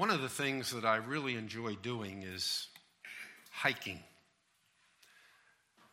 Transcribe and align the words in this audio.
One 0.00 0.08
of 0.08 0.22
the 0.22 0.30
things 0.30 0.70
that 0.70 0.86
I 0.86 0.96
really 0.96 1.36
enjoy 1.36 1.74
doing 1.74 2.22
is 2.22 2.68
hiking. 3.50 4.00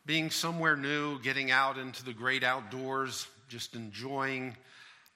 Being 0.05 0.29
somewhere 0.29 0.77
new, 0.77 1.19
getting 1.19 1.51
out 1.51 1.77
into 1.77 2.05
the 2.05 2.13
great 2.13 2.41
outdoors, 2.41 3.27
just 3.49 3.75
enjoying 3.75 4.55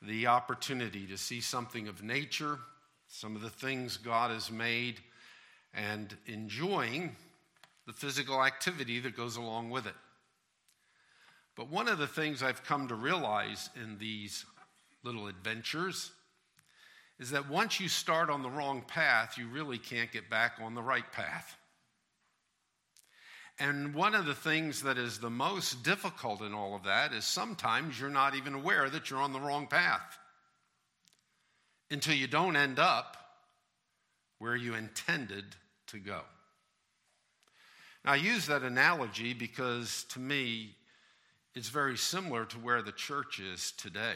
the 0.02 0.28
opportunity 0.28 1.08
to 1.08 1.18
see 1.18 1.40
something 1.40 1.88
of 1.88 2.04
nature, 2.04 2.60
some 3.08 3.34
of 3.38 3.42
the 3.42 3.50
things 3.50 3.96
God 3.96 4.30
has 4.30 4.52
made, 4.52 5.00
and 5.74 6.14
enjoying 6.26 7.16
the 7.88 7.94
physical 7.94 8.44
activity 8.44 9.00
that 9.00 9.16
goes 9.16 9.38
along 9.38 9.70
with 9.70 9.86
it. 9.86 9.96
But 11.56 11.70
one 11.70 11.88
of 11.88 11.98
the 11.98 12.08
things 12.08 12.44
I've 12.44 12.66
come 12.66 12.90
to 12.90 12.96
realize 12.96 13.70
in 13.82 14.00
these 14.00 14.44
little 15.02 15.28
adventures 15.28 16.12
is 17.22 17.30
that 17.30 17.48
once 17.48 17.80
you 17.80 17.88
start 17.88 18.32
on 18.32 18.42
the 18.42 18.50
wrong 18.50 18.82
path, 18.82 19.38
you 19.38 19.48
really 19.48 19.78
can't 19.78 20.12
get 20.12 20.28
back 20.28 20.54
on 20.60 20.74
the 20.74 20.82
right 20.82 21.10
path. 21.12 21.56
And 23.60 23.94
one 23.94 24.16
of 24.16 24.26
the 24.26 24.34
things 24.34 24.82
that 24.82 24.98
is 24.98 25.20
the 25.20 25.30
most 25.30 25.84
difficult 25.84 26.42
in 26.42 26.56
all 26.56 26.76
of 26.76 26.86
that 26.86 27.14
is 27.14 27.24
sometimes 27.24 28.00
you're 28.00 28.10
not 28.10 28.34
even 28.34 28.56
aware 28.56 28.90
that 28.90 29.12
you're 29.12 29.22
on 29.22 29.34
the 29.34 29.40
wrong 29.40 29.68
path 29.68 30.18
until 31.92 32.16
you 32.16 32.26
don't 32.26 32.56
end 32.56 32.80
up 32.80 33.18
where 34.40 34.56
you 34.56 34.74
intended 34.74 35.46
to 35.88 36.00
go. 36.00 36.22
Now, 38.04 38.14
I 38.14 38.16
use 38.16 38.48
that 38.48 38.64
analogy 38.64 39.36
because 39.36 40.06
to 40.10 40.20
me, 40.20 40.72
it's 41.54 41.70
very 41.70 41.98
similar 41.98 42.46
to 42.46 42.58
where 42.58 42.82
the 42.82 42.92
church 42.92 43.40
is 43.40 43.74
today. 43.78 44.16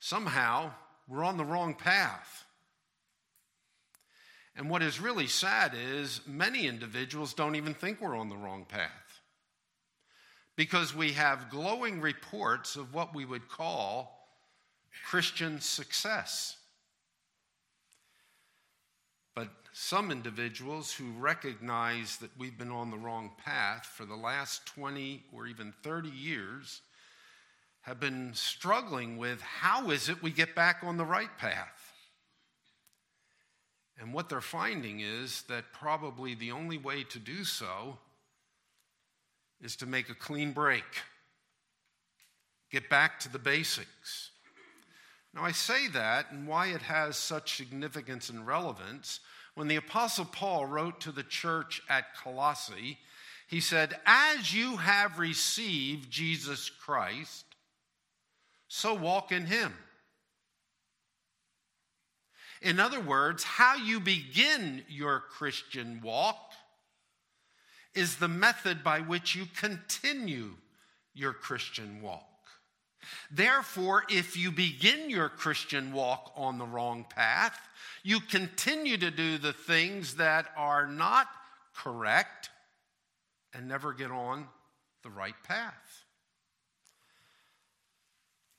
Somehow, 0.00 0.72
we're 1.08 1.24
on 1.24 1.36
the 1.36 1.44
wrong 1.44 1.74
path. 1.74 2.44
And 4.54 4.68
what 4.68 4.82
is 4.82 5.00
really 5.00 5.26
sad 5.26 5.72
is 5.74 6.20
many 6.26 6.66
individuals 6.66 7.34
don't 7.34 7.56
even 7.56 7.74
think 7.74 8.00
we're 8.00 8.16
on 8.16 8.28
the 8.28 8.36
wrong 8.36 8.66
path 8.68 8.90
because 10.56 10.94
we 10.94 11.12
have 11.12 11.50
glowing 11.50 12.00
reports 12.00 12.76
of 12.76 12.92
what 12.92 13.14
we 13.14 13.24
would 13.24 13.48
call 13.48 14.28
Christian 15.08 15.60
success. 15.60 16.56
But 19.34 19.48
some 19.72 20.10
individuals 20.10 20.92
who 20.92 21.10
recognize 21.12 22.18
that 22.18 22.36
we've 22.36 22.58
been 22.58 22.70
on 22.70 22.90
the 22.90 22.98
wrong 22.98 23.30
path 23.42 23.86
for 23.86 24.04
the 24.04 24.14
last 24.14 24.66
20 24.66 25.24
or 25.32 25.46
even 25.46 25.72
30 25.82 26.10
years 26.10 26.82
have 27.82 27.98
been 27.98 28.30
struggling 28.34 29.18
with 29.18 29.40
how 29.40 29.90
is 29.90 30.08
it 30.08 30.22
we 30.22 30.30
get 30.30 30.54
back 30.54 30.78
on 30.82 30.96
the 30.96 31.04
right 31.04 31.36
path? 31.38 31.92
And 34.00 34.12
what 34.12 34.28
they're 34.28 34.40
finding 34.40 35.00
is 35.00 35.42
that 35.48 35.72
probably 35.72 36.34
the 36.34 36.52
only 36.52 36.78
way 36.78 37.04
to 37.04 37.18
do 37.18 37.44
so 37.44 37.98
is 39.60 39.76
to 39.76 39.86
make 39.86 40.08
a 40.08 40.14
clean 40.14 40.52
break, 40.52 40.84
get 42.70 42.88
back 42.88 43.20
to 43.20 43.28
the 43.28 43.38
basics. 43.38 44.30
Now, 45.34 45.44
I 45.44 45.52
say 45.52 45.88
that 45.88 46.30
and 46.30 46.46
why 46.46 46.68
it 46.68 46.82
has 46.82 47.16
such 47.16 47.56
significance 47.56 48.28
and 48.28 48.46
relevance. 48.46 49.20
When 49.54 49.68
the 49.68 49.76
Apostle 49.76 50.24
Paul 50.24 50.66
wrote 50.66 51.00
to 51.02 51.12
the 51.12 51.22
church 51.22 51.80
at 51.88 52.16
Colossae, 52.16 52.98
he 53.46 53.60
said, 53.60 53.98
As 54.04 54.52
you 54.54 54.76
have 54.76 55.18
received 55.18 56.10
Jesus 56.10 56.70
Christ, 56.70 57.44
so 58.74 58.94
walk 58.94 59.32
in 59.32 59.44
him. 59.44 59.74
In 62.62 62.80
other 62.80 63.02
words, 63.02 63.44
how 63.44 63.74
you 63.74 64.00
begin 64.00 64.82
your 64.88 65.20
Christian 65.20 66.00
walk 66.02 66.52
is 67.94 68.16
the 68.16 68.28
method 68.28 68.82
by 68.82 69.00
which 69.00 69.34
you 69.36 69.44
continue 69.44 70.52
your 71.12 71.34
Christian 71.34 72.00
walk. 72.00 72.24
Therefore, 73.30 74.04
if 74.08 74.38
you 74.38 74.50
begin 74.50 75.10
your 75.10 75.28
Christian 75.28 75.92
walk 75.92 76.32
on 76.34 76.56
the 76.56 76.64
wrong 76.64 77.04
path, 77.14 77.60
you 78.02 78.20
continue 78.20 78.96
to 78.96 79.10
do 79.10 79.36
the 79.36 79.52
things 79.52 80.14
that 80.14 80.46
are 80.56 80.86
not 80.86 81.26
correct 81.76 82.48
and 83.52 83.68
never 83.68 83.92
get 83.92 84.10
on 84.10 84.46
the 85.02 85.10
right 85.10 85.36
path. 85.44 85.91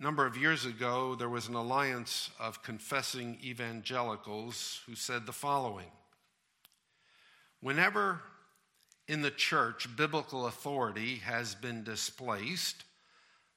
Number 0.04 0.26
of 0.26 0.36
years 0.36 0.66
ago, 0.66 1.16
there 1.16 1.30
was 1.30 1.48
an 1.48 1.56
alliance 1.56 2.30
of 2.38 2.62
confessing 2.62 3.38
evangelicals 3.42 4.82
who 4.86 4.96
said 4.96 5.26
the 5.26 5.32
following 5.32 5.88
Whenever 7.62 8.20
in 9.08 9.22
the 9.22 9.32
church 9.32 9.88
biblical 9.96 10.48
authority 10.48 11.22
has 11.24 11.56
been 11.56 11.86
displaced, 11.86 12.84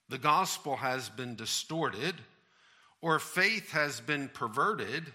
the 0.08 0.18
gospel 0.18 0.76
has 0.76 1.08
been 1.08 1.34
distorted, 1.34 2.14
or 3.00 3.18
faith 3.18 3.72
has 3.72 4.00
been 4.00 4.28
perverted, 4.28 5.12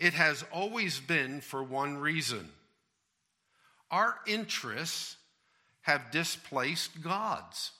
it 0.00 0.14
has 0.14 0.44
always 0.52 0.98
been 0.98 1.40
for 1.40 1.62
one 1.62 1.96
reason. 1.98 2.50
Our 3.88 4.16
interests 4.26 5.16
have 5.82 6.10
displaced 6.10 7.00
God's 7.00 7.70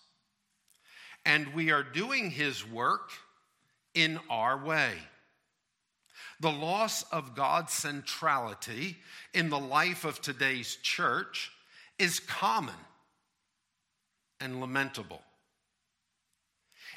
and 1.24 1.54
we 1.54 1.70
are 1.70 1.82
doing 1.82 2.30
his 2.30 2.66
work 2.66 3.10
in 3.94 4.18
our 4.28 4.62
way. 4.62 4.92
The 6.40 6.50
loss 6.50 7.02
of 7.12 7.34
God's 7.34 7.72
centrality 7.72 8.96
in 9.34 9.50
the 9.50 9.58
life 9.58 10.04
of 10.04 10.20
today's 10.20 10.76
church 10.76 11.52
is 11.98 12.18
common 12.18 12.74
and 14.40 14.60
lamentable. 14.60 15.22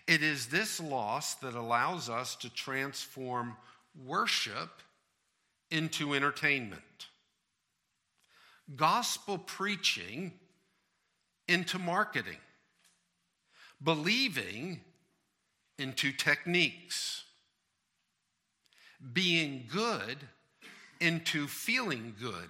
It 0.07 0.23
is 0.23 0.47
this 0.47 0.79
loss 0.79 1.35
that 1.35 1.55
allows 1.55 2.09
us 2.09 2.35
to 2.37 2.49
transform 2.49 3.57
worship 4.05 4.81
into 5.71 6.13
entertainment, 6.13 7.07
gospel 8.75 9.37
preaching 9.37 10.31
into 11.47 11.79
marketing 11.79 12.37
believing 13.83 14.81
into 15.77 16.11
techniques, 16.11 17.23
being 19.13 19.65
good 19.71 20.17
into 20.99 21.47
feeling 21.47 22.15
good 22.19 22.49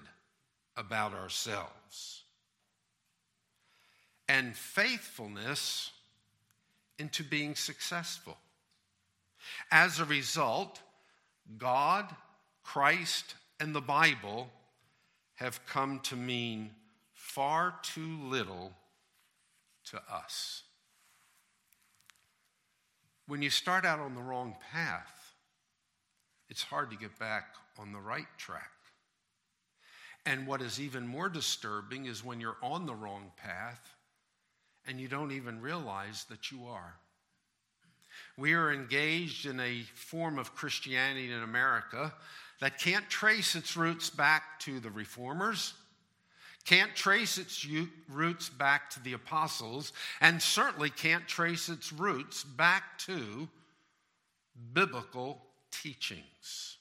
about 0.78 1.14
ourselves, 1.14 2.24
and 4.30 4.56
faithfulness 4.56 5.92
into 7.00 7.24
being 7.24 7.56
successful. 7.56 8.38
As 9.72 10.00
a 10.00 10.06
result, 10.06 10.80
God, 11.58 12.16
Christ, 12.64 13.36
and 13.60 13.74
the 13.74 13.82
Bible 13.82 14.50
have 15.36 15.66
come 15.66 16.00
to 16.02 16.16
mean 16.16 16.72
far 17.14 17.76
too 17.82 18.20
little 18.24 18.74
to 19.86 20.02
us. 20.12 20.64
When 23.28 23.42
you 23.42 23.50
start 23.50 23.86
out 23.86 24.00
on 24.00 24.16
the 24.16 24.22
wrong 24.22 24.56
path, 24.72 25.34
it's 26.50 26.64
hard 26.64 26.92
to 26.92 26.98
get 26.98 27.18
back 27.18 27.56
on 27.80 27.94
the 27.94 28.00
right 28.00 28.28
track. 28.38 28.72
And 30.26 30.48
what 30.48 30.62
is 30.62 30.80
even 30.80 31.08
more 31.08 31.30
disturbing 31.30 32.06
is 32.06 32.24
when 32.24 32.40
you're 32.40 32.58
on 32.62 32.86
the 32.86 32.96
wrong 32.96 33.32
path 33.38 33.82
and 34.86 35.00
you 35.00 35.08
don't 35.08 35.32
even 35.32 35.62
realize 35.62 36.26
that 36.26 36.52
you 36.52 36.66
are. 36.66 36.96
We 38.38 38.54
are 38.54 38.72
engaged 38.72 39.46
in 39.46 39.60
a 39.60 39.84
form 39.96 40.38
of 40.38 40.56
Christianity 40.56 41.32
in 41.32 41.44
America 41.44 42.14
that 42.60 42.80
can't 42.80 43.10
trace 43.10 43.56
its 43.56 43.76
roots 43.76 44.10
back 44.10 44.60
to 44.62 44.80
the 44.80 44.90
reformers 44.90 45.74
can't 46.66 46.96
trace 46.96 47.38
its 47.38 47.68
roots 48.10 48.50
back 48.50 48.90
to 48.92 49.04
the 49.04 49.14
apostles, 49.14 49.92
and 50.22 50.42
certainly 50.42 50.90
can't 50.90 51.28
trace 51.28 51.70
its 51.70 51.92
roots 51.92 52.44
back 52.44 52.98
to 53.00 53.48
biblical 54.74 55.42
teachings. 55.72 56.78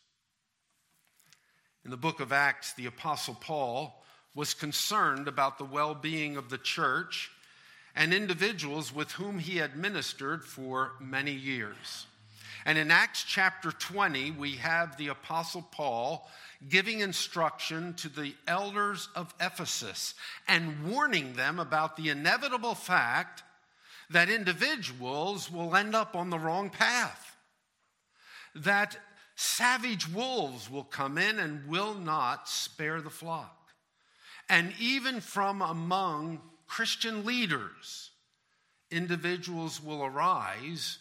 In 1.85 1.91
the 1.91 1.97
book 1.97 2.21
of 2.21 2.33
Acts, 2.33 2.75
the 2.75 2.87
apostle 2.87 3.35
Paul 3.35 4.03
was 4.35 4.55
concerned 4.55 5.27
about 5.27 5.59
the 5.59 5.65
well 5.65 5.95
being 5.95 6.37
of 6.37 6.49
the 6.49 6.59
church 6.59 7.31
and 7.95 8.15
individuals 8.15 8.95
with 8.95 9.11
whom 9.13 9.39
he 9.39 9.57
had 9.57 9.77
ministered 9.77 10.45
for 10.45 10.93
many 11.01 11.33
years. 11.33 12.07
And 12.65 12.79
in 12.79 12.91
Acts 12.91 13.25
chapter 13.25 13.73
20, 13.73 14.31
we 14.33 14.53
have 14.53 14.97
the 14.97 15.09
apostle 15.09 15.67
Paul 15.73 16.31
giving 16.69 17.01
instruction 17.01 17.95
to 17.95 18.09
the 18.09 18.35
elders 18.47 19.09
of 19.15 19.35
Ephesus 19.41 20.15
and 20.47 20.91
warning 20.91 21.35
them 21.35 21.59
about 21.59 21.97
the 21.97 22.09
inevitable 22.09 22.75
fact 22.75 23.43
that 24.11 24.29
individuals 24.29 25.51
will 25.51 25.75
end 25.75 25.95
up 25.95 26.15
on 26.15 26.31
the 26.31 26.39
wrong 26.39 26.71
path. 26.71 27.37
That 28.55 28.97
Savage 29.35 30.09
wolves 30.09 30.71
will 30.71 30.85
come 30.85 31.19
in 31.19 31.39
and 31.39 31.67
will 31.67 31.95
not 31.95 32.49
spare 32.49 33.01
the 33.01 33.11
flock. 33.11 33.71
And 34.49 34.73
even 34.79 35.21
from 35.21 35.63
among 35.63 36.41
Christian 36.67 37.25
leaders, 37.25 38.11
individuals 38.91 39.83
will 39.83 40.05
arise 40.05 40.99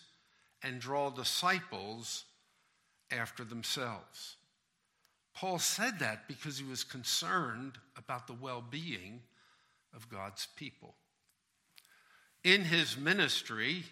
and 0.64 0.80
draw 0.80 1.10
disciples 1.10 2.24
after 3.12 3.44
themselves. 3.44 4.38
Paul 5.34 5.60
said 5.60 6.00
that 6.00 6.28
because 6.28 6.58
he 6.58 6.66
was 6.66 6.84
concerned 6.84 7.74
about 7.98 8.28
the 8.28 8.34
well 8.34 8.64
being 8.68 9.22
of 9.94 10.10
God's 10.10 10.48
people. 10.56 10.96
In 12.44 12.64
his 12.64 12.98
ministry, 12.98 13.84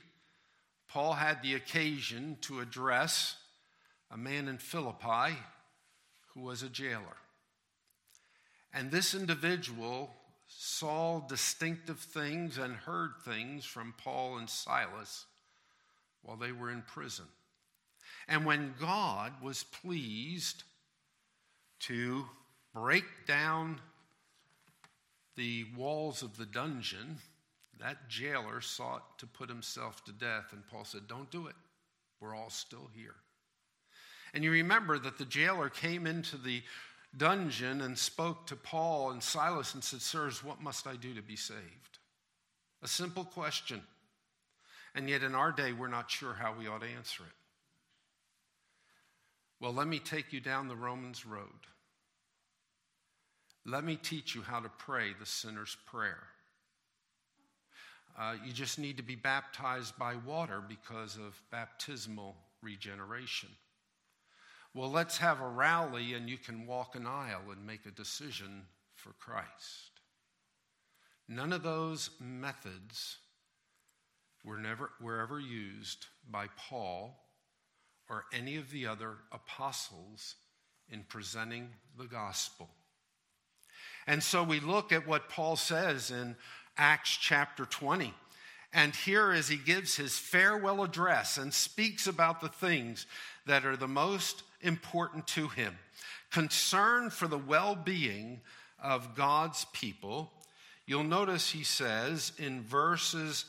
Paul 0.87 1.13
had 1.13 1.41
the 1.41 1.53
occasion 1.53 2.37
to 2.41 2.59
address 2.59 3.35
a 4.11 4.17
man 4.17 4.47
in 4.47 4.57
Philippi 4.57 5.37
who 6.33 6.41
was 6.41 6.63
a 6.63 6.69
jailer. 6.69 7.17
And 8.73 8.91
this 8.91 9.13
individual 9.13 10.11
saw 10.47 11.19
distinctive 11.27 11.99
things 11.99 12.57
and 12.57 12.75
heard 12.75 13.11
things 13.23 13.65
from 13.65 13.93
Paul 13.97 14.37
and 14.37 14.49
Silas 14.49 15.25
while 16.23 16.37
they 16.37 16.51
were 16.51 16.71
in 16.71 16.81
prison. 16.81 17.25
And 18.27 18.45
when 18.45 18.73
God 18.79 19.33
was 19.41 19.63
pleased 19.63 20.63
to 21.81 22.25
break 22.73 23.05
down 23.27 23.79
the 25.35 25.65
walls 25.77 26.21
of 26.21 26.37
the 26.37 26.45
dungeon, 26.45 27.17
that 27.79 28.09
jailer 28.09 28.61
sought 28.61 29.17
to 29.19 29.25
put 29.25 29.49
himself 29.49 30.03
to 30.05 30.11
death. 30.11 30.51
And 30.51 30.67
Paul 30.67 30.83
said, 30.83 31.07
Don't 31.07 31.31
do 31.31 31.47
it. 31.47 31.55
We're 32.19 32.35
all 32.35 32.49
still 32.49 32.89
here. 32.93 33.15
And 34.33 34.43
you 34.43 34.51
remember 34.51 34.99
that 34.99 35.17
the 35.17 35.25
jailer 35.25 35.69
came 35.69 36.05
into 36.05 36.37
the 36.37 36.61
dungeon 37.15 37.81
and 37.81 37.97
spoke 37.97 38.45
to 38.47 38.55
Paul 38.55 39.11
and 39.11 39.23
Silas 39.23 39.73
and 39.73 39.83
said, 39.83 40.01
Sirs, 40.01 40.43
what 40.43 40.61
must 40.61 40.85
I 40.85 40.95
do 40.95 41.13
to 41.15 41.21
be 41.21 41.35
saved? 41.35 41.99
A 42.83 42.87
simple 42.87 43.23
question. 43.23 43.81
And 44.93 45.09
yet 45.09 45.23
in 45.23 45.35
our 45.35 45.51
day, 45.51 45.71
we're 45.73 45.87
not 45.87 46.11
sure 46.11 46.33
how 46.33 46.53
we 46.57 46.67
ought 46.67 46.81
to 46.81 46.87
answer 46.87 47.23
it. 47.23 47.38
Well, 49.59 49.73
let 49.73 49.87
me 49.87 49.99
take 49.99 50.31
you 50.31 50.39
down 50.39 50.67
the 50.67 50.75
Romans 50.75 51.25
road. 51.25 51.67
Let 53.65 53.83
me 53.83 53.97
teach 53.97 54.33
you 54.33 54.41
how 54.41 54.61
to 54.61 54.69
pray 54.69 55.13
the 55.19 55.25
sinner's 55.25 55.75
prayer. 55.85 56.27
Uh, 58.17 58.35
you 58.45 58.51
just 58.53 58.79
need 58.79 58.97
to 58.97 59.03
be 59.03 59.15
baptized 59.15 59.97
by 59.97 60.15
water 60.15 60.61
because 60.65 61.17
of 61.17 61.41
baptismal 61.51 62.35
regeneration. 62.61 63.49
Well, 64.73 64.89
let's 64.89 65.17
have 65.17 65.41
a 65.41 65.47
rally 65.47 66.13
and 66.13 66.29
you 66.29 66.37
can 66.37 66.67
walk 66.67 66.95
an 66.95 67.07
aisle 67.07 67.51
and 67.51 67.65
make 67.65 67.85
a 67.85 67.91
decision 67.91 68.63
for 68.95 69.13
Christ. 69.13 70.01
None 71.27 71.53
of 71.53 71.63
those 71.63 72.09
methods 72.19 73.17
were, 74.43 74.57
never, 74.57 74.91
were 75.01 75.19
ever 75.19 75.39
used 75.39 76.07
by 76.29 76.47
Paul 76.57 77.17
or 78.09 78.25
any 78.33 78.57
of 78.57 78.71
the 78.71 78.87
other 78.87 79.17
apostles 79.31 80.35
in 80.91 81.03
presenting 81.07 81.69
the 81.97 82.05
gospel. 82.05 82.69
And 84.07 84.23
so 84.23 84.43
we 84.43 84.59
look 84.59 84.91
at 84.91 85.07
what 85.07 85.29
Paul 85.29 85.55
says 85.55 86.09
in 86.09 86.35
Acts 86.77 87.15
chapter 87.15 87.65
20. 87.65 88.13
And 88.73 88.95
here, 88.95 89.31
as 89.31 89.47
he 89.47 89.57
gives 89.57 89.95
his 89.95 90.17
farewell 90.17 90.83
address 90.83 91.37
and 91.37 91.53
speaks 91.53 92.07
about 92.07 92.41
the 92.41 92.49
things 92.49 93.05
that 93.45 93.65
are 93.65 93.77
the 93.77 93.87
most 93.87 94.43
important 94.61 95.27
to 95.27 95.47
him 95.47 95.77
concern 96.31 97.09
for 97.09 97.27
the 97.27 97.37
well 97.37 97.75
being 97.75 98.41
of 98.81 99.15
God's 99.15 99.65
people, 99.73 100.31
you'll 100.85 101.03
notice 101.03 101.51
he 101.51 101.63
says 101.63 102.31
in 102.37 102.61
verses 102.61 103.45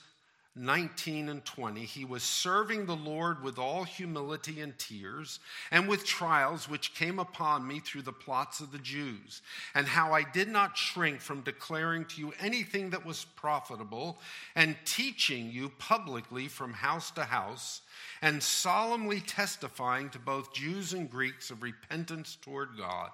19 0.57 1.29
and 1.29 1.45
20, 1.45 1.85
he 1.85 2.05
was 2.05 2.25
serving 2.25 2.85
the 2.85 2.97
Lord 2.97 3.43
with 3.43 3.57
all 3.57 3.85
humility 3.85 4.61
and 4.61 4.77
tears, 4.79 5.39
and 5.71 5.89
with 5.89 6.05
trials 6.05 6.69
which 6.69 6.95
came 6.95 7.21
upon 7.21 7.67
me 7.67 7.79
through 7.79 8.03
the 8.03 8.13
plots 8.13 8.59
of 8.59 8.73
the 8.73 8.79
Jews, 8.79 9.43
and 9.77 9.87
how 9.87 10.13
I 10.13 10.25
did 10.25 10.49
not 10.49 10.77
shrink 10.77 11.21
from 11.21 11.43
declaring 11.43 12.05
to 12.07 12.21
you 12.21 12.33
anything 12.41 12.91
that 12.91 13.07
was 13.07 13.27
profitable, 13.37 14.19
and 14.57 14.77
teaching 14.85 15.53
you 15.53 15.69
publicly 15.79 16.49
from 16.49 16.73
house 16.73 17.13
to 17.13 17.23
house, 17.23 17.83
and 18.21 18.43
solemnly 18.43 19.21
testifying 19.21 20.11
to 20.11 20.19
both 20.19 20.53
Jews 20.53 20.93
and 20.93 21.09
Greeks 21.09 21.53
of 21.53 21.63
repentance 21.63 22.37
toward 22.43 22.77
God 22.77 23.11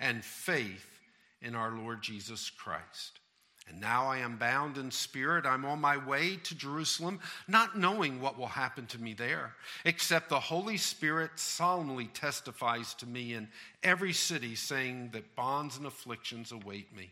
and 0.00 0.24
faith 0.24 1.00
in 1.42 1.54
our 1.54 1.70
Lord 1.70 2.02
Jesus 2.02 2.48
Christ. 2.50 3.20
And 3.68 3.80
now 3.80 4.06
I 4.06 4.18
am 4.18 4.36
bound 4.36 4.78
in 4.78 4.90
spirit. 4.90 5.44
I'm 5.44 5.64
on 5.64 5.80
my 5.80 5.96
way 5.96 6.36
to 6.36 6.54
Jerusalem, 6.54 7.18
not 7.48 7.76
knowing 7.76 8.20
what 8.20 8.38
will 8.38 8.46
happen 8.46 8.86
to 8.86 9.00
me 9.00 9.12
there, 9.12 9.54
except 9.84 10.28
the 10.28 10.38
Holy 10.38 10.76
Spirit 10.76 11.32
solemnly 11.34 12.06
testifies 12.06 12.94
to 12.94 13.06
me 13.06 13.34
in 13.34 13.48
every 13.82 14.12
city, 14.12 14.54
saying 14.54 15.10
that 15.12 15.34
bonds 15.34 15.76
and 15.78 15.86
afflictions 15.86 16.52
await 16.52 16.94
me. 16.96 17.10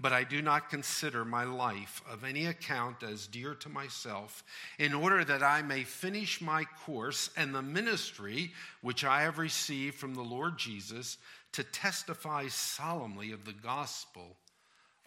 But 0.00 0.12
I 0.12 0.24
do 0.24 0.42
not 0.42 0.70
consider 0.70 1.24
my 1.24 1.44
life 1.44 2.02
of 2.10 2.24
any 2.24 2.46
account 2.46 3.02
as 3.02 3.26
dear 3.26 3.54
to 3.56 3.68
myself, 3.68 4.42
in 4.78 4.94
order 4.94 5.22
that 5.24 5.42
I 5.42 5.62
may 5.62 5.84
finish 5.84 6.40
my 6.40 6.64
course 6.84 7.30
and 7.36 7.54
the 7.54 7.62
ministry 7.62 8.52
which 8.80 9.04
I 9.04 9.22
have 9.22 9.38
received 9.38 9.96
from 9.96 10.14
the 10.14 10.22
Lord 10.22 10.58
Jesus 10.58 11.18
to 11.52 11.62
testify 11.62 12.48
solemnly 12.48 13.30
of 13.30 13.44
the 13.44 13.52
gospel 13.52 14.36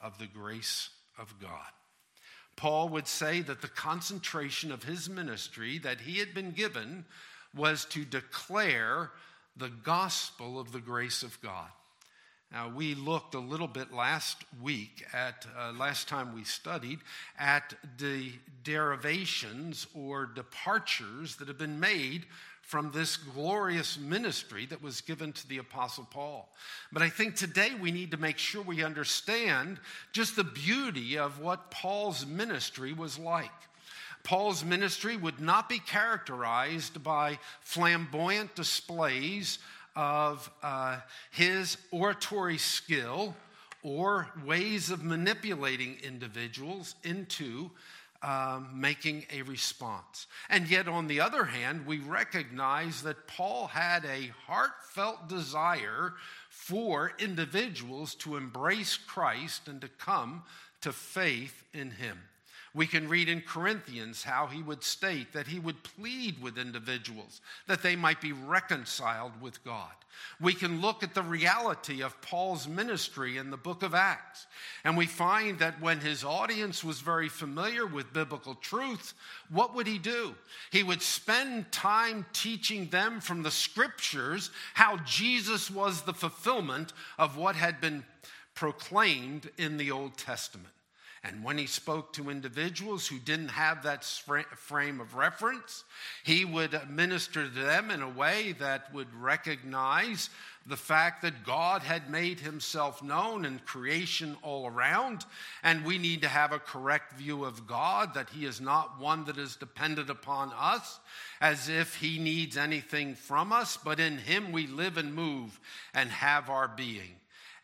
of 0.02 0.18
the 0.18 0.28
grace 0.28 0.90
of 1.18 1.34
God. 1.42 1.72
Paul 2.56 2.90
would 2.90 3.08
say 3.08 3.42
that 3.42 3.62
the 3.62 3.68
concentration 3.68 4.72
of 4.72 4.84
his 4.84 5.10
ministry 5.10 5.78
that 5.80 6.02
he 6.02 6.18
had 6.18 6.34
been 6.34 6.52
given 6.52 7.06
was 7.56 7.86
to 7.86 8.04
declare 8.04 9.12
the 9.56 9.70
gospel 9.70 10.60
of 10.60 10.72
the 10.72 10.80
grace 10.80 11.24
of 11.24 11.40
God. 11.42 11.70
Now, 12.52 12.70
we 12.70 12.96
looked 12.96 13.36
a 13.36 13.40
little 13.40 13.68
bit 13.68 13.94
last 13.94 14.38
week 14.62 15.06
at, 15.14 15.46
uh, 15.58 15.74
last 15.74 16.08
time 16.08 16.34
we 16.34 16.46
studied, 16.46 17.00
at 17.38 17.74
the 17.98 18.32
derivations 18.64 19.86
or 19.94 20.26
departures 20.26 21.36
that 21.36 21.50
have 21.50 21.58
been 21.58 21.80
made 21.80 22.26
from 22.68 22.92
this 22.92 23.16
glorious 23.16 23.98
ministry 23.98 24.66
that 24.66 24.84
was 24.84 25.00
given 25.00 25.32
to 25.32 25.48
the 25.48 25.58
Apostle 25.58 26.06
Paul. 26.12 26.50
But 26.92 27.02
I 27.02 27.08
think 27.08 27.36
today 27.36 27.70
we 27.80 27.92
need 27.92 28.12
to 28.12 28.18
make 28.18 28.38
sure 28.38 28.62
we 28.62 28.84
understand 28.84 29.80
just 30.12 30.36
the 30.36 30.44
beauty 30.44 31.18
of 31.18 31.40
what 31.40 31.72
Paul's 31.72 32.26
ministry 32.26 32.92
was 32.92 33.18
like. 33.18 33.50
Paul's 34.24 34.66
ministry 34.66 35.16
would 35.16 35.40
not 35.40 35.70
be 35.70 35.80
characterized 35.80 37.02
by 37.02 37.40
flamboyant 37.62 38.54
displays 38.54 39.60
of 39.96 40.52
uh, 40.62 41.00
his 41.32 41.78
oratory 41.92 42.58
skill 42.58 43.34
or 43.82 44.28
ways 44.46 44.92
of 44.92 45.06
manipulating 45.06 45.96
individuals 46.04 46.96
into 47.06 47.72
um, 48.24 48.70
making 48.74 49.26
a 49.32 49.44
response. 49.44 50.28
And 50.50 50.70
yet, 50.70 50.88
on 50.88 51.08
the 51.08 51.20
other 51.20 51.46
hand, 51.46 51.86
we 51.86 52.00
recognize 52.00 53.04
that 53.04 53.28
Paul 53.28 53.68
had 53.68 54.06
a 54.06 54.32
heartfelt 54.48 55.28
desire 55.28 56.14
for 56.50 57.14
individuals 57.20 58.16
to 58.16 58.36
embrace 58.36 58.98
Christ 58.98 59.68
and 59.68 59.80
to 59.82 59.88
come 59.88 60.44
to 60.82 60.92
faith 60.92 61.64
in 61.74 61.92
him. 61.92 62.20
We 62.74 62.86
can 62.86 63.10
read 63.10 63.30
in 63.30 63.42
Corinthians 63.42 64.24
how 64.24 64.48
he 64.48 64.62
would 64.62 64.84
state 64.84 65.34
that 65.34 65.48
he 65.48 65.60
would 65.60 65.84
plead 65.84 66.42
with 66.42 66.58
individuals 66.58 67.42
that 67.68 67.82
they 67.82 67.96
might 67.96 68.22
be 68.22 68.34
reconciled 68.34 69.42
with 69.42 69.64
God. 69.64 69.94
We 70.40 70.54
can 70.54 70.82
look 70.82 71.04
at 71.04 71.14
the 71.14 71.24
reality 71.24 72.02
of 72.02 72.22
Paul's 72.22 72.68
ministry 72.68 73.38
in 73.38 73.50
the 73.50 73.58
book 73.58 73.84
of 73.84 73.94
Acts, 73.94 74.46
and 74.84 74.96
we 74.96 75.06
find 75.06 75.60
that 75.60 75.82
when 75.82 76.00
his 76.00 76.24
audience 76.24 76.84
was 76.84 77.02
very 77.02 77.30
familiar 77.30 77.86
with 77.86 78.14
biblical 78.14 78.56
truth, 78.56 79.14
what 79.50 79.76
would 79.76 79.88
he 79.88 79.98
do? 79.98 80.36
He 80.72 80.84
would 80.84 81.02
spend 81.02 81.72
time 81.72 82.26
teaching 82.34 82.88
them 82.90 83.20
from 83.20 83.44
the 83.44 83.52
scriptures 83.52 84.52
how 84.74 84.98
Jesus 84.98 85.72
was 85.72 86.02
the 86.04 86.14
fulfillment 86.14 86.94
of 87.18 87.38
what 87.38 87.56
had 87.56 87.82
been 87.82 88.06
proclaimed 88.54 89.50
in 89.58 89.78
the 89.78 89.92
Old 89.92 90.18
Testament. 90.18 90.74
And 91.24 91.44
when 91.44 91.58
he 91.58 91.66
spoke 91.66 92.14
to 92.14 92.30
individuals 92.30 93.08
who 93.08 93.20
didn't 93.20 93.50
have 93.50 93.84
that 93.84 94.04
frame 94.04 95.02
of 95.02 95.16
reference, 95.16 95.84
he 96.24 96.46
would 96.46 96.90
minister 96.90 97.44
to 97.44 97.50
them 97.50 97.92
in 97.92 98.02
a 98.02 98.10
way 98.10 98.54
that 98.60 98.94
would 98.94 99.14
recognize 99.14 100.30
the 100.68 100.78
fact 100.78 101.22
that 101.22 101.46
God 101.46 101.82
had 101.82 102.10
made 102.10 102.42
himself 102.42 103.02
known 103.02 103.46
in 103.46 103.60
creation 103.60 104.36
all 104.42 104.68
around, 104.68 105.26
and 105.64 105.86
we 105.86 105.98
need 105.98 106.22
to 106.24 106.28
have 106.28 106.52
a 106.52 106.60
correct 106.60 107.14
view 107.14 107.46
of 107.46 107.66
God, 107.66 108.14
that 108.14 108.30
he 108.30 108.46
is 108.46 108.60
not 108.60 109.00
one 109.00 109.24
that 109.26 109.38
is 109.38 109.56
dependent 109.56 110.10
upon 110.10 110.52
us 110.58 111.00
as 111.40 111.70
if 111.70 111.96
he 111.96 112.20
needs 112.20 112.58
anything 112.58 113.16
from 113.16 113.54
us, 113.54 113.78
but 113.78 114.00
in 114.00 114.18
him 114.18 114.52
we 114.52 114.68
live 114.68 114.98
and 114.98 115.16
move 115.16 115.58
and 115.94 116.10
have 116.10 116.50
our 116.50 116.68
being. 116.68 117.16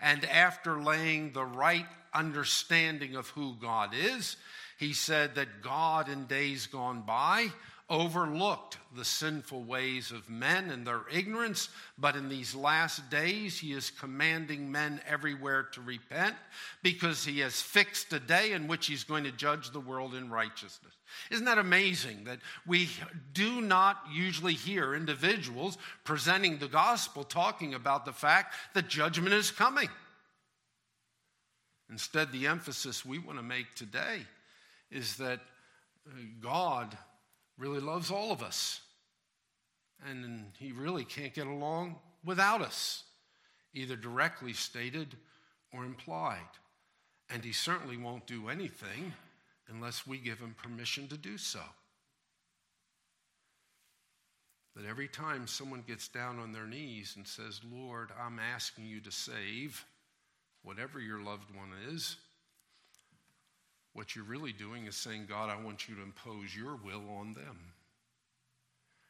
And 0.03 0.25
after 0.25 0.83
laying 0.83 1.31
the 1.31 1.45
right 1.45 1.87
understanding 2.13 3.15
of 3.15 3.29
who 3.29 3.55
God 3.59 3.91
is, 3.95 4.35
he 4.77 4.91
said 4.91 5.35
that 5.35 5.61
God 5.61 6.09
in 6.09 6.25
days 6.25 6.67
gone 6.67 7.03
by 7.03 7.47
overlooked 7.89 8.77
the 8.95 9.03
sinful 9.05 9.63
ways 9.63 10.11
of 10.11 10.29
men 10.29 10.69
and 10.69 10.87
their 10.87 11.01
ignorance, 11.11 11.69
but 11.97 12.15
in 12.15 12.29
these 12.29 12.55
last 12.55 13.09
days 13.09 13.59
he 13.59 13.73
is 13.73 13.89
commanding 13.89 14.71
men 14.71 15.01
everywhere 15.07 15.63
to 15.63 15.81
repent 15.81 16.35
because 16.81 17.25
he 17.25 17.39
has 17.39 17.61
fixed 17.61 18.11
a 18.13 18.19
day 18.19 18.53
in 18.53 18.67
which 18.67 18.87
he's 18.87 19.03
going 19.03 19.25
to 19.25 19.31
judge 19.31 19.71
the 19.71 19.79
world 19.79 20.15
in 20.15 20.29
righteousness. 20.29 20.93
Isn't 21.29 21.45
that 21.45 21.57
amazing 21.57 22.23
that 22.23 22.39
we 22.65 22.89
do 23.33 23.61
not 23.61 23.97
usually 24.11 24.53
hear 24.53 24.95
individuals 24.95 25.77
presenting 26.03 26.57
the 26.57 26.67
gospel 26.67 27.23
talking 27.23 27.73
about 27.73 28.05
the 28.05 28.13
fact 28.13 28.55
that 28.73 28.87
judgment 28.87 29.33
is 29.33 29.51
coming? 29.51 29.89
Instead, 31.89 32.31
the 32.31 32.47
emphasis 32.47 33.05
we 33.05 33.19
want 33.19 33.37
to 33.37 33.43
make 33.43 33.75
today 33.75 34.21
is 34.89 35.17
that 35.17 35.41
uh, 36.07 36.11
God 36.41 36.97
really 37.57 37.79
loves 37.79 38.11
all 38.11 38.31
of 38.31 38.41
us. 38.41 38.81
And 40.07 40.51
he 40.57 40.71
really 40.71 41.05
can't 41.05 41.33
get 41.33 41.47
along 41.47 41.95
without 42.25 42.61
us, 42.61 43.03
either 43.73 43.95
directly 43.95 44.53
stated 44.53 45.15
or 45.71 45.85
implied. 45.85 46.39
And 47.29 47.43
he 47.43 47.53
certainly 47.53 47.97
won't 47.97 48.27
do 48.27 48.49
anything 48.49 49.13
unless 49.69 50.05
we 50.05 50.17
give 50.17 50.39
him 50.39 50.55
permission 50.61 51.07
to 51.07 51.17
do 51.17 51.37
so. 51.37 51.61
That 54.75 54.85
every 54.85 55.07
time 55.07 55.47
someone 55.47 55.83
gets 55.87 56.07
down 56.07 56.39
on 56.39 56.51
their 56.51 56.65
knees 56.65 57.13
and 57.15 57.27
says, 57.27 57.61
Lord, 57.71 58.09
I'm 58.19 58.39
asking 58.39 58.85
you 58.85 58.99
to 59.01 59.11
save 59.11 59.85
whatever 60.63 60.99
your 60.99 61.21
loved 61.21 61.55
one 61.55 61.71
is, 61.93 62.17
what 63.93 64.15
you're 64.15 64.25
really 64.25 64.53
doing 64.53 64.85
is 64.85 64.95
saying, 64.95 65.27
God, 65.29 65.49
I 65.49 65.63
want 65.63 65.87
you 65.87 65.95
to 65.95 66.01
impose 66.01 66.55
your 66.55 66.75
will 66.75 67.03
on 67.19 67.33
them. 67.33 67.57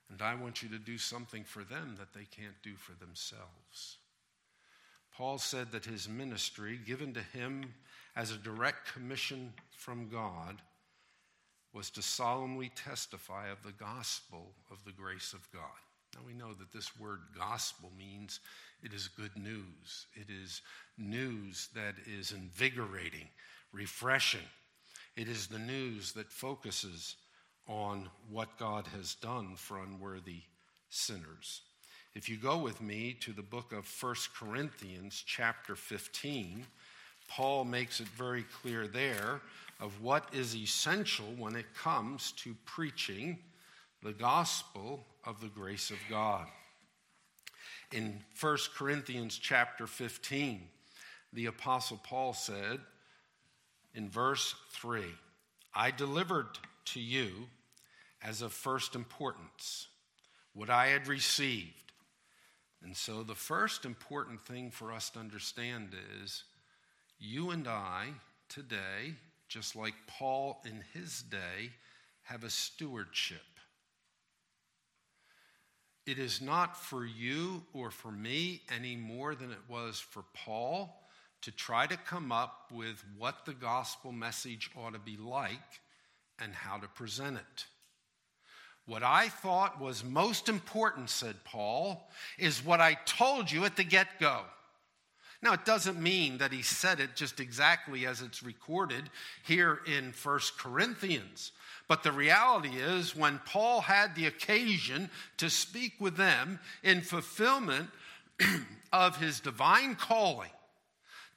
And 0.09 0.21
I 0.21 0.35
want 0.35 0.61
you 0.61 0.69
to 0.69 0.77
do 0.77 0.97
something 0.97 1.43
for 1.43 1.63
them 1.63 1.95
that 1.97 2.13
they 2.13 2.25
can't 2.25 2.61
do 2.61 2.75
for 2.75 2.91
themselves. 2.99 3.97
Paul 5.15 5.37
said 5.37 5.71
that 5.71 5.85
his 5.85 6.09
ministry, 6.09 6.79
given 6.85 7.13
to 7.13 7.21
him 7.21 7.73
as 8.15 8.31
a 8.31 8.37
direct 8.37 8.91
commission 8.93 9.53
from 9.71 10.09
God, 10.09 10.57
was 11.73 11.89
to 11.91 12.01
solemnly 12.01 12.71
testify 12.75 13.49
of 13.49 13.63
the 13.63 13.71
gospel 13.71 14.51
of 14.69 14.83
the 14.85 14.91
grace 14.91 15.33
of 15.33 15.51
God. 15.51 15.61
Now 16.13 16.21
we 16.27 16.33
know 16.33 16.53
that 16.53 16.71
this 16.71 16.99
word 16.99 17.21
gospel 17.35 17.91
means 17.97 18.39
it 18.83 18.93
is 18.93 19.07
good 19.07 19.35
news. 19.35 20.05
It 20.13 20.27
is 20.29 20.61
news 20.97 21.69
that 21.73 21.95
is 22.05 22.31
invigorating, 22.31 23.27
refreshing, 23.71 24.41
it 25.15 25.27
is 25.27 25.47
the 25.47 25.59
news 25.59 26.13
that 26.13 26.31
focuses 26.31 27.15
on 27.67 28.09
what 28.29 28.57
God 28.57 28.87
has 28.95 29.15
done 29.15 29.55
for 29.55 29.81
unworthy 29.81 30.41
sinners. 30.89 31.61
If 32.15 32.29
you 32.29 32.37
go 32.37 32.57
with 32.57 32.81
me 32.81 33.15
to 33.21 33.31
the 33.31 33.41
book 33.41 33.71
of 33.71 33.87
1 34.01 34.15
Corinthians, 34.37 35.23
chapter 35.25 35.75
15, 35.75 36.65
Paul 37.27 37.65
makes 37.65 37.99
it 37.99 38.07
very 38.07 38.43
clear 38.61 38.87
there 38.87 39.41
of 39.79 40.01
what 40.01 40.29
is 40.33 40.55
essential 40.55 41.33
when 41.37 41.55
it 41.55 41.73
comes 41.75 42.31
to 42.33 42.55
preaching 42.65 43.39
the 44.03 44.13
gospel 44.13 45.05
of 45.25 45.41
the 45.41 45.47
grace 45.47 45.89
of 45.89 45.97
God. 46.09 46.47
In 47.91 48.19
1 48.39 48.57
Corinthians 48.75 49.37
chapter 49.37 49.87
15, 49.87 50.61
the 51.31 51.47
apostle 51.47 51.99
Paul 52.03 52.33
said, 52.33 52.79
in 53.93 54.09
verse 54.09 54.55
3 54.71 55.03
I 55.75 55.91
delivered 55.91 56.47
to 56.85 56.99
you 56.99 57.47
as 58.21 58.41
of 58.41 58.53
first 58.53 58.95
importance 58.95 59.87
what 60.53 60.69
I 60.69 60.87
had 60.87 61.07
received. 61.07 61.73
And 62.83 62.95
so, 62.95 63.23
the 63.23 63.35
first 63.35 63.85
important 63.85 64.45
thing 64.45 64.69
for 64.69 64.91
us 64.91 65.09
to 65.11 65.19
understand 65.19 65.95
is 66.21 66.43
you 67.17 67.51
and 67.51 67.67
I 67.67 68.09
today, 68.49 69.15
just 69.47 69.75
like 69.75 69.93
Paul 70.05 70.61
in 70.65 70.83
his 70.93 71.21
day, 71.21 71.71
have 72.23 72.43
a 72.43 72.49
stewardship. 72.49 73.41
It 76.05 76.19
is 76.19 76.41
not 76.41 76.75
for 76.75 77.05
you 77.05 77.63
or 77.73 77.89
for 77.89 78.11
me 78.11 78.61
any 78.75 78.97
more 78.97 79.35
than 79.35 79.51
it 79.51 79.69
was 79.69 79.99
for 79.99 80.25
Paul 80.33 80.93
to 81.43 81.51
try 81.51 81.85
to 81.85 81.97
come 81.97 82.31
up 82.31 82.71
with 82.71 83.03
what 83.17 83.45
the 83.45 83.53
gospel 83.53 84.11
message 84.11 84.71
ought 84.75 84.93
to 84.93 84.99
be 84.99 85.17
like 85.17 85.59
and 86.39 86.53
how 86.53 86.77
to 86.77 86.87
present 86.87 87.37
it. 87.37 87.65
What 88.85 89.03
I 89.03 89.29
thought 89.29 89.79
was 89.79 90.03
most 90.03 90.49
important, 90.49 91.09
said 91.09 91.35
Paul, 91.45 92.09
is 92.37 92.65
what 92.65 92.81
I 92.81 92.95
told 93.05 93.51
you 93.51 93.63
at 93.65 93.77
the 93.77 93.83
get 93.83 94.19
go. 94.19 94.41
Now, 95.41 95.53
it 95.53 95.65
doesn't 95.65 96.01
mean 96.01 96.37
that 96.37 96.53
he 96.53 96.61
said 96.61 97.01
it 97.01 97.15
just 97.15 97.41
exactly 97.41 98.05
as 98.05 98.21
it's 98.21 98.43
recorded 98.43 99.09
here 99.45 99.81
in 99.85 100.13
First 100.13 100.57
Corinthians. 100.57 101.51
But 101.89 102.03
the 102.03 102.13
reality 102.13 102.77
is, 102.77 103.13
when 103.13 103.41
Paul 103.45 103.81
had 103.81 104.15
the 104.15 104.25
occasion 104.25 105.09
to 105.37 105.49
speak 105.49 105.95
with 105.99 106.15
them 106.15 106.59
in 106.81 107.01
fulfillment 107.01 107.89
of 108.93 109.17
his 109.17 109.41
divine 109.41 109.95
calling, 109.95 110.49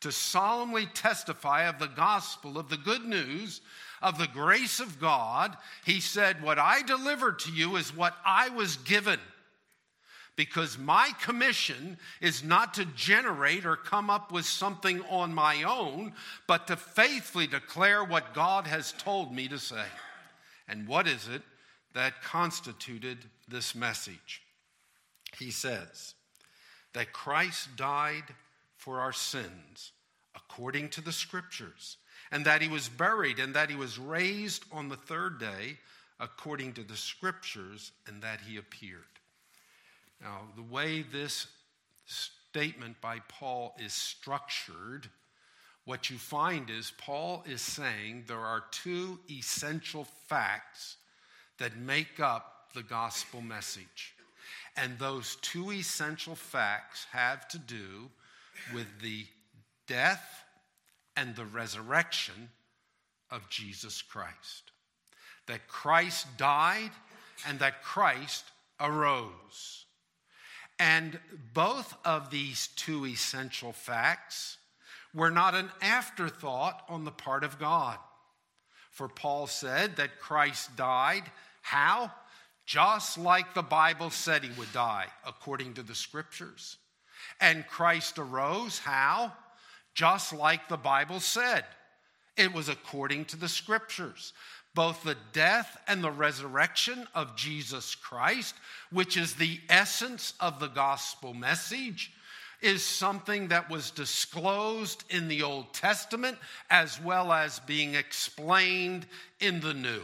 to 0.06 0.12
solemnly 0.12 0.86
testify 0.86 1.64
of 1.64 1.80
the 1.80 1.88
gospel, 1.88 2.58
of 2.58 2.68
the 2.68 2.76
good 2.76 3.04
news, 3.04 3.60
of 4.00 4.18
the 4.18 4.28
grace 4.28 4.78
of 4.78 5.00
God, 5.00 5.56
he 5.84 5.98
said, 5.98 6.40
What 6.40 6.60
I 6.60 6.82
delivered 6.82 7.40
to 7.40 7.50
you 7.50 7.75
is 7.75 7.92
what 7.94 8.14
I 8.25 8.50
was 8.50 8.76
given. 8.76 9.18
Because 10.36 10.78
my 10.78 11.10
commission 11.20 11.98
is 12.20 12.44
not 12.44 12.75
to 12.75 12.84
generate 12.84 13.66
or 13.66 13.75
come 13.75 14.08
up 14.08 14.30
with 14.30 14.44
something 14.44 15.02
on 15.10 15.34
my 15.34 15.64
own, 15.64 16.12
but 16.46 16.68
to 16.68 16.76
faithfully 16.76 17.48
declare 17.48 18.04
what 18.04 18.32
God 18.32 18.68
has 18.68 18.92
told 18.92 19.34
me 19.34 19.48
to 19.48 19.58
say. 19.58 19.86
And 20.68 20.86
what 20.86 21.08
is 21.08 21.26
it 21.26 21.42
that 21.94 22.22
constituted 22.22 23.18
this 23.48 23.75
message? 23.75 24.42
He 25.36 25.50
says 25.50 26.14
that 26.92 27.12
Christ 27.12 27.75
died 27.75 28.36
for 28.76 29.00
our 29.00 29.12
sins 29.12 29.90
according 30.56 30.88
to 30.88 31.02
the 31.02 31.12
scriptures, 31.12 31.98
and 32.32 32.46
that 32.46 32.62
he 32.62 32.68
was 32.68 32.88
buried, 32.88 33.38
and 33.38 33.54
that 33.54 33.68
he 33.68 33.76
was 33.76 33.98
raised 33.98 34.64
on 34.72 34.88
the 34.88 34.96
third 34.96 35.38
day 35.38 35.76
according 36.18 36.72
to 36.72 36.82
the 36.82 36.96
scriptures, 36.96 37.92
and 38.06 38.22
that 38.22 38.40
he 38.40 38.56
appeared. 38.56 39.02
Now, 40.22 40.48
the 40.56 40.62
way 40.62 41.02
this 41.02 41.46
statement 42.06 42.98
by 43.02 43.18
Paul 43.28 43.75
is 43.78 43.92
structured, 43.92 45.10
what 45.84 46.08
you 46.08 46.16
find 46.16 46.70
is 46.70 46.90
Paul 46.96 47.44
is 47.46 47.60
saying 47.60 48.25
there 48.26 48.38
are 48.38 48.64
two 48.70 49.18
essential 49.30 50.06
facts 50.26 50.96
that 51.58 51.76
make 51.76 52.18
up 52.18 52.70
the 52.75 52.82
gospel 52.82 53.42
message. 53.42 54.14
And 54.75 54.98
those 54.98 55.36
two 55.42 55.70
essential 55.70 56.34
facts 56.34 57.06
have 57.12 57.46
to 57.48 57.58
do 57.58 58.08
with 58.72 58.86
the 59.02 59.26
death 59.86 60.44
and 61.16 61.35
the 61.35 61.44
resurrection 61.44 62.50
of 63.30 63.49
Jesus 63.49 64.02
Christ. 64.02 64.73
That 65.46 65.68
Christ 65.68 66.26
died 66.37 66.90
and 67.46 67.58
that 67.61 67.82
Christ 67.82 68.44
arose. 68.80 69.85
And 70.78 71.18
both 71.54 71.94
of 72.04 72.30
these 72.30 72.68
two 72.76 73.06
essential 73.06 73.73
facts 73.73 74.58
were 75.14 75.30
not 75.30 75.54
an 75.54 75.70
afterthought 75.80 76.82
on 76.88 77.04
the 77.04 77.11
part 77.11 77.44
of 77.44 77.58
God. 77.58 77.99
For 78.90 79.08
Paul 79.08 79.46
said 79.46 79.96
that 79.96 80.20
Christ 80.20 80.76
died. 80.76 81.25
How? 81.62 82.12
Just 82.66 83.16
like 83.16 83.54
the 83.54 83.62
Bible 83.62 84.11
said 84.11 84.42
he 84.42 84.50
would 84.58 84.73
die, 84.73 85.06
according 85.26 85.75
to 85.75 85.82
the 85.82 85.94
scriptures. 85.94 86.76
And 87.40 87.66
Christ 87.66 88.18
arose. 88.18 88.78
How? 88.78 89.32
Just 89.96 90.34
like 90.34 90.68
the 90.68 90.76
Bible 90.76 91.20
said 91.20 91.64
It 92.36 92.52
was 92.52 92.68
according 92.68 93.24
to 93.26 93.36
the 93.36 93.48
scriptures, 93.48 94.34
both 94.74 95.02
the 95.02 95.16
death 95.32 95.78
and 95.88 96.04
the 96.04 96.10
resurrection 96.10 97.08
of 97.14 97.34
Jesus 97.34 97.94
Christ, 97.94 98.54
which 98.92 99.16
is 99.16 99.34
the 99.34 99.58
essence 99.70 100.34
of 100.38 100.60
the 100.60 100.68
gospel 100.68 101.32
message, 101.32 102.12
is 102.60 102.84
something 102.84 103.48
that 103.48 103.70
was 103.70 103.90
disclosed 103.90 105.04
in 105.08 105.28
the 105.28 105.42
Old 105.42 105.72
Testament 105.72 106.36
as 106.68 107.00
well 107.00 107.32
as 107.32 107.58
being 107.60 107.94
explained 107.94 109.06
in 109.40 109.60
the 109.60 109.74
New. 109.74 110.02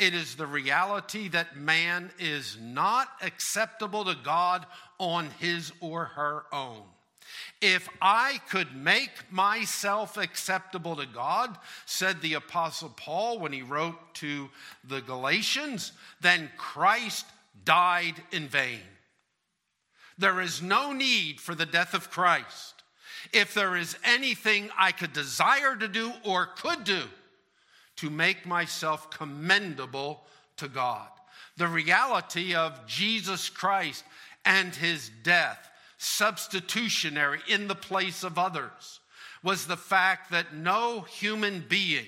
It 0.00 0.14
is 0.14 0.34
the 0.34 0.48
reality 0.48 1.28
that 1.28 1.56
man 1.56 2.10
is 2.18 2.58
not 2.60 3.08
acceptable 3.22 4.04
to 4.04 4.16
God 4.24 4.66
on 4.98 5.30
his 5.38 5.72
or 5.80 6.06
her 6.06 6.44
own. 6.52 6.82
If 7.60 7.88
I 8.00 8.40
could 8.50 8.74
make 8.76 9.30
myself 9.30 10.16
acceptable 10.16 10.96
to 10.96 11.06
God, 11.06 11.56
said 11.84 12.20
the 12.20 12.34
Apostle 12.34 12.92
Paul 12.96 13.38
when 13.38 13.52
he 13.52 13.62
wrote 13.62 14.14
to 14.14 14.48
the 14.84 15.00
Galatians, 15.00 15.92
then 16.20 16.50
Christ 16.56 17.26
died 17.64 18.14
in 18.32 18.48
vain. 18.48 18.80
There 20.18 20.40
is 20.40 20.62
no 20.62 20.92
need 20.92 21.40
for 21.40 21.54
the 21.54 21.66
death 21.66 21.94
of 21.94 22.10
Christ. 22.10 22.74
If 23.32 23.54
there 23.54 23.76
is 23.76 23.96
anything 24.04 24.70
I 24.78 24.92
could 24.92 25.12
desire 25.12 25.76
to 25.76 25.88
do 25.88 26.12
or 26.24 26.46
could 26.46 26.84
do, 26.84 27.02
to 27.96 28.10
make 28.10 28.46
myself 28.46 29.10
commendable 29.10 30.22
to 30.58 30.68
God. 30.68 31.08
The 31.56 31.68
reality 31.68 32.54
of 32.54 32.86
Jesus 32.86 33.48
Christ 33.48 34.04
and 34.44 34.74
his 34.74 35.10
death, 35.22 35.70
substitutionary 35.98 37.40
in 37.48 37.68
the 37.68 37.74
place 37.74 38.22
of 38.22 38.38
others, 38.38 39.00
was 39.42 39.66
the 39.66 39.76
fact 39.76 40.30
that 40.30 40.54
no 40.54 41.00
human 41.02 41.64
being, 41.68 42.06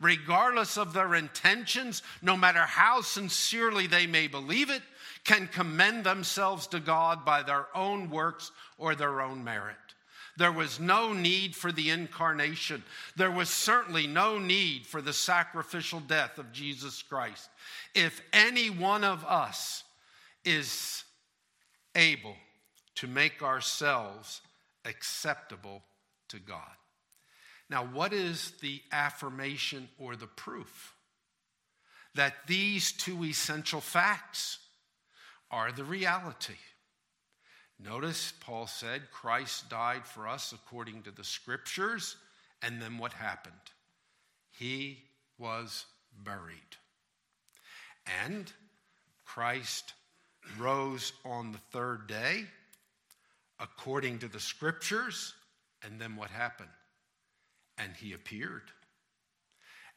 regardless 0.00 0.78
of 0.78 0.92
their 0.92 1.14
intentions, 1.14 2.02
no 2.22 2.36
matter 2.36 2.60
how 2.60 3.00
sincerely 3.00 3.86
they 3.86 4.06
may 4.06 4.26
believe 4.26 4.70
it, 4.70 4.82
can 5.24 5.48
commend 5.48 6.04
themselves 6.04 6.66
to 6.68 6.80
God 6.80 7.24
by 7.24 7.42
their 7.42 7.66
own 7.74 8.10
works 8.10 8.50
or 8.78 8.94
their 8.94 9.20
own 9.20 9.42
merit. 9.42 9.76
There 10.36 10.52
was 10.52 10.78
no 10.78 11.12
need 11.12 11.56
for 11.56 11.72
the 11.72 11.90
incarnation. 11.90 12.84
There 13.16 13.30
was 13.30 13.50
certainly 13.50 14.06
no 14.06 14.38
need 14.38 14.86
for 14.86 15.02
the 15.02 15.12
sacrificial 15.12 15.98
death 15.98 16.38
of 16.38 16.52
Jesus 16.52 17.02
Christ. 17.02 17.50
If 17.92 18.22
any 18.32 18.70
one 18.70 19.02
of 19.02 19.24
us 19.24 19.82
is 20.44 21.02
able 21.96 22.36
to 22.98 23.06
make 23.06 23.44
ourselves 23.44 24.40
acceptable 24.84 25.84
to 26.28 26.38
God. 26.40 26.76
Now, 27.70 27.84
what 27.84 28.12
is 28.12 28.52
the 28.60 28.80
affirmation 28.90 29.88
or 29.98 30.16
the 30.16 30.26
proof? 30.26 30.94
That 32.16 32.34
these 32.48 32.90
two 32.90 33.24
essential 33.24 33.80
facts 33.80 34.58
are 35.48 35.70
the 35.70 35.84
reality. 35.84 36.56
Notice 37.78 38.32
Paul 38.40 38.66
said 38.66 39.12
Christ 39.12 39.68
died 39.68 40.04
for 40.04 40.26
us 40.26 40.52
according 40.52 41.02
to 41.02 41.12
the 41.12 41.22
scriptures, 41.22 42.16
and 42.62 42.82
then 42.82 42.98
what 42.98 43.12
happened? 43.12 43.54
He 44.50 45.04
was 45.38 45.84
buried. 46.24 46.76
And 48.24 48.50
Christ 49.24 49.92
rose 50.58 51.12
on 51.24 51.52
the 51.52 51.60
third 51.70 52.08
day 52.08 52.46
according 53.60 54.18
to 54.20 54.28
the 54.28 54.40
scriptures, 54.40 55.34
and 55.82 56.00
then 56.00 56.16
what 56.16 56.30
happened? 56.30 56.68
And 57.76 57.92
he 57.96 58.12
appeared 58.12 58.70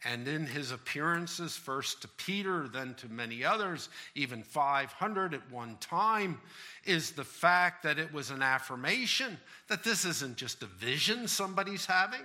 and 0.03 0.27
in 0.27 0.47
his 0.47 0.71
appearances, 0.71 1.55
first 1.55 2.01
to 2.01 2.07
Peter, 2.07 2.67
then 2.67 2.95
to 2.95 3.07
many 3.07 3.45
others, 3.45 3.89
even 4.15 4.41
500 4.41 5.35
at 5.35 5.51
one 5.51 5.77
time, 5.79 6.39
is 6.85 7.11
the 7.11 7.23
fact 7.23 7.83
that 7.83 7.99
it 7.99 8.11
was 8.11 8.31
an 8.31 8.41
affirmation 8.41 9.37
that 9.67 9.83
this 9.83 10.03
isn't 10.03 10.37
just 10.37 10.63
a 10.63 10.65
vision 10.65 11.27
somebody's 11.27 11.85
having. 11.85 12.21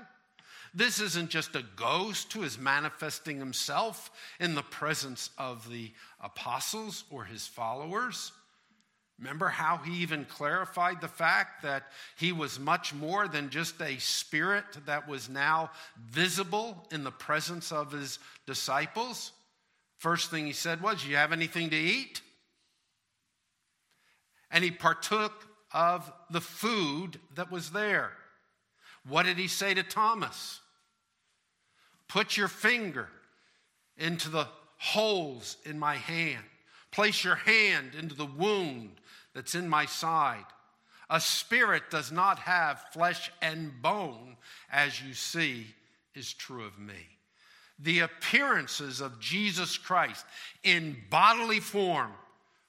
This 0.73 1.01
isn't 1.01 1.31
just 1.31 1.55
a 1.55 1.65
ghost 1.77 2.33
who 2.33 2.45
is 2.45 2.59
manifesting 2.59 3.39
himself 3.39 4.11
in 4.41 4.55
the 4.55 4.63
presence 4.63 5.31
of 5.37 5.69
the 5.71 5.93
apostles 6.23 7.05
or 7.11 7.25
his 7.25 7.47
followers. 7.47 8.33
Remember 9.19 9.49
how 9.49 9.79
he 9.79 10.03
even 10.03 10.27
clarified 10.27 11.01
the 11.01 11.09
fact 11.09 11.63
that 11.63 11.85
he 12.17 12.33
was 12.33 12.61
much 12.61 12.93
more 12.93 13.27
than 13.27 13.49
just 13.49 13.81
a 13.81 13.99
spirit 13.99 14.65
that 14.85 15.09
was 15.09 15.29
now 15.31 15.71
visible 16.11 16.87
in 16.91 17.03
the 17.03 17.11
presence 17.11 17.73
of 17.73 17.93
his 17.93 18.19
disciples? 18.47 19.33
First 19.97 20.31
thing 20.31 20.45
he 20.47 20.53
said 20.53 20.83
was, 20.83 21.07
You 21.07 21.17
have 21.17 21.33
anything 21.33 21.71
to 21.71 21.77
eat? 21.77 22.21
And 24.51 24.63
he 24.63 24.71
partook 24.71 25.33
of 25.73 26.13
the 26.31 26.43
food 26.43 27.19
that 27.35 27.51
was 27.51 27.71
there. 27.71 28.13
What 29.09 29.25
did 29.25 29.39
he 29.39 29.49
say 29.49 29.73
to 29.75 29.83
Thomas? 29.83 30.61
Put 32.09 32.37
your 32.37 32.49
finger 32.49 33.09
into 33.97 34.29
the 34.29 34.47
holes 34.79 35.57
in 35.65 35.79
my 35.79 35.97
hand. 35.97 36.45
Place 36.91 37.25
your 37.25 37.35
hand 37.35 37.95
into 37.95 38.15
the 38.15 38.27
wound 38.27 39.01
that's 39.37 39.55
in 39.55 39.69
my 39.69 39.85
side. 39.85 40.47
A 41.11 41.21
spirit 41.21 41.91
does 41.91 42.11
not 42.11 42.39
have 42.39 42.87
flesh 42.91 43.31
and 43.43 43.71
bone, 43.83 44.39
as 44.73 45.03
you 45.03 45.13
see 45.13 45.67
is 46.15 46.33
true 46.33 46.65
of 46.65 46.79
me. 46.79 46.95
The 47.79 48.01
appearances 48.01 49.03
of 49.03 49.21
Jesus 49.21 49.77
Christ 49.77 50.25
in 50.65 50.97
bodily 51.11 51.61
form 51.61 52.13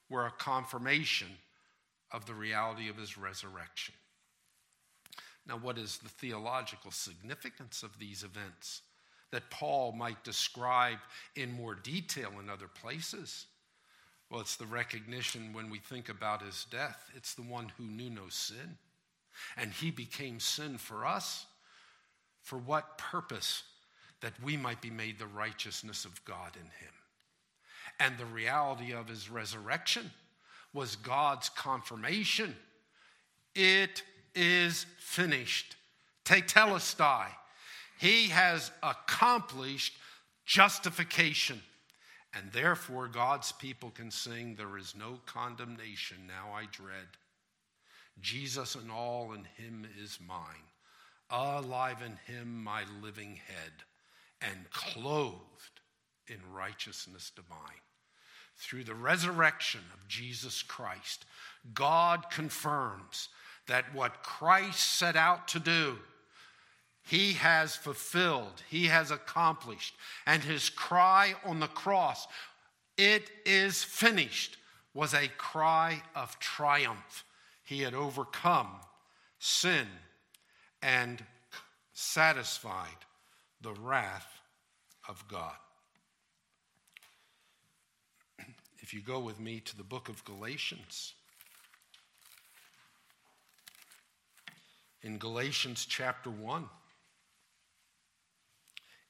were 0.09 0.25
a 0.25 0.31
confirmation 0.31 1.29
of 2.11 2.25
the 2.25 2.33
reality 2.33 2.89
of 2.89 2.97
his 2.97 3.17
resurrection. 3.17 3.95
Now, 5.47 5.57
what 5.57 5.77
is 5.77 5.99
the 5.99 6.09
theological 6.09 6.91
significance 6.91 7.81
of 7.81 7.97
these 7.97 8.23
events 8.23 8.81
that 9.31 9.49
Paul 9.49 9.93
might 9.93 10.21
describe 10.25 10.99
in 11.37 11.53
more 11.53 11.75
detail 11.75 12.33
in 12.41 12.49
other 12.49 12.67
places? 12.67 13.45
Well, 14.29 14.41
it's 14.41 14.57
the 14.57 14.65
recognition 14.65 15.53
when 15.53 15.69
we 15.69 15.79
think 15.79 16.09
about 16.09 16.41
his 16.41 16.65
death, 16.69 17.09
it's 17.15 17.33
the 17.33 17.43
one 17.43 17.71
who 17.77 17.85
knew 17.85 18.09
no 18.09 18.27
sin. 18.29 18.77
And 19.55 19.71
he 19.71 19.91
became 19.91 20.39
sin 20.39 20.77
for 20.77 21.05
us. 21.05 21.45
For 22.41 22.57
what 22.57 22.97
purpose? 22.97 23.63
That 24.21 24.33
we 24.43 24.57
might 24.57 24.81
be 24.81 24.89
made 24.89 25.19
the 25.19 25.27
righteousness 25.27 26.03
of 26.03 26.23
God 26.25 26.55
in 26.55 26.63
him. 26.63 26.93
And 27.99 28.17
the 28.17 28.25
reality 28.25 28.93
of 28.93 29.07
his 29.07 29.29
resurrection 29.29 30.11
was 30.73 30.95
God's 30.95 31.49
confirmation. 31.49 32.55
It 33.55 34.03
is 34.35 34.85
finished. 34.99 35.75
Tetelestai. 36.25 37.27
He 37.99 38.27
has 38.29 38.71
accomplished 38.83 39.93
justification. 40.45 41.61
And 42.37 42.51
therefore, 42.51 43.07
God's 43.07 43.51
people 43.51 43.89
can 43.89 44.11
sing, 44.11 44.55
There 44.55 44.77
is 44.77 44.93
no 44.95 45.19
condemnation 45.25 46.17
now 46.27 46.53
I 46.53 46.65
dread. 46.71 47.07
Jesus 48.21 48.75
and 48.75 48.91
all 48.91 49.33
in 49.33 49.45
him 49.55 49.87
is 49.99 50.19
mine, 50.25 50.67
alive 51.31 51.97
in 52.05 52.17
him 52.31 52.63
my 52.63 52.83
living 53.01 53.39
head, 53.47 53.71
and 54.41 54.69
clothed 54.71 55.81
in 56.27 56.37
righteousness 56.53 57.31
divine. 57.35 57.81
Through 58.55 58.83
the 58.83 58.95
resurrection 58.95 59.81
of 59.93 60.07
Jesus 60.07 60.61
Christ, 60.61 61.25
God 61.73 62.29
confirms 62.31 63.29
that 63.67 63.93
what 63.93 64.23
Christ 64.23 64.97
set 64.97 65.15
out 65.15 65.47
to 65.49 65.59
do, 65.59 65.97
he 67.07 67.33
has 67.33 67.73
fulfilled, 67.73 68.61
he 68.69 68.87
has 68.87 69.11
accomplished. 69.11 69.95
And 70.25 70.43
his 70.43 70.69
cry 70.69 71.35
on 71.45 71.61
the 71.61 71.67
cross, 71.67 72.27
it 72.97 73.29
is 73.45 73.81
finished, 73.81 74.57
was 74.93 75.13
a 75.13 75.29
cry 75.37 76.01
of 76.15 76.37
triumph. 76.39 77.23
He 77.63 77.81
had 77.81 77.93
overcome 77.93 78.67
sin 79.39 79.87
and 80.81 81.23
satisfied 81.93 83.05
the 83.61 83.73
wrath 83.73 84.41
of 85.07 85.23
God. 85.29 85.55
If 88.79 88.93
you 88.93 88.99
go 89.01 89.19
with 89.19 89.39
me 89.39 89.61
to 89.61 89.77
the 89.77 89.83
book 89.83 90.09
of 90.09 90.23
Galatians, 90.25 91.13
in 95.01 95.17
Galatians 95.17 95.85
chapter 95.85 96.29
1, 96.29 96.69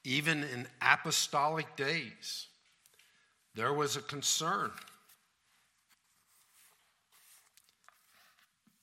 even 0.08 0.42
in 0.42 0.66
apostolic 0.80 1.76
days, 1.76 2.46
there 3.54 3.74
was 3.74 3.94
a 3.94 4.00
concern 4.00 4.70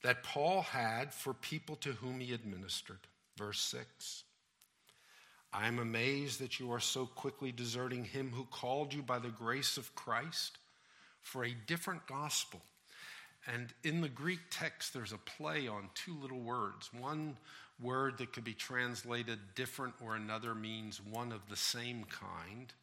that 0.03 0.21
Paul 0.21 0.61
had 0.61 1.15
for 1.15 1.33
people 1.33 1.77
to 1.77 1.93
whom 1.93 2.19
he 2.19 2.31
administered. 2.31 2.99
Verse 3.37 3.59
6 3.59 4.23
I 5.51 5.67
am 5.67 5.79
amazed 5.79 6.39
that 6.41 6.59
you 6.59 6.71
are 6.71 6.79
so 6.79 7.07
quickly 7.07 7.51
deserting 7.51 8.05
him 8.05 8.29
who 8.31 8.45
called 8.45 8.93
you 8.93 9.01
by 9.01 9.17
the 9.17 9.29
grace 9.29 9.77
of 9.77 9.95
Christ 9.95 10.59
for 11.23 11.43
a 11.43 11.55
different 11.65 12.05
gospel. 12.05 12.61
And 13.51 13.73
in 13.83 14.01
the 14.01 14.09
Greek 14.09 14.41
text, 14.51 14.93
there's 14.93 15.11
a 15.11 15.17
play 15.17 15.67
on 15.67 15.89
two 15.95 16.15
little 16.21 16.41
words. 16.41 16.91
One 16.93 17.37
word 17.81 18.17
that 18.17 18.33
could 18.33 18.43
be 18.43 18.53
translated 18.53 19.39
different 19.55 19.95
or 20.03 20.15
another 20.15 20.55
means 20.55 21.01
one 21.01 21.31
of 21.31 21.41
the 21.49 21.55
same 21.55 22.05
kind. 22.05 22.73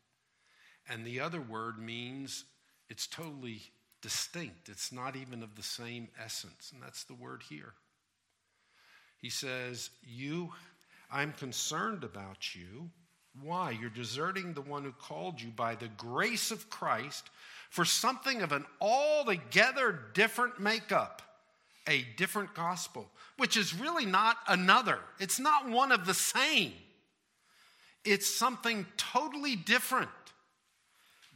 And 0.88 1.06
the 1.06 1.20
other 1.20 1.40
word 1.40 1.78
means 1.78 2.44
it's 2.90 3.06
totally 3.06 3.62
distinct, 4.02 4.68
it's 4.68 4.92
not 4.92 5.16
even 5.16 5.42
of 5.42 5.54
the 5.54 5.62
same 5.62 6.08
essence. 6.22 6.72
And 6.72 6.82
that's 6.82 7.04
the 7.04 7.14
word 7.14 7.42
here. 7.48 7.72
He 9.18 9.30
says, 9.30 9.90
You 10.02 10.50
I'm 11.12 11.32
concerned 11.32 12.04
about 12.04 12.54
you. 12.54 12.90
Why? 13.42 13.70
You're 13.70 13.90
deserting 13.90 14.54
the 14.54 14.62
one 14.62 14.84
who 14.84 14.92
called 14.92 15.40
you 15.40 15.50
by 15.50 15.74
the 15.74 15.88
grace 15.88 16.50
of 16.50 16.70
Christ 16.70 17.28
for 17.70 17.84
something 17.84 18.42
of 18.42 18.52
an 18.52 18.64
altogether 18.80 19.98
different 20.14 20.58
makeup, 20.58 21.22
a 21.88 22.04
different 22.16 22.54
gospel, 22.54 23.10
which 23.36 23.56
is 23.56 23.74
really 23.74 24.06
not 24.06 24.36
another. 24.48 24.98
It's 25.18 25.40
not 25.40 25.68
one 25.68 25.92
of 25.92 26.06
the 26.06 26.14
same. 26.14 26.72
It's 28.04 28.32
something 28.32 28.86
totally 28.96 29.56
different. 29.56 30.10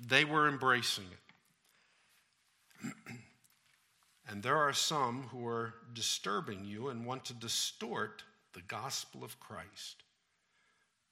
They 0.05 0.25
were 0.25 0.49
embracing 0.49 1.07
it. 2.83 2.93
and 4.29 4.43
there 4.43 4.57
are 4.57 4.73
some 4.73 5.25
who 5.31 5.47
are 5.47 5.75
disturbing 5.95 6.65
you 6.65 6.89
and 6.89 7.07
want 7.07 7.25
to 7.27 7.35
distort 7.35 8.23
the 8.53 8.63
gospel 8.63 9.25
of 9.25 9.39
Christ. 9.41 10.03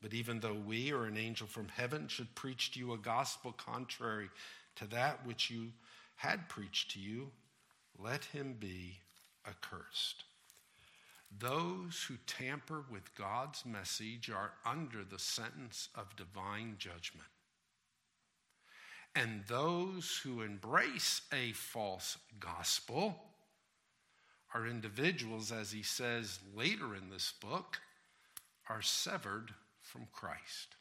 But 0.03 0.13
even 0.13 0.41
though 0.41 0.55
we 0.55 0.93
or 0.93 1.07
an 1.07 1.17
angel 1.17 1.47
from 1.47 1.69
heaven 1.69 2.09
should 2.09 2.35
preach 2.35 2.73
to 2.73 2.79
you 2.79 2.93
a 2.93 2.99
gospel 2.99 3.53
contrary 3.53 4.29
to 4.77 4.87
that 4.89 5.25
which 5.27 5.51
you 5.51 5.73
had 6.17 6.49
preached 6.49 6.91
to 6.93 7.01
you, 7.01 7.31
let 7.99 8.25
him 8.27 8.57
be 8.59 8.99
accursed. 9.47 10.25
Those 11.37 12.05
who 12.07 12.17
tamper 12.27 12.85
with 12.91 13.15
God's 13.17 13.65
message 13.67 14.31
are 14.31 14.53
under 14.65 15.05
the 15.05 15.19
sentence 15.19 15.89
of 15.95 16.17
divine 16.17 16.77
judgment. 16.79 17.29
And 19.17 19.45
those 19.47 20.21
who 20.23 20.43
embrace 20.43 21.23
a 21.33 21.53
false 21.53 22.19
gospel 22.41 23.17
are 24.55 24.67
individuals, 24.67 25.51
as 25.51 25.73
he 25.73 25.83
says 25.83 26.39
later 26.55 26.95
in 26.95 27.11
this 27.11 27.33
book, 27.41 27.81
are 28.69 28.83
severed 28.83 29.53
from 29.83 30.07
Christ. 30.13 30.77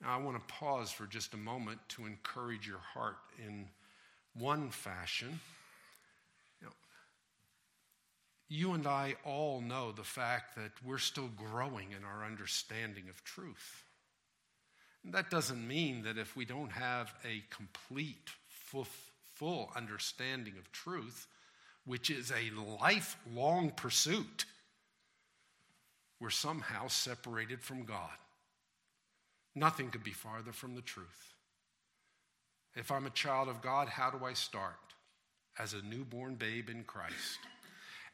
Now, 0.00 0.14
I 0.14 0.22
want 0.22 0.36
to 0.36 0.54
pause 0.54 0.90
for 0.90 1.06
just 1.06 1.32
a 1.34 1.38
moment 1.38 1.80
to 1.90 2.04
encourage 2.04 2.66
your 2.66 2.78
heart 2.78 3.16
in 3.38 3.66
one 4.34 4.68
fashion. 4.70 5.40
You, 8.48 8.72
and 8.74 8.86
I 8.86 9.16
all 9.24 9.60
know 9.60 9.90
the 9.92 10.04
fact 10.04 10.54
that 10.56 10.70
we're 10.84 10.98
still 10.98 11.28
growing 11.36 11.92
in 11.92 12.04
our 12.04 12.24
understanding 12.24 13.08
of 13.08 13.24
truth. 13.24 13.84
And 15.04 15.12
that 15.14 15.30
doesn't 15.30 15.66
mean 15.66 16.02
that 16.02 16.18
if 16.18 16.36
we 16.36 16.44
don't 16.44 16.72
have 16.72 17.12
a 17.24 17.42
complete, 17.50 18.30
full, 18.48 18.86
full 19.34 19.70
understanding 19.74 20.54
of 20.58 20.70
truth, 20.72 21.26
which 21.84 22.10
is 22.10 22.32
a 22.32 22.50
lifelong 22.80 23.70
pursuit, 23.70 24.44
we're 26.20 26.30
somehow 26.30 26.88
separated 26.88 27.62
from 27.62 27.84
God. 27.84 28.16
Nothing 29.54 29.90
could 29.90 30.04
be 30.04 30.12
farther 30.12 30.52
from 30.52 30.74
the 30.74 30.82
truth. 30.82 31.34
If 32.74 32.90
I'm 32.90 33.06
a 33.06 33.10
child 33.10 33.48
of 33.48 33.62
God, 33.62 33.88
how 33.88 34.10
do 34.10 34.24
I 34.24 34.34
start? 34.34 34.74
As 35.58 35.72
a 35.72 35.82
newborn 35.82 36.34
babe 36.34 36.68
in 36.68 36.84
Christ. 36.84 37.38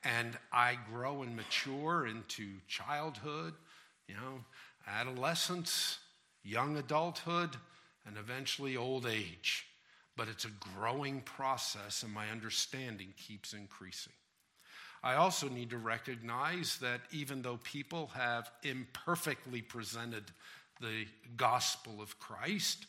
And 0.04 0.36
I 0.52 0.78
grow 0.90 1.22
and 1.22 1.36
mature 1.36 2.06
into 2.06 2.48
childhood, 2.66 3.54
you 4.08 4.14
know, 4.14 4.44
adolescence, 4.86 5.98
young 6.42 6.76
adulthood, 6.76 7.50
and 8.06 8.16
eventually 8.16 8.76
old 8.76 9.06
age 9.06 9.66
but 10.16 10.28
it's 10.28 10.44
a 10.44 10.76
growing 10.76 11.20
process, 11.22 12.02
and 12.02 12.12
my 12.12 12.28
understanding 12.30 13.14
keeps 13.16 13.54
increasing. 13.54 14.12
I 15.02 15.14
also 15.14 15.48
need 15.48 15.70
to 15.70 15.78
recognize 15.78 16.78
that 16.78 17.00
even 17.10 17.42
though 17.42 17.58
people 17.64 18.08
have 18.14 18.50
imperfectly 18.62 19.62
presented 19.62 20.24
the 20.80 21.06
gospel 21.36 22.00
of 22.00 22.20
Christ, 22.20 22.86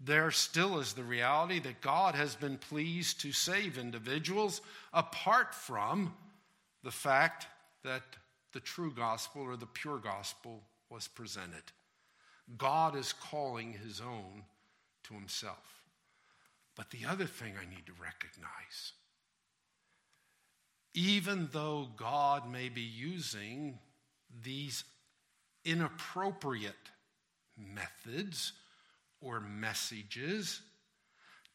there 0.00 0.30
still 0.30 0.80
is 0.80 0.92
the 0.92 1.04
reality 1.04 1.60
that 1.60 1.80
God 1.80 2.14
has 2.14 2.34
been 2.34 2.58
pleased 2.58 3.20
to 3.20 3.32
save 3.32 3.78
individuals 3.78 4.60
apart 4.92 5.54
from 5.54 6.14
the 6.86 6.92
fact 6.92 7.48
that 7.82 8.04
the 8.52 8.60
true 8.60 8.92
gospel 8.92 9.42
or 9.42 9.56
the 9.56 9.66
pure 9.66 9.98
gospel 9.98 10.62
was 10.88 11.08
presented. 11.08 11.64
God 12.56 12.94
is 12.94 13.12
calling 13.12 13.72
his 13.72 14.00
own 14.00 14.44
to 15.02 15.14
himself. 15.14 15.82
But 16.76 16.92
the 16.92 17.04
other 17.04 17.24
thing 17.24 17.54
I 17.60 17.68
need 17.68 17.86
to 17.86 17.92
recognize 18.00 18.92
even 20.94 21.48
though 21.52 21.88
God 21.96 22.50
may 22.50 22.68
be 22.68 22.82
using 22.82 23.80
these 24.42 24.84
inappropriate 25.64 26.72
methods 27.58 28.52
or 29.20 29.40
messages, 29.40 30.60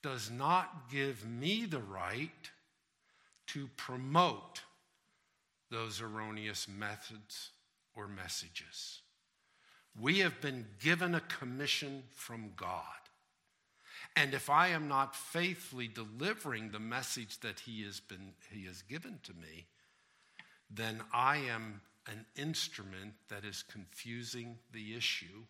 does 0.04 0.30
not 0.30 0.92
give 0.92 1.26
me 1.26 1.66
the 1.66 1.80
right 1.80 2.52
to 3.48 3.70
promote 3.78 4.62
those 5.72 6.02
erroneous 6.02 6.68
methods 6.68 7.50
or 7.96 8.08
messages. 8.08 9.00
We 10.00 10.20
have 10.20 10.40
been 10.42 10.66
given 10.80 11.16
a 11.16 11.22
commission 11.22 12.04
from 12.14 12.52
God. 12.56 12.84
And 14.16 14.34
if 14.34 14.50
I 14.50 14.70
am 14.70 14.88
not 14.88 15.16
faithfully 15.16 15.88
delivering 15.88 16.72
the 16.72 16.80
message 16.80 17.40
that 17.40 17.62
he 17.62 17.84
has, 17.84 18.00
been, 18.00 18.34
he 18.52 18.66
has 18.66 18.82
given 18.82 19.20
to 19.24 19.34
me, 19.34 19.68
then 20.70 21.02
I 21.14 21.38
am 21.38 21.82
an 22.08 22.26
instrument 22.36 23.14
that 23.30 23.46
is 23.46 23.64
confusing 23.64 24.58
the 24.74 24.96
issue. 24.96 25.46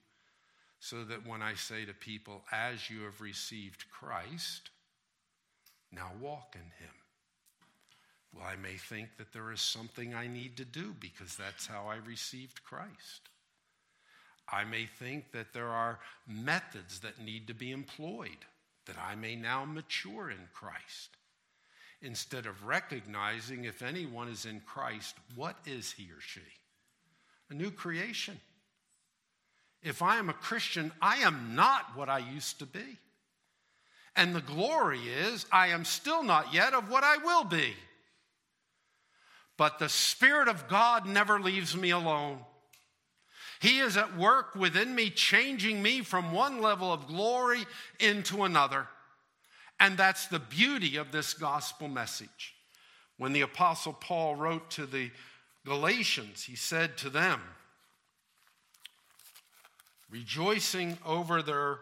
So 0.79 1.03
that 1.03 1.27
when 1.27 1.43
I 1.43 1.53
say 1.53 1.85
to 1.85 1.93
people, 1.93 2.41
as 2.51 2.89
you 2.89 3.01
have 3.03 3.21
received 3.21 3.85
Christ, 3.91 4.71
now 5.91 6.11
walk 6.19 6.55
in 6.55 6.61
him. 6.61 7.00
Well, 8.33 8.45
I 8.45 8.55
may 8.55 8.77
think 8.77 9.17
that 9.17 9.33
there 9.33 9.51
is 9.51 9.61
something 9.61 10.13
I 10.13 10.27
need 10.27 10.57
to 10.57 10.65
do 10.65 10.95
because 10.99 11.35
that's 11.35 11.67
how 11.67 11.87
I 11.87 11.97
received 11.97 12.63
Christ. 12.63 13.29
I 14.51 14.63
may 14.63 14.85
think 14.85 15.31
that 15.31 15.53
there 15.53 15.69
are 15.69 15.99
methods 16.27 16.99
that 16.99 17.23
need 17.23 17.47
to 17.47 17.53
be 17.53 17.71
employed 17.71 18.45
that 18.85 18.95
I 18.97 19.15
may 19.15 19.35
now 19.35 19.65
mature 19.65 20.29
in 20.29 20.49
Christ. 20.53 21.09
Instead 22.01 22.45
of 22.45 22.65
recognizing 22.65 23.65
if 23.65 23.81
anyone 23.81 24.27
is 24.27 24.45
in 24.45 24.61
Christ, 24.65 25.15
what 25.35 25.55
is 25.65 25.91
he 25.91 26.05
or 26.05 26.19
she? 26.19 26.41
A 27.49 27.53
new 27.53 27.69
creation. 27.69 28.39
If 29.83 30.01
I 30.01 30.17
am 30.17 30.29
a 30.29 30.33
Christian, 30.33 30.91
I 31.01 31.17
am 31.17 31.55
not 31.55 31.95
what 31.95 32.09
I 32.09 32.19
used 32.19 32.59
to 32.59 32.65
be. 32.65 32.97
And 34.15 34.35
the 34.35 34.41
glory 34.41 34.99
is, 34.99 35.45
I 35.51 35.67
am 35.67 35.85
still 35.85 36.23
not 36.23 36.53
yet 36.53 36.73
of 36.73 36.89
what 36.89 37.03
I 37.03 37.17
will 37.17 37.43
be. 37.43 37.73
But 39.61 39.77
the 39.77 39.89
Spirit 39.89 40.47
of 40.47 40.67
God 40.67 41.05
never 41.05 41.39
leaves 41.39 41.77
me 41.77 41.91
alone. 41.91 42.39
He 43.59 43.77
is 43.77 43.95
at 43.95 44.17
work 44.17 44.55
within 44.55 44.95
me, 44.95 45.11
changing 45.11 45.83
me 45.83 46.01
from 46.01 46.31
one 46.31 46.63
level 46.63 46.91
of 46.91 47.05
glory 47.05 47.67
into 47.99 48.43
another. 48.43 48.87
And 49.79 49.99
that's 49.99 50.25
the 50.25 50.39
beauty 50.39 50.95
of 50.95 51.11
this 51.11 51.35
gospel 51.35 51.87
message. 51.87 52.55
When 53.19 53.33
the 53.33 53.41
Apostle 53.41 53.93
Paul 53.93 54.35
wrote 54.35 54.71
to 54.71 54.87
the 54.87 55.11
Galatians, 55.63 56.41
he 56.45 56.55
said 56.55 56.97
to 56.97 57.11
them, 57.11 57.39
rejoicing 60.09 60.97
over 61.05 61.43
their 61.43 61.77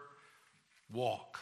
walk 0.92 1.40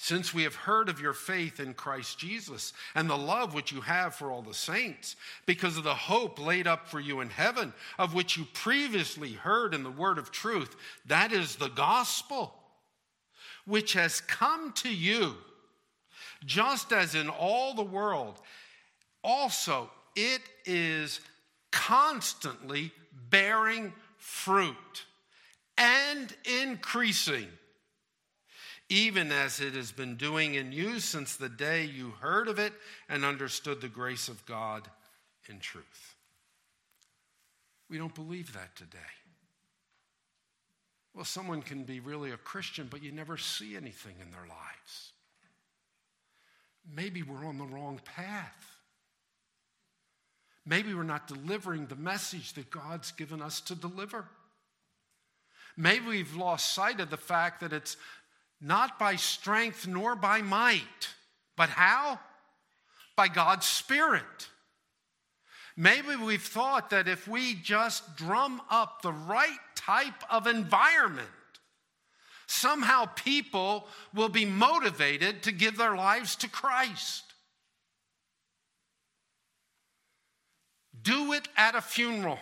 since 0.00 0.32
we 0.32 0.44
have 0.44 0.54
heard 0.54 0.88
of 0.88 1.00
your 1.00 1.12
faith 1.12 1.58
in 1.58 1.74
Christ 1.74 2.20
Jesus 2.20 2.72
and 2.94 3.10
the 3.10 3.18
love 3.18 3.52
which 3.52 3.72
you 3.72 3.80
have 3.80 4.14
for 4.14 4.30
all 4.30 4.42
the 4.42 4.54
saints, 4.54 5.16
because 5.44 5.76
of 5.76 5.82
the 5.82 5.92
hope 5.92 6.38
laid 6.38 6.68
up 6.68 6.86
for 6.86 7.00
you 7.00 7.20
in 7.20 7.28
heaven, 7.28 7.74
of 7.98 8.14
which 8.14 8.36
you 8.36 8.46
previously 8.54 9.32
heard 9.32 9.74
in 9.74 9.82
the 9.82 9.90
word 9.90 10.16
of 10.16 10.30
truth, 10.30 10.76
that 11.06 11.32
is 11.32 11.56
the 11.56 11.68
gospel, 11.68 12.54
which 13.66 13.94
has 13.94 14.20
come 14.20 14.72
to 14.74 14.88
you, 14.88 15.34
just 16.46 16.92
as 16.92 17.16
in 17.16 17.28
all 17.28 17.74
the 17.74 17.82
world. 17.82 18.40
Also, 19.24 19.90
it 20.14 20.42
is 20.64 21.20
constantly 21.72 22.92
bearing 23.30 23.92
fruit 24.16 24.76
and 25.76 26.32
increasing, 26.62 27.48
even 28.88 29.30
as 29.30 29.60
it 29.60 29.74
has 29.74 29.92
been 29.92 30.16
doing 30.16 30.54
in 30.54 30.72
you 30.72 30.98
since 31.00 31.36
the 31.36 31.48
day 31.48 31.84
you 31.84 32.12
heard 32.20 32.48
of 32.48 32.58
it 32.58 32.72
and 33.08 33.24
understood 33.24 33.80
the 33.80 33.88
grace 33.88 34.28
of 34.28 34.44
God 34.46 34.88
in 35.48 35.60
truth. 35.60 36.16
We 37.90 37.98
don't 37.98 38.14
believe 38.14 38.52
that 38.54 38.74
today. 38.76 38.98
Well, 41.14 41.24
someone 41.24 41.62
can 41.62 41.84
be 41.84 42.00
really 42.00 42.30
a 42.30 42.36
Christian, 42.36 42.86
but 42.90 43.02
you 43.02 43.12
never 43.12 43.36
see 43.36 43.76
anything 43.76 44.14
in 44.22 44.30
their 44.30 44.46
lives. 44.48 45.12
Maybe 46.94 47.22
we're 47.22 47.46
on 47.46 47.58
the 47.58 47.64
wrong 47.64 48.00
path. 48.04 48.78
Maybe 50.64 50.94
we're 50.94 51.02
not 51.02 51.28
delivering 51.28 51.86
the 51.86 51.96
message 51.96 52.52
that 52.54 52.70
God's 52.70 53.10
given 53.12 53.42
us 53.42 53.60
to 53.62 53.74
deliver. 53.74 54.26
Maybe 55.76 56.06
we've 56.06 56.34
lost 56.34 56.74
sight 56.74 57.00
of 57.00 57.08
the 57.08 57.16
fact 57.16 57.60
that 57.60 57.72
it's 57.72 57.96
not 58.60 58.98
by 58.98 59.16
strength 59.16 59.86
nor 59.86 60.16
by 60.16 60.42
might, 60.42 61.08
but 61.56 61.68
how? 61.68 62.18
By 63.16 63.28
God's 63.28 63.66
Spirit. 63.66 64.48
Maybe 65.76 66.16
we've 66.16 66.42
thought 66.42 66.90
that 66.90 67.06
if 67.06 67.28
we 67.28 67.54
just 67.54 68.16
drum 68.16 68.60
up 68.68 69.02
the 69.02 69.12
right 69.12 69.58
type 69.76 70.24
of 70.28 70.48
environment, 70.48 71.28
somehow 72.48 73.04
people 73.14 73.86
will 74.12 74.28
be 74.28 74.44
motivated 74.44 75.44
to 75.44 75.52
give 75.52 75.76
their 75.76 75.94
lives 75.94 76.34
to 76.36 76.48
Christ. 76.48 77.22
Do 81.00 81.32
it 81.32 81.46
at 81.56 81.76
a 81.76 81.80
funeral. 81.80 82.40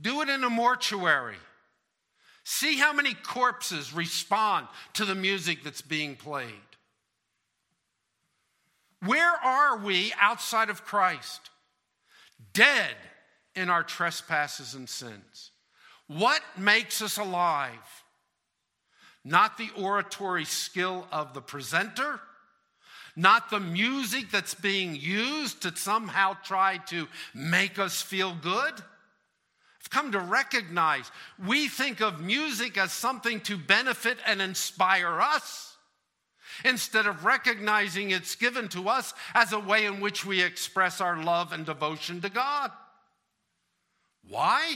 Do 0.00 0.20
it 0.22 0.28
in 0.28 0.42
a 0.42 0.50
mortuary. 0.50 1.36
See 2.48 2.76
how 2.76 2.92
many 2.92 3.12
corpses 3.12 3.92
respond 3.92 4.68
to 4.92 5.04
the 5.04 5.16
music 5.16 5.64
that's 5.64 5.82
being 5.82 6.14
played. 6.14 6.46
Where 9.04 9.32
are 9.32 9.78
we 9.78 10.12
outside 10.20 10.70
of 10.70 10.84
Christ? 10.84 11.50
Dead 12.52 12.94
in 13.56 13.68
our 13.68 13.82
trespasses 13.82 14.74
and 14.74 14.88
sins. 14.88 15.50
What 16.06 16.40
makes 16.56 17.02
us 17.02 17.18
alive? 17.18 18.04
Not 19.24 19.58
the 19.58 19.70
oratory 19.76 20.44
skill 20.44 21.08
of 21.10 21.34
the 21.34 21.42
presenter, 21.42 22.20
not 23.16 23.50
the 23.50 23.58
music 23.58 24.30
that's 24.30 24.54
being 24.54 24.94
used 24.94 25.62
to 25.62 25.74
somehow 25.74 26.36
try 26.44 26.76
to 26.90 27.08
make 27.34 27.80
us 27.80 28.00
feel 28.00 28.36
good. 28.40 28.74
I've 29.86 29.90
come 29.90 30.12
to 30.12 30.18
recognize 30.18 31.12
we 31.46 31.68
think 31.68 32.00
of 32.00 32.20
music 32.20 32.76
as 32.76 32.90
something 32.90 33.40
to 33.42 33.56
benefit 33.56 34.18
and 34.26 34.42
inspire 34.42 35.20
us 35.20 35.76
instead 36.64 37.06
of 37.06 37.24
recognizing 37.24 38.10
it's 38.10 38.34
given 38.34 38.66
to 38.68 38.88
us 38.88 39.14
as 39.32 39.52
a 39.52 39.60
way 39.60 39.86
in 39.86 40.00
which 40.00 40.26
we 40.26 40.42
express 40.42 41.00
our 41.00 41.22
love 41.22 41.52
and 41.52 41.64
devotion 41.64 42.20
to 42.22 42.28
God. 42.28 42.72
Why? 44.28 44.74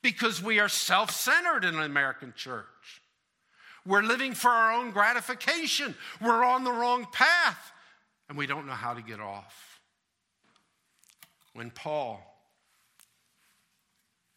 Because 0.00 0.40
we 0.40 0.60
are 0.60 0.68
self 0.68 1.10
centered 1.10 1.64
in 1.64 1.74
an 1.74 1.82
American 1.82 2.32
church. 2.36 2.66
We're 3.84 4.02
living 4.02 4.32
for 4.32 4.50
our 4.50 4.74
own 4.74 4.92
gratification. 4.92 5.96
We're 6.20 6.44
on 6.44 6.62
the 6.62 6.72
wrong 6.72 7.08
path, 7.10 7.72
and 8.28 8.38
we 8.38 8.46
don't 8.46 8.66
know 8.66 8.74
how 8.74 8.94
to 8.94 9.02
get 9.02 9.18
off. 9.18 9.80
When 11.52 11.70
Paul 11.70 12.35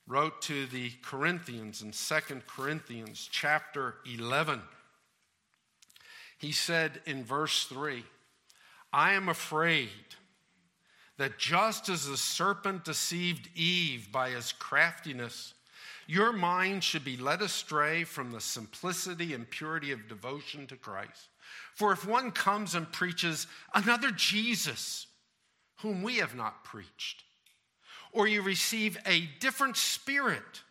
wrote 0.10 0.42
to 0.42 0.66
the 0.66 0.92
Corinthians 1.04 1.84
in 1.84 1.92
2 1.92 2.42
Corinthians 2.48 3.30
chapter 3.32 3.96
11, 4.12 4.60
he 6.40 6.52
said 6.52 7.00
in 7.06 7.24
verse 7.24 7.66
3 7.66 8.04
I 8.92 9.14
am 9.14 9.30
afraid 9.30 9.90
that 11.18 11.38
just 11.38 11.90
as 11.90 12.08
the 12.08 12.18
serpent 12.18 12.84
deceived 12.86 13.50
Eve 13.56 14.12
by 14.12 14.32
his 14.32 14.52
craftiness, 14.52 15.54
your 16.08 16.34
mind 16.34 16.84
should 16.84 17.06
be 17.06 17.18
led 17.18 17.44
astray 17.44 18.04
from 18.04 18.32
the 18.32 18.42
simplicity 18.42 19.36
and 19.36 19.48
purity 19.48 19.92
of 19.92 20.08
devotion 20.08 20.66
to 20.68 20.76
Christ. 20.76 21.28
For 21.76 21.92
if 21.92 22.08
one 22.08 22.32
comes 22.32 22.74
and 22.74 22.92
preaches 22.92 23.46
another 23.76 24.10
Jesus, 24.10 25.06
whom 25.82 26.02
we 26.02 26.16
have 26.16 26.36
not 26.36 26.64
preached, 26.64 27.26
or 28.12 28.28
you 28.28 28.42
receive 28.42 28.98
a 29.06 29.30
different 29.40 29.78
spirit, 29.78 30.64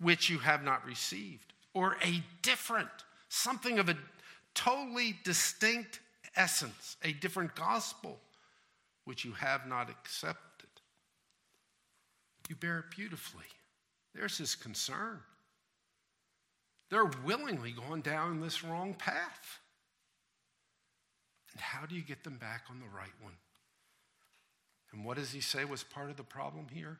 which 0.00 0.30
you 0.30 0.38
have 0.38 0.62
not 0.62 0.84
received, 0.86 1.52
or 1.74 1.96
a 2.02 2.22
different, 2.42 2.88
something 3.28 3.78
of 3.78 3.88
a 3.88 3.96
totally 4.54 5.16
distinct 5.24 6.00
essence, 6.36 6.96
a 7.02 7.12
different 7.12 7.54
gospel, 7.54 8.18
which 9.04 9.24
you 9.24 9.32
have 9.32 9.66
not 9.66 9.90
accepted. 9.90 10.68
You 12.48 12.56
bear 12.56 12.80
it 12.80 12.96
beautifully. 12.96 13.44
There's 14.14 14.38
his 14.38 14.54
concern. 14.54 15.20
They're 16.90 17.10
willingly 17.24 17.72
going 17.72 18.02
down 18.02 18.40
this 18.40 18.62
wrong 18.62 18.94
path. 18.94 19.60
And 21.52 21.60
how 21.60 21.86
do 21.86 21.94
you 21.94 22.02
get 22.02 22.22
them 22.22 22.36
back 22.36 22.64
on 22.70 22.78
the 22.78 22.96
right 22.96 23.12
one? 23.20 23.34
And 24.92 25.04
what 25.04 25.16
does 25.16 25.32
he 25.32 25.40
say 25.40 25.64
was 25.64 25.82
part 25.82 26.10
of 26.10 26.16
the 26.16 26.22
problem 26.22 26.66
here? 26.72 26.98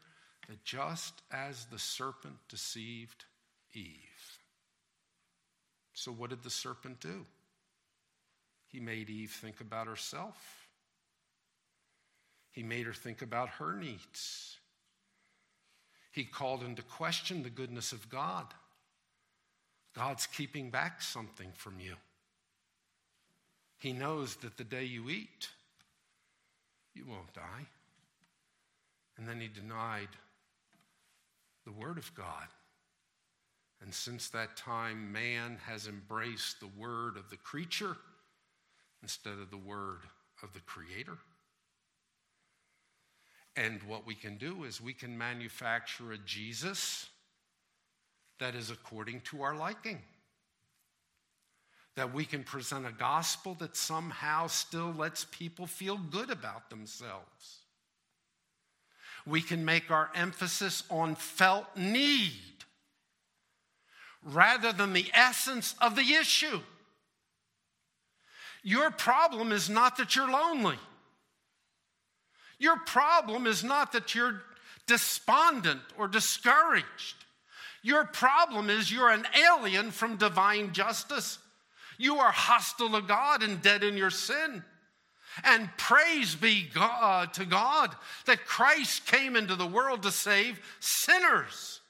That 0.49 0.65
just 0.65 1.23
as 1.33 1.67
the 1.67 1.79
serpent 1.79 2.37
deceived 2.49 3.25
Eve. 3.75 4.39
So, 5.93 6.13
what 6.13 6.31
did 6.31 6.43
the 6.43 6.51
serpent 6.51 7.01
do? 7.01 7.25
He 8.69 8.81
made 8.81 9.09
Eve 9.09 9.31
think 9.31 9.61
about 9.61 9.87
herself. 9.87 10.69
He 12.53 12.63
made 12.63 12.87
her 12.87 12.93
think 12.93 13.23
about 13.23 13.49
her 13.51 13.75
needs. 13.77 14.57
He 16.11 16.25
called 16.25 16.63
into 16.63 16.83
question 16.83 17.43
the 17.43 17.51
goodness 17.51 17.93
of 17.93 18.09
God. 18.09 18.47
God's 19.95 20.27
keeping 20.27 20.71
back 20.71 21.03
something 21.03 21.51
from 21.55 21.81
you. 21.81 21.95
He 23.79 23.93
knows 23.93 24.37
that 24.37 24.57
the 24.57 24.65
day 24.65 24.85
you 24.85 25.09
eat, 25.11 25.49
you 26.95 27.05
won't 27.07 27.33
die. 27.35 27.67
And 29.17 29.29
then 29.29 29.41
he 29.41 29.49
denied 29.49 30.09
the 31.65 31.73
Word 31.73 31.99
of 31.99 32.15
God. 32.15 32.47
And 33.83 33.93
since 33.93 34.29
that 34.31 34.57
time, 34.57 35.13
man 35.13 35.59
has 35.67 35.87
embraced 35.87 36.61
the 36.61 36.71
word 36.79 37.17
of 37.17 37.29
the 37.31 37.37
creature 37.37 37.97
instead 39.03 39.35
of 39.35 39.51
the 39.51 39.57
word 39.57 40.01
of 40.43 40.53
the 40.55 40.61
Creator. 40.61 41.19
And 43.55 43.83
what 43.85 44.07
we 44.07 44.15
can 44.15 44.37
do 44.37 44.65
is 44.65 44.81
we 44.81 44.93
can 44.93 45.17
manufacture 45.17 46.13
a 46.13 46.19
Jesus 46.19 47.09
that 48.39 48.55
is 48.55 48.71
according 48.71 49.23
to 49.23 49.43
our 49.43 49.57
liking. 49.57 49.99
That 51.97 52.13
we 52.13 52.27
can 52.27 52.45
present 52.45 52.87
a 52.87 52.93
gospel 52.93 53.55
that 53.61 53.77
somehow 53.77 54.49
still 54.49 54.93
lets 54.93 55.25
people 55.25 55.67
feel 55.67 55.97
good 55.97 56.31
about 56.31 56.69
themselves. 56.69 57.61
We 59.27 59.43
can 59.43 59.65
make 59.65 59.91
our 59.91 60.11
emphasis 60.15 60.85
on 60.89 61.17
felt 61.17 61.77
need 61.77 62.33
rather 64.23 64.73
than 64.73 64.93
the 64.93 65.11
essence 65.13 65.75
of 65.81 65.97
the 65.97 66.15
issue. 66.15 66.61
Your 68.63 68.91
problem 68.91 69.53
is 69.53 69.71
not 69.71 69.97
that 69.97 70.17
you're 70.17 70.31
lonely. 70.31 70.79
Your 72.59 72.79
problem 72.79 73.47
is 73.47 73.63
not 73.63 73.93
that 73.93 74.15
you're 74.15 74.43
despondent 74.87 75.81
or 75.99 76.09
discouraged. 76.09 77.17
Your 77.83 78.05
problem 78.05 78.71
is 78.71 78.91
you're 78.91 79.11
an 79.11 79.27
alien 79.37 79.91
from 79.91 80.17
divine 80.17 80.73
justice. 80.73 81.39
You 81.99 82.17
are 82.19 82.33
hostile 82.33 82.91
to 82.91 83.03
God 83.03 83.43
and 83.43 83.63
dead 83.63 83.85
in 83.85 83.97
your 83.97 84.11
sin. 84.11 84.65
And 85.45 85.69
praise 85.77 86.35
be 86.35 86.69
God, 86.73 87.29
uh, 87.29 87.33
to 87.33 87.45
God 87.45 87.95
that 88.25 88.47
Christ 88.47 89.07
came 89.07 89.37
into 89.37 89.55
the 89.55 89.67
world 89.67 90.03
to 90.03 90.11
save 90.11 90.61
sinners. 90.81 91.81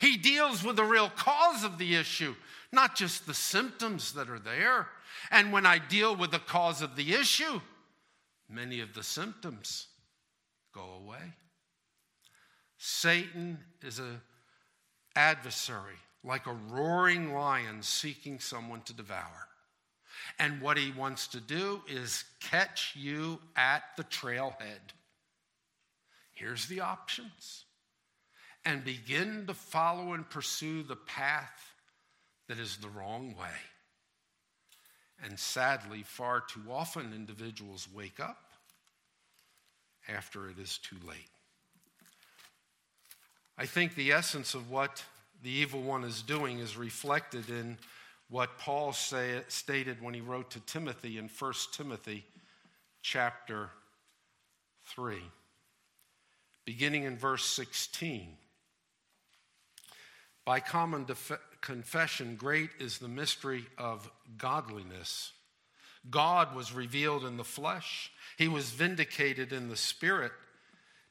He 0.00 0.16
deals 0.16 0.62
with 0.64 0.76
the 0.76 0.84
real 0.84 1.10
cause 1.10 1.64
of 1.64 1.78
the 1.78 1.96
issue, 1.96 2.34
not 2.72 2.96
just 2.96 3.26
the 3.26 3.34
symptoms 3.34 4.12
that 4.12 4.30
are 4.30 4.38
there. 4.38 4.88
And 5.30 5.52
when 5.52 5.66
I 5.66 5.78
deal 5.78 6.16
with 6.16 6.30
the 6.30 6.38
cause 6.38 6.82
of 6.82 6.96
the 6.96 7.14
issue, 7.14 7.60
many 8.48 8.80
of 8.80 8.94
the 8.94 9.02
symptoms 9.02 9.88
go 10.72 10.84
away. 11.04 11.34
Satan 12.78 13.58
is 13.82 13.98
an 13.98 14.20
adversary, 15.16 15.96
like 16.22 16.46
a 16.46 16.52
roaring 16.52 17.34
lion 17.34 17.82
seeking 17.82 18.38
someone 18.38 18.82
to 18.82 18.92
devour. 18.92 19.47
And 20.38 20.60
what 20.60 20.76
he 20.76 20.92
wants 20.92 21.26
to 21.28 21.40
do 21.40 21.82
is 21.88 22.24
catch 22.40 22.94
you 22.96 23.40
at 23.56 23.82
the 23.96 24.04
trailhead. 24.04 24.92
Here's 26.32 26.66
the 26.66 26.80
options 26.80 27.64
and 28.64 28.84
begin 28.84 29.46
to 29.46 29.54
follow 29.54 30.12
and 30.12 30.28
pursue 30.28 30.82
the 30.82 30.96
path 30.96 31.72
that 32.48 32.58
is 32.58 32.76
the 32.76 32.88
wrong 32.88 33.34
way. 33.38 33.56
And 35.24 35.38
sadly, 35.38 36.04
far 36.04 36.40
too 36.40 36.62
often 36.70 37.12
individuals 37.12 37.88
wake 37.92 38.20
up 38.20 38.52
after 40.08 40.48
it 40.48 40.58
is 40.58 40.78
too 40.78 40.96
late. 41.06 41.30
I 43.56 43.66
think 43.66 43.94
the 43.94 44.12
essence 44.12 44.54
of 44.54 44.70
what 44.70 45.02
the 45.42 45.50
evil 45.50 45.82
one 45.82 46.04
is 46.04 46.22
doing 46.22 46.60
is 46.60 46.76
reflected 46.76 47.48
in 47.48 47.78
what 48.30 48.58
Paul 48.58 48.92
say, 48.92 49.40
stated 49.48 50.02
when 50.02 50.14
he 50.14 50.20
wrote 50.20 50.50
to 50.50 50.60
Timothy 50.60 51.18
in 51.18 51.28
1 51.28 51.52
Timothy 51.72 52.24
chapter 53.00 53.70
3, 54.86 55.16
beginning 56.66 57.04
in 57.04 57.16
verse 57.16 57.44
16. 57.44 58.36
By 60.44 60.60
common 60.60 61.04
def- 61.04 61.40
confession, 61.60 62.36
great 62.36 62.70
is 62.78 62.98
the 62.98 63.08
mystery 63.08 63.66
of 63.78 64.10
godliness. 64.36 65.32
God 66.10 66.54
was 66.54 66.72
revealed 66.72 67.24
in 67.24 67.36
the 67.36 67.44
flesh, 67.44 68.10
he 68.36 68.48
was 68.48 68.70
vindicated 68.70 69.52
in 69.52 69.68
the 69.68 69.76
spirit, 69.76 70.32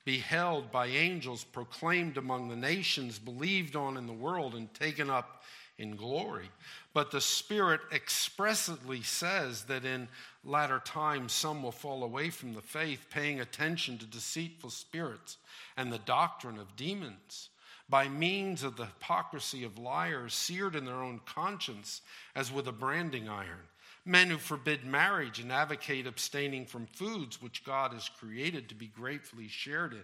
beheld 0.06 0.71
by 0.71 0.88
angels, 0.88 1.43
proclaimed 1.43 2.17
among 2.17 2.47
the 2.47 2.56
nations, 2.56 3.19
believed 3.19 3.75
on 3.75 3.97
in 3.97 4.08
the 4.08 4.13
world, 4.13 4.56
and 4.56 4.73
taken 4.73 5.10
up 5.10 5.43
in 5.78 5.96
glory. 5.96 6.50
But 6.94 7.12
the 7.12 7.22
Spirit 7.22 7.82
expressly 7.94 9.04
says 9.04 9.63
that 9.66 9.86
in 9.86 10.08
latter 10.44 10.82
times 10.84 11.34
some 11.34 11.62
will 11.62 11.72
fall 11.72 12.04
away 12.04 12.30
from 12.30 12.54
the 12.54 12.62
faith, 12.62 13.08
paying 13.12 13.40
attention 13.40 13.98
to 14.00 14.06
deceitful 14.06 14.72
spirits 14.72 15.38
and 15.76 15.92
the 15.92 16.00
doctrine 16.00 16.58
of 16.58 16.76
demons 16.76 17.50
by 17.90 18.10
means 18.10 18.63
of 18.63 18.76
the 18.76 18.86
hypocrisy 18.86 19.63
of 19.63 19.78
liars, 19.78 20.34
seared 20.34 20.76
in 20.76 20.86
their 20.86 20.96
own 20.96 21.22
conscience 21.26 22.02
as 22.36 22.52
with 22.52 22.68
a 22.68 22.72
branding 22.72 23.30
iron. 23.30 23.63
Men 24.04 24.30
who 24.30 24.38
forbid 24.38 24.86
marriage 24.86 25.40
and 25.40 25.52
advocate 25.52 26.08
abstaining 26.08 26.66
from 26.66 26.88
foods 26.88 27.42
which 27.42 27.66
God 27.66 27.94
has 27.94 28.10
created 28.10 28.70
to 28.70 28.76
be 28.76 28.88
gratefully 28.88 29.48
shared 29.48 29.94
in 29.94 30.04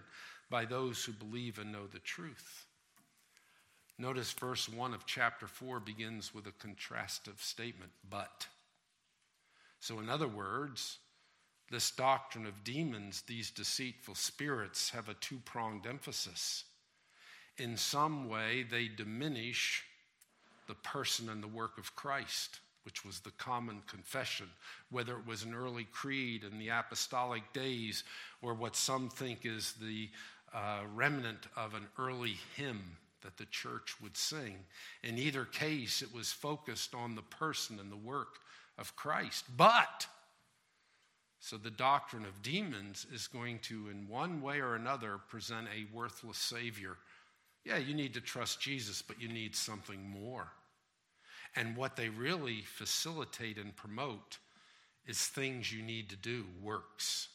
by 0.50 0.64
those 0.64 1.04
who 1.04 1.12
believe 1.12 1.58
and 1.58 1.72
know 1.72 1.86
the 1.86 1.98
truth. 2.00 2.63
Notice 3.98 4.32
verse 4.32 4.68
1 4.68 4.92
of 4.92 5.06
chapter 5.06 5.46
4 5.46 5.80
begins 5.80 6.34
with 6.34 6.46
a 6.46 6.52
contrastive 6.52 7.40
statement, 7.40 7.92
but. 8.08 8.46
So, 9.78 10.00
in 10.00 10.08
other 10.08 10.26
words, 10.26 10.98
this 11.70 11.90
doctrine 11.90 12.46
of 12.46 12.64
demons, 12.64 13.22
these 13.26 13.50
deceitful 13.50 14.16
spirits, 14.16 14.90
have 14.90 15.08
a 15.08 15.14
two 15.14 15.38
pronged 15.44 15.86
emphasis 15.86 16.64
in 17.58 17.76
some 17.76 18.28
way 18.28 18.64
they 18.68 18.88
diminish 18.88 19.84
the 20.66 20.74
person 20.74 21.28
and 21.28 21.42
the 21.42 21.48
work 21.48 21.78
of 21.78 21.94
Christ, 21.94 22.60
which 22.84 23.04
was 23.04 23.20
the 23.20 23.30
common 23.32 23.82
confession, 23.86 24.48
whether 24.90 25.16
it 25.16 25.26
was 25.26 25.42
an 25.42 25.54
early 25.54 25.84
creed 25.84 26.44
in 26.44 26.58
the 26.58 26.70
apostolic 26.70 27.52
days 27.52 28.04
or 28.42 28.54
what 28.54 28.76
some 28.76 29.08
think 29.08 29.40
is 29.44 29.74
the 29.74 30.10
uh, 30.52 30.80
remnant 30.94 31.46
of 31.56 31.74
an 31.74 31.86
early 31.98 32.36
hymn 32.56 32.96
that 33.24 33.36
the 33.36 33.46
church 33.46 33.96
would 34.00 34.16
sing. 34.16 34.58
In 35.02 35.18
either 35.18 35.44
case, 35.44 36.00
it 36.00 36.14
was 36.14 36.30
focused 36.30 36.94
on 36.94 37.16
the 37.16 37.22
person 37.22 37.80
and 37.80 37.90
the 37.90 37.96
work 37.96 38.36
of 38.78 38.94
Christ. 38.94 39.44
But, 39.56 40.06
so 41.40 41.56
the 41.56 41.70
doctrine 41.70 42.24
of 42.24 42.42
demons 42.42 43.06
is 43.12 43.26
going 43.26 43.58
to, 43.64 43.88
in 43.88 44.06
one 44.08 44.40
way 44.40 44.60
or 44.60 44.76
another, 44.76 45.18
present 45.28 45.66
a 45.74 45.92
worthless 45.92 46.38
Savior 46.38 46.96
yeah, 47.64 47.78
you 47.78 47.94
need 47.94 48.14
to 48.14 48.20
trust 48.20 48.60
Jesus, 48.60 49.00
but 49.00 49.20
you 49.20 49.28
need 49.28 49.56
something 49.56 50.08
more. 50.08 50.48
And 51.56 51.76
what 51.76 51.96
they 51.96 52.08
really 52.08 52.60
facilitate 52.62 53.58
and 53.58 53.74
promote 53.74 54.38
is 55.06 55.18
things 55.18 55.72
you 55.72 55.82
need 55.82 56.10
to 56.10 56.16
do, 56.16 56.44
works. 56.62 57.28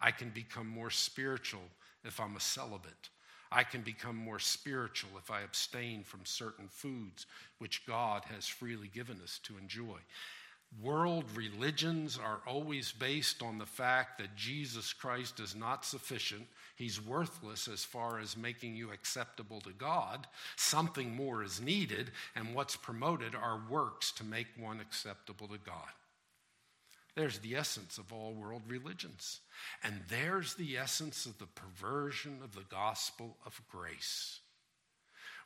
I 0.00 0.10
can 0.10 0.30
become 0.30 0.68
more 0.68 0.90
spiritual 0.90 1.62
if 2.04 2.20
I'm 2.20 2.36
a 2.36 2.40
celibate. 2.40 3.08
I 3.54 3.62
can 3.62 3.82
become 3.82 4.16
more 4.16 4.40
spiritual 4.40 5.10
if 5.16 5.30
I 5.30 5.42
abstain 5.42 6.02
from 6.02 6.24
certain 6.24 6.66
foods 6.68 7.26
which 7.58 7.86
God 7.86 8.24
has 8.34 8.48
freely 8.48 8.88
given 8.88 9.20
us 9.22 9.38
to 9.44 9.56
enjoy. 9.56 9.98
World 10.82 11.24
religions 11.36 12.18
are 12.18 12.40
always 12.48 12.90
based 12.90 13.44
on 13.44 13.58
the 13.58 13.66
fact 13.66 14.18
that 14.18 14.34
Jesus 14.34 14.92
Christ 14.92 15.38
is 15.38 15.54
not 15.54 15.84
sufficient. 15.84 16.48
He's 16.74 17.00
worthless 17.00 17.68
as 17.68 17.84
far 17.84 18.18
as 18.18 18.36
making 18.36 18.74
you 18.74 18.90
acceptable 18.90 19.60
to 19.60 19.70
God. 19.70 20.26
Something 20.56 21.14
more 21.14 21.44
is 21.44 21.60
needed, 21.60 22.10
and 22.34 22.56
what's 22.56 22.74
promoted 22.74 23.36
are 23.36 23.62
works 23.70 24.10
to 24.12 24.24
make 24.24 24.48
one 24.58 24.80
acceptable 24.80 25.46
to 25.46 25.58
God. 25.58 25.92
There's 27.14 27.38
the 27.38 27.54
essence 27.56 27.98
of 27.98 28.12
all 28.12 28.32
world 28.32 28.62
religions. 28.66 29.40
And 29.82 30.00
there's 30.08 30.54
the 30.54 30.76
essence 30.76 31.26
of 31.26 31.38
the 31.38 31.46
perversion 31.46 32.40
of 32.42 32.54
the 32.54 32.64
gospel 32.68 33.36
of 33.46 33.60
grace 33.70 34.40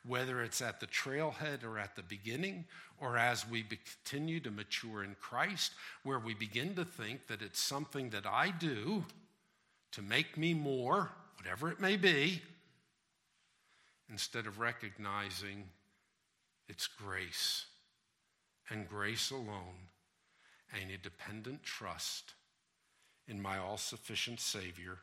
whether 0.05 0.41
it's 0.41 0.61
at 0.61 0.79
the 0.79 0.87
trailhead 0.87 1.63
or 1.63 1.77
at 1.77 1.95
the 1.95 2.03
beginning, 2.03 2.65
or 2.99 3.17
as 3.17 3.47
we 3.47 3.63
continue 3.63 4.39
to 4.39 4.51
mature 4.51 5.03
in 5.03 5.15
Christ, 5.19 5.73
where 6.03 6.19
we 6.19 6.33
begin 6.33 6.75
to 6.75 6.85
think 6.85 7.27
that 7.27 7.41
it's 7.41 7.59
something 7.59 8.09
that 8.11 8.25
I 8.25 8.51
do 8.51 9.05
to 9.91 10.01
make 10.01 10.37
me 10.37 10.53
more, 10.53 11.11
whatever 11.37 11.69
it 11.71 11.79
may 11.79 11.97
be, 11.97 12.41
instead 14.09 14.47
of 14.47 14.59
recognizing 14.59 15.65
it's 16.67 16.87
grace 16.87 17.65
and 18.69 18.87
grace 18.87 19.31
alone 19.31 19.88
and 20.73 20.91
a 20.91 20.97
dependent 20.97 21.63
trust 21.63 22.33
in 23.27 23.41
my 23.41 23.57
all 23.57 23.77
sufficient 23.77 24.39
Savior, 24.39 24.97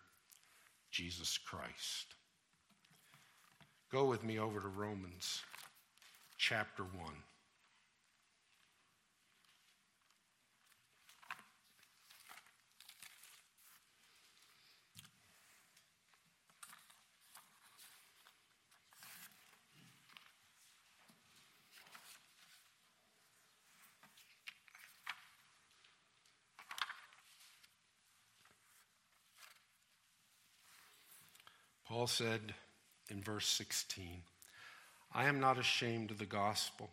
Jesus 0.91 1.39
Christ. 1.39 2.15
Go 3.91 4.05
with 4.07 4.25
me 4.25 4.39
over 4.39 4.61
to 4.61 4.69
Romans 4.69 5.43
chapter 6.37 6.83
1. 6.83 6.93
Paul 31.97 32.09
said, 32.09 32.53
in 33.09 33.23
verse 33.23 33.47
16 33.47 34.21
I 35.15 35.29
am 35.29 35.41
not 35.41 35.59
ashamed 35.59 36.11
of 36.11 36.19
the 36.19 36.27
gospel, 36.27 36.91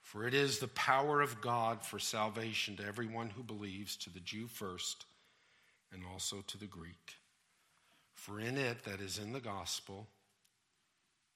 for 0.00 0.26
it 0.26 0.32
is 0.32 0.58
the 0.58 0.68
power 0.68 1.20
of 1.20 1.42
God 1.42 1.84
for 1.84 1.98
salvation 1.98 2.76
to 2.76 2.86
everyone 2.86 3.28
who 3.28 3.42
believes, 3.42 3.94
to 3.96 4.10
the 4.10 4.20
Jew 4.20 4.46
first, 4.46 5.04
and 5.92 6.02
also 6.10 6.42
to 6.46 6.56
the 6.56 6.64
Greek. 6.64 7.16
For 8.14 8.40
in 8.40 8.56
it, 8.56 8.84
that 8.84 9.02
is 9.02 9.18
in 9.18 9.34
the 9.34 9.38
gospel, 9.38 10.06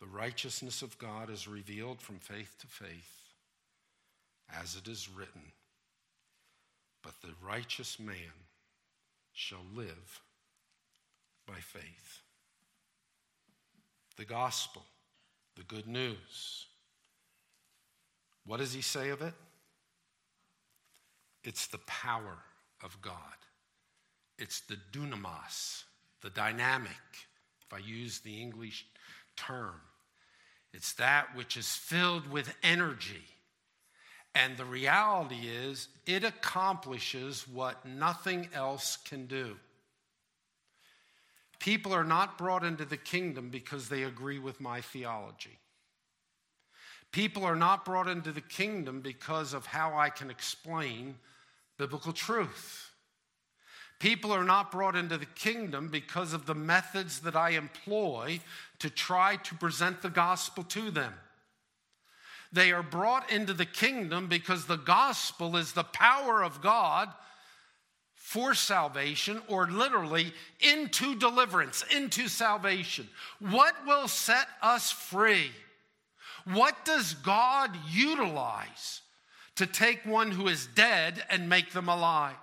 the 0.00 0.06
righteousness 0.06 0.80
of 0.80 0.96
God 0.96 1.28
is 1.28 1.46
revealed 1.46 2.00
from 2.00 2.18
faith 2.18 2.56
to 2.61 2.66
faith, 2.66 3.34
as 4.58 4.74
it 4.74 4.88
is 4.88 5.11
written, 5.14 5.52
But 7.02 7.20
the 7.20 7.34
righteous 7.46 8.00
man 8.00 8.46
shall 9.34 9.66
live 9.76 10.22
by 11.46 11.56
faith 11.56 12.22
the 14.18 14.24
gospel, 14.24 14.85
the 15.57 15.62
good 15.62 15.87
news. 15.87 16.66
What 18.44 18.59
does 18.59 18.74
he 18.74 18.83
say 18.83 19.11
of 19.11 19.22
it? 19.22 19.33
It's 21.44 21.68
the 21.68 21.78
power 21.87 22.37
of 22.83 23.00
God. 23.00 23.14
It's 24.38 24.61
the 24.61 24.76
dunamis, 24.92 25.85
the 26.20 26.31
dynamic, 26.31 26.90
if 27.66 27.72
I 27.72 27.78
use 27.78 28.18
the 28.20 28.40
English 28.42 28.87
term. 29.37 29.80
It's 30.74 30.92
that 30.95 31.34
which 31.34 31.57
is 31.57 31.68
filled 31.68 32.28
with 32.30 32.55
energy. 32.62 33.24
And 34.34 34.57
the 34.57 34.64
reality 34.64 35.49
is, 35.49 35.88
it 36.07 36.24
accomplishes 36.24 37.47
what 37.49 37.86
nothing 37.86 38.49
else 38.53 38.97
can 38.97 39.26
do. 39.26 39.57
People 41.59 41.92
are 41.92 42.04
not 42.04 42.38
brought 42.38 42.64
into 42.64 42.84
the 42.84 42.96
kingdom 42.96 43.50
because 43.50 43.88
they 43.88 44.04
agree 44.04 44.38
with 44.38 44.61
my 44.61 44.80
theology. 44.80 45.59
People 47.11 47.44
are 47.44 47.56
not 47.56 47.84
brought 47.84 48.06
into 48.06 48.32
the 48.32 48.40
kingdom 48.40 49.00
because 49.00 49.54
of 49.54 49.66
how 49.66 49.96
I 49.96 50.11
can 50.11 50.30
explain 50.30 51.16
biblical 51.78 52.12
truth. 52.12 52.90
People 53.98 54.30
are 54.30 54.44
not 54.44 54.70
brought 54.70 54.94
into 54.94 55.18
the 55.18 55.26
kingdom 55.26 55.88
because 55.88 56.32
of 56.32 56.46
the 56.46 56.54
methods 56.54 57.20
that 57.20 57.34
I 57.34 57.50
employ 57.50 58.40
to 58.78 58.90
try 58.90 59.36
to 59.36 59.54
present 59.56 60.02
the 60.02 60.11
gospel 60.11 60.62
to 60.64 60.90
them. 60.90 61.14
They 62.52 62.72
are 62.72 62.82
brought 62.82 63.30
into 63.30 63.52
the 63.52 63.66
kingdom 63.66 64.28
because 64.28 64.66
the 64.66 64.76
gospel 64.76 65.56
is 65.56 65.72
the 65.72 65.84
power 65.84 66.44
of 66.44 66.62
God 66.62 67.12
for 68.29 68.53
salvation, 68.53 69.41
or 69.49 69.70
literally 69.70 70.35
into 70.61 71.14
deliverance, 71.14 71.83
into 71.97 72.29
salvation. 72.29 73.09
What 73.41 73.74
will 73.87 74.07
set 74.07 74.47
us 74.61 74.91
free? 74.91 75.51
What 76.45 76.85
does 76.85 77.14
God 77.14 77.70
utilize 77.91 79.01
to 79.57 79.64
take 79.64 80.05
one 80.05 80.31
who 80.31 80.47
is 80.47 80.68
dead 80.74 81.24
and 81.31 81.49
make 81.49 81.72
them 81.72 81.89
alive? 81.89 82.37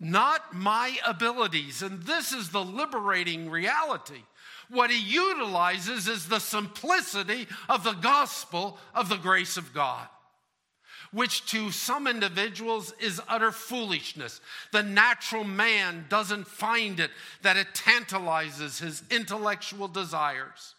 Not 0.00 0.54
my 0.54 0.96
abilities. 1.06 1.82
And 1.82 2.04
this 2.04 2.32
is 2.32 2.48
the 2.48 2.64
liberating 2.64 3.50
reality. 3.50 4.22
What 4.70 4.90
he 4.90 5.02
utilizes 5.02 6.08
is 6.08 6.28
the 6.28 6.38
simplicity 6.38 7.46
of 7.68 7.84
the 7.84 7.92
gospel 7.92 8.78
of 8.94 9.10
the 9.10 9.18
grace 9.18 9.58
of 9.58 9.74
God 9.74 10.08
which 11.12 11.46
to 11.46 11.70
some 11.70 12.06
individuals 12.06 12.94
is 13.00 13.20
utter 13.28 13.50
foolishness. 13.50 14.40
The 14.72 14.82
natural 14.82 15.44
man 15.44 16.06
doesn't 16.08 16.46
find 16.46 17.00
it, 17.00 17.10
that 17.42 17.56
it 17.56 17.74
tantalizes 17.74 18.78
his 18.78 19.02
intellectual 19.10 19.88
desires. 19.88 20.74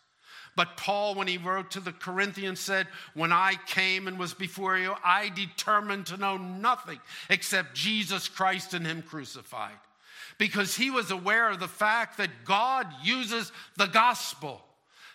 But 0.56 0.76
Paul, 0.76 1.16
when 1.16 1.28
he 1.28 1.38
wrote 1.38 1.72
to 1.72 1.80
the 1.80 1.94
Corinthians, 1.94 2.60
said, 2.60 2.88
When 3.14 3.32
I 3.32 3.54
came 3.68 4.08
and 4.08 4.20
was 4.20 4.34
before 4.34 4.78
you, 4.78 4.96
I 5.04 5.30
determined 5.30 6.08
to 6.08 6.18
know 6.18 6.38
nothing 6.38 7.00
except 7.30 7.74
Jesus 7.74 8.28
Christ 8.28 8.74
and 8.74 8.86
Him 8.86 9.02
crucified. 9.02 9.80
Because 10.38 10.76
he 10.76 10.90
was 10.90 11.12
aware 11.12 11.50
of 11.50 11.60
the 11.60 11.68
fact 11.68 12.18
that 12.18 12.46
God 12.46 12.88
uses 13.04 13.52
the 13.78 13.86
gospel 13.86 14.62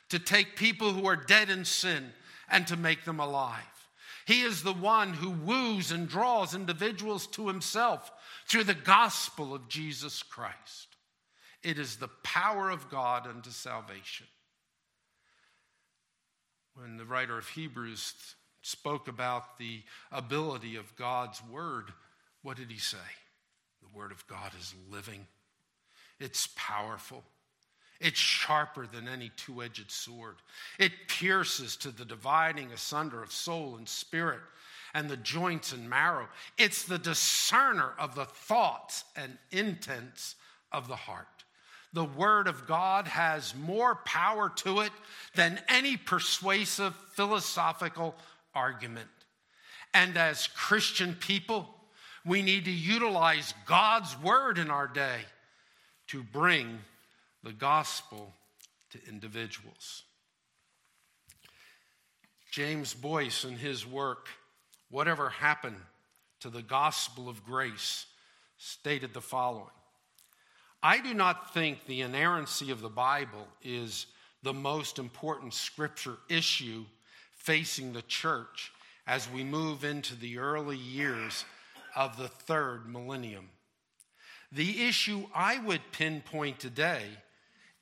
to 0.09 0.19
take 0.19 0.57
people 0.57 0.93
who 0.93 1.07
are 1.07 1.17
dead 1.17 1.51
in 1.51 1.65
sin 1.65 2.13
and 2.49 2.67
to 2.69 2.77
make 2.77 3.05
them 3.05 3.21
alive. 3.21 3.76
He 4.27 4.43
is 4.43 4.63
the 4.63 4.73
one 4.73 5.13
who 5.13 5.31
woos 5.31 5.93
and 5.93 6.09
draws 6.09 6.53
individuals 6.53 7.29
to 7.29 7.47
himself 7.47 8.11
through 8.49 8.65
the 8.65 8.75
gospel 8.75 9.55
of 9.55 9.69
Jesus 9.69 10.25
Christ. 10.25 10.97
It 11.63 11.79
is 11.79 11.97
the 11.97 12.11
power 12.25 12.69
of 12.69 12.91
God 12.91 13.29
unto 13.29 13.51
salvation. 13.51 14.27
When 16.75 16.97
the 16.97 17.05
writer 17.05 17.39
of 17.39 17.49
Hebrews 17.49 18.15
spoke 18.63 19.07
about 19.07 19.59
the 19.59 19.83
ability 20.11 20.75
of 20.75 20.97
God's 20.97 21.41
word, 21.49 21.93
what 22.43 22.57
did 22.57 22.71
he 22.71 22.79
say? 22.79 22.99
The 23.81 23.97
word 23.97 24.11
of 24.11 24.27
God 24.27 24.51
is 24.59 24.75
living, 24.91 25.25
it's 26.19 26.49
powerful, 26.57 27.23
it's 28.01 28.19
sharper 28.19 28.87
than 28.87 29.09
any 29.09 29.31
two 29.37 29.63
edged 29.63 29.91
sword. 29.91 30.37
It 30.79 30.93
pierces 31.09 31.77
to 31.77 31.91
the 31.91 32.05
dividing 32.05 32.73
asunder 32.73 33.23
of 33.23 33.33
soul 33.33 33.77
and 33.77 33.89
spirit 33.89 34.41
and 34.95 35.09
the 35.09 35.17
joints 35.17 35.73
and 35.73 35.89
marrow. 35.89 36.29
It's 36.59 36.85
the 36.85 36.99
discerner 36.99 37.93
of 37.99 38.15
the 38.15 38.25
thoughts 38.25 39.05
and 39.15 39.39
intents 39.51 40.37
of 40.73 40.89
the 40.89 40.97
heart. 40.97 41.27
The 41.93 42.05
Word 42.05 42.47
of 42.49 42.67
God 42.67 43.07
has 43.07 43.55
more 43.55 43.95
power 43.95 44.51
to 44.57 44.81
it 44.81 44.93
than 45.35 45.61
any 45.69 45.97
persuasive 45.97 46.95
philosophical 47.15 48.15
argument. 48.55 49.09
And 49.95 50.17
as 50.17 50.49
Christian 50.49 51.15
people, 51.15 51.69
we 52.25 52.43
need 52.43 52.67
to 52.67 52.71
utilize 52.71 53.55
God's 53.67 54.19
Word 54.21 54.59
in 54.59 54.71
our 54.71 54.89
day 54.89 55.21
to 56.09 56.23
bring 56.23 56.81
the 57.47 57.53
gospel 57.53 58.35
to 58.91 58.99
individuals. 59.09 60.03
James 62.51 62.93
Boice, 62.93 63.45
in 63.45 63.57
his 63.57 63.87
work, 63.87 64.27
Whatever 64.91 65.29
Happened 65.29 65.77
to 66.41 66.51
the 66.51 66.63
Gospel 66.63 67.29
of 67.29 67.45
Grace, 67.45 68.07
stated 68.59 69.15
the 69.15 69.21
following 69.21 69.71
I 70.83 70.99
do 70.99 71.15
not 71.15 71.55
think 71.55 71.87
the 71.87 72.01
inerrancy 72.01 72.73
of 72.73 72.81
the 72.81 72.89
Bible 72.89 73.47
is 73.63 74.07
the 74.43 74.53
most 74.53 74.99
important 74.99 75.55
scripture 75.55 76.17
issue 76.29 76.85
facing 77.37 77.93
the 77.93 78.03
church 78.03 78.73
as 79.07 79.31
we 79.31 79.45
move 79.45 79.85
into 79.85 80.17
the 80.17 80.39
early 80.39 80.79
years 80.79 81.45
of 81.95 82.17
the 82.17 82.27
third 82.27 82.89
millennium. 82.89 83.51
The 84.51 84.83
issue 84.89 85.27
I 85.33 85.61
would 85.61 85.93
pinpoint 85.93 86.59
today 86.59 87.05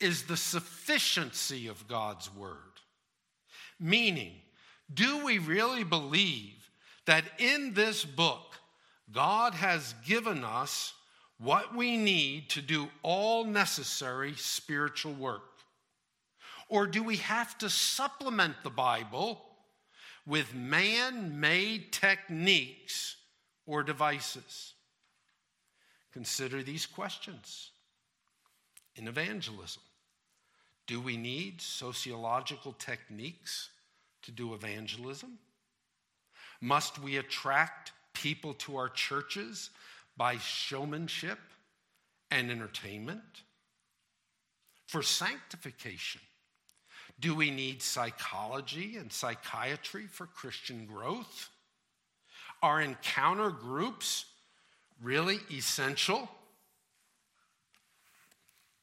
is 0.01 0.25
the 0.25 0.37
sufficiency 0.37 1.69
of 1.69 1.89
God's 1.89 2.35
word. 2.35 2.59
Meaning, 3.79 4.33
do 4.93 5.25
we 5.25 5.39
really 5.39 5.85
believe 5.85 6.71
that 7.07 7.25
in 7.39 7.75
this 7.75 8.05
book, 8.05 8.59
God 9.13 9.55
has 9.55 9.95
given 10.07 10.45
us 10.45 10.95
what 11.39 11.75
we 11.75 11.97
need 11.97 12.51
to 12.51 12.63
do 12.63 12.89
all 13.03 13.45
necessary 13.45 14.35
spiritual 14.37 15.13
work? 15.13 15.43
Or 16.69 16.87
do 16.87 17.03
we 17.03 17.17
have 17.17 17.59
to 17.59 17.69
supplement 17.69 18.57
the 18.63 18.71
Bible 18.71 19.41
with 20.27 20.55
man 20.55 21.39
made 21.41 21.93
techniques 21.93 23.17
or 23.67 23.83
devices? 23.83 24.75
Consider 26.13 26.63
these 26.63 26.87
questions 26.87 27.71
in 28.97 29.09
evangelism. 29.09 29.83
Do 30.87 31.01
we 31.01 31.17
need 31.17 31.61
sociological 31.61 32.75
techniques 32.79 33.71
to 34.23 34.31
do 34.31 34.55
evangelism? 34.55 35.39
Must 36.61 36.99
we 36.99 37.17
attract 37.17 37.93
people 38.13 38.55
to 38.55 38.77
our 38.77 38.89
churches 38.89 39.71
by 40.17 40.39
showmanship 40.39 41.39
and 42.31 42.51
entertainment? 42.51 43.23
For 44.87 45.03
sanctification, 45.03 46.21
do 47.19 47.35
we 47.35 47.51
need 47.51 47.83
psychology 47.83 48.97
and 48.97 49.13
psychiatry 49.13 50.07
for 50.07 50.27
Christian 50.27 50.87
growth? 50.87 51.51
Are 52.63 52.81
encounter 52.81 53.51
groups 53.51 54.27
really 55.03 55.39
essential? 55.51 56.29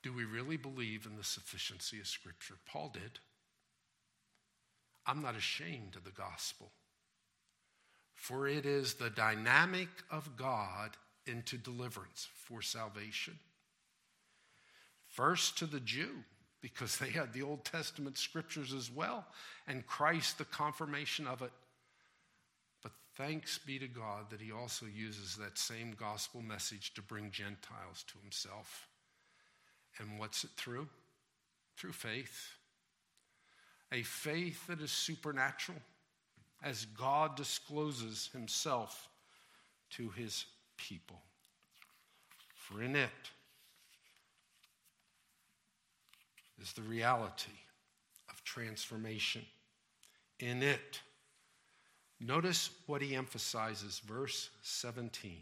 Do 0.04 0.14
we 0.14 0.24
really 0.26 0.58
believe 0.58 1.06
in 1.06 1.16
the 1.16 1.24
sufficiency 1.24 2.00
of 2.00 2.08
Scripture? 2.08 2.56
Paul 2.66 2.90
did. 2.94 3.20
I'm 5.06 5.22
not 5.22 5.36
ashamed 5.36 5.96
of 5.96 6.04
the 6.04 6.12
gospel, 6.12 6.72
for 8.14 8.48
it 8.48 8.66
is 8.66 8.96
the 8.96 9.10
dynamic 9.10 9.90
of 10.10 10.38
God 10.38 10.92
into 11.26 11.58
deliverance 11.58 12.28
for 12.34 12.62
salvation. 12.62 13.38
First 15.08 15.58
to 15.58 15.66
the 15.66 15.80
Jew, 15.80 16.24
because 16.62 16.98
they 16.98 17.10
had 17.10 17.34
the 17.34 17.42
Old 17.42 17.66
Testament 17.66 18.18
scriptures 18.18 18.74
as 18.74 18.92
well, 18.92 19.26
and 19.68 19.86
Christ, 19.86 20.38
the 20.38 20.46
confirmation 20.46 21.28
of 21.28 21.42
it. 21.42 21.52
But 22.84 22.92
thanks 23.16 23.58
be 23.58 23.80
to 23.80 23.88
God 23.88 24.30
that 24.30 24.42
He 24.42 24.52
also 24.52 24.86
uses 24.86 25.36
that 25.36 25.58
same 25.58 25.96
gospel 26.00 26.42
message 26.42 26.94
to 26.94 27.02
bring 27.02 27.32
Gentiles 27.32 28.06
to 28.08 28.20
Himself. 28.22 28.88
And 30.00 30.20
what's 30.20 30.44
it 30.44 30.52
through? 30.58 30.88
Through 31.78 31.94
faith. 31.94 32.54
A 33.92 34.04
faith 34.04 34.68
that 34.68 34.82
is 34.82 34.92
supernatural 34.92 35.80
as 36.64 36.86
God 36.86 37.36
discloses 37.36 38.30
himself 38.32 39.10
to 39.92 40.10
his 40.10 40.46
people. 40.78 41.20
For 42.56 42.82
in 42.82 42.96
it 42.96 43.10
is 46.62 46.74
the 46.74 46.84
reality 46.84 47.52
of 48.30 48.44
transformation. 48.44 49.44
In 50.40 50.64
it, 50.64 51.02
notice 52.20 52.70
what 52.86 53.02
he 53.02 53.16
emphasizes, 53.16 54.00
verse 54.00 54.50
17 54.62 55.38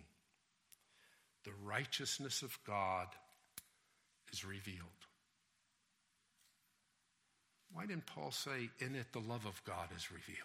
the 1.46 1.52
righteousness 1.64 2.42
of 2.42 2.58
God 2.66 3.08
is 4.32 4.46
revealed. 4.46 4.88
Why 7.72 7.86
didn't 7.86 8.08
Paul 8.08 8.32
say, 8.32 8.70
in 8.80 8.96
it 8.96 9.14
the 9.14 9.20
love 9.20 9.46
of 9.46 9.64
God 9.64 9.90
is 9.96 10.12
revealed? 10.12 10.40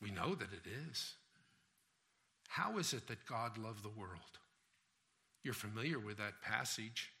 We 0.00 0.10
know 0.10 0.34
that 0.34 0.52
it 0.52 0.68
is. 0.90 1.14
How 2.48 2.78
is 2.78 2.92
it 2.92 3.06
that 3.06 3.24
God 3.26 3.56
loved 3.56 3.82
the 3.82 3.88
world? 3.88 4.38
You're 5.44 5.54
familiar 5.54 5.98
with 5.98 6.18
that 6.18 6.42
passage. 6.42 7.12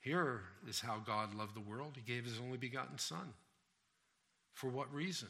Here 0.00 0.40
is 0.68 0.80
how 0.80 0.98
God 1.04 1.34
loved 1.34 1.54
the 1.54 1.60
world. 1.60 1.92
He 1.96 2.12
gave 2.12 2.24
his 2.24 2.40
only 2.40 2.58
begotten 2.58 2.98
Son. 2.98 3.34
For 4.54 4.68
what 4.68 4.92
reason? 4.92 5.28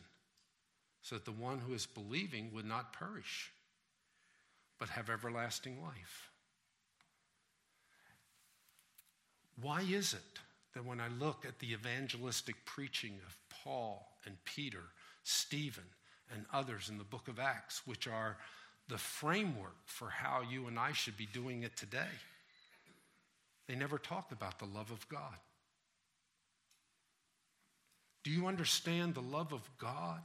So 1.02 1.16
that 1.16 1.24
the 1.24 1.32
one 1.32 1.58
who 1.58 1.74
is 1.74 1.86
believing 1.86 2.50
would 2.54 2.64
not 2.64 2.92
perish, 2.92 3.50
but 4.78 4.88
have 4.88 5.10
everlasting 5.10 5.82
life. 5.82 6.30
Why 9.61 9.82
is 9.82 10.12
it 10.12 10.40
that 10.74 10.84
when 10.84 11.00
I 11.00 11.09
look 11.09 11.44
at 11.46 11.59
the 11.59 11.72
evangelistic 11.72 12.57
preaching 12.66 13.18
of 13.26 13.36
Paul 13.48 14.07
and 14.26 14.36
Peter, 14.44 14.82
Stephen, 15.22 15.84
and 16.32 16.44
others 16.52 16.88
in 16.88 16.98
the 16.98 17.04
book 17.04 17.28
of 17.28 17.38
Acts, 17.38 17.82
which 17.86 18.07
are 18.07 18.36
the 18.88 18.98
framework 18.98 19.76
for 19.86 20.11
how 20.11 20.42
you 20.42 20.66
and 20.66 20.78
I 20.78 20.92
should 20.92 21.16
be 21.16 21.26
doing 21.26 21.62
it 21.62 21.76
today, 21.76 22.14
they 23.66 23.74
never 23.74 23.98
talk 23.98 24.32
about 24.32 24.59
the 24.59 24.66
love 24.66 24.90
of 24.90 25.09
God. 25.09 25.36
Do 28.22 28.30
you 28.30 28.46
understand 28.46 29.14
the 29.14 29.20
love 29.20 29.52
of 29.52 29.68
God 29.78 30.20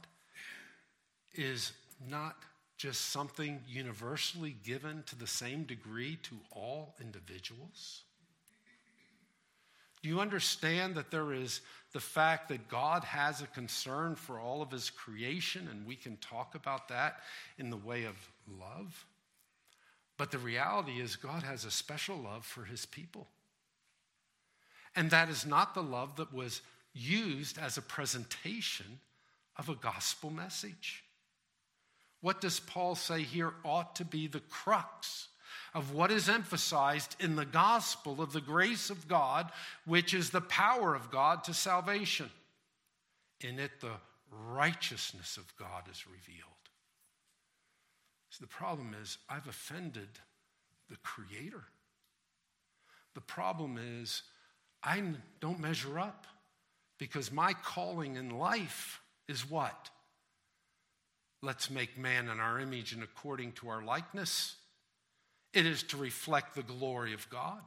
is 1.34 1.72
not 2.08 2.36
just 2.76 3.10
something 3.10 3.60
universally 3.68 4.56
given 4.64 5.04
to 5.06 5.16
the 5.16 5.26
same 5.26 5.64
degree 5.64 6.18
to 6.24 6.34
all 6.50 6.94
individuals? 7.00 8.02
Do 10.02 10.08
you 10.08 10.20
understand 10.20 10.96
that 10.96 11.10
there 11.10 11.32
is 11.32 11.60
the 11.92 12.00
fact 12.00 12.48
that 12.48 12.68
God 12.68 13.04
has 13.04 13.40
a 13.40 13.46
concern 13.46 14.16
for 14.16 14.40
all 14.40 14.62
of 14.62 14.70
his 14.70 14.90
creation, 14.90 15.68
and 15.70 15.86
we 15.86 15.94
can 15.94 16.16
talk 16.16 16.54
about 16.54 16.88
that 16.88 17.20
in 17.58 17.70
the 17.70 17.76
way 17.76 18.04
of 18.04 18.16
love? 18.60 19.06
But 20.16 20.30
the 20.30 20.38
reality 20.38 21.00
is, 21.00 21.16
God 21.16 21.42
has 21.44 21.64
a 21.64 21.70
special 21.70 22.16
love 22.16 22.44
for 22.44 22.64
his 22.64 22.84
people. 22.84 23.28
And 24.94 25.10
that 25.10 25.28
is 25.28 25.46
not 25.46 25.74
the 25.74 25.82
love 25.82 26.16
that 26.16 26.34
was 26.34 26.62
used 26.92 27.58
as 27.58 27.78
a 27.78 27.82
presentation 27.82 29.00
of 29.56 29.68
a 29.68 29.74
gospel 29.74 30.30
message. 30.30 31.04
What 32.20 32.40
does 32.40 32.60
Paul 32.60 32.94
say 32.94 33.22
here 33.22 33.54
ought 33.64 33.96
to 33.96 34.04
be 34.04 34.26
the 34.26 34.40
crux 34.40 35.28
of 35.74 35.92
what 35.92 36.10
is 36.10 36.28
emphasized 36.28 37.16
in 37.20 37.36
the 37.36 37.44
gospel 37.44 38.20
of 38.20 38.32
the 38.32 38.40
grace 38.40 38.90
of 38.90 39.08
God, 39.08 39.50
which 39.86 40.14
is 40.14 40.30
the 40.30 40.40
power 40.40 40.94
of 40.94 41.10
God 41.10 41.44
to 41.44 41.54
salvation? 41.54 42.30
In 43.40 43.58
it, 43.58 43.80
the 43.80 43.94
righteousness 44.30 45.36
of 45.36 45.54
God 45.56 45.84
is 45.90 46.06
revealed. 46.06 46.48
So 48.30 48.38
the 48.42 48.48
problem 48.48 48.94
is, 49.02 49.18
I've 49.28 49.48
offended 49.48 50.08
the 50.88 50.96
Creator. 51.02 51.64
The 53.14 53.20
problem 53.20 53.78
is, 53.78 54.22
I 54.82 55.02
don't 55.40 55.60
measure 55.60 55.98
up 55.98 56.26
because 56.98 57.30
my 57.30 57.52
calling 57.52 58.16
in 58.16 58.30
life 58.30 59.00
is 59.28 59.48
what? 59.48 59.90
Let's 61.42 61.70
make 61.70 61.98
man 61.98 62.28
in 62.28 62.40
our 62.40 62.60
image 62.60 62.92
and 62.92 63.02
according 63.02 63.52
to 63.52 63.68
our 63.68 63.82
likeness. 63.82 64.54
It 65.52 65.66
is 65.66 65.82
to 65.84 65.96
reflect 65.96 66.54
the 66.54 66.62
glory 66.62 67.12
of 67.12 67.28
God. 67.28 67.60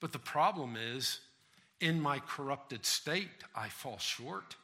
But 0.00 0.12
the 0.12 0.18
problem 0.18 0.76
is, 0.76 1.20
in 1.80 2.00
my 2.00 2.18
corrupted 2.18 2.84
state, 2.84 3.44
I 3.54 3.68
fall 3.68 3.98
short 3.98 4.56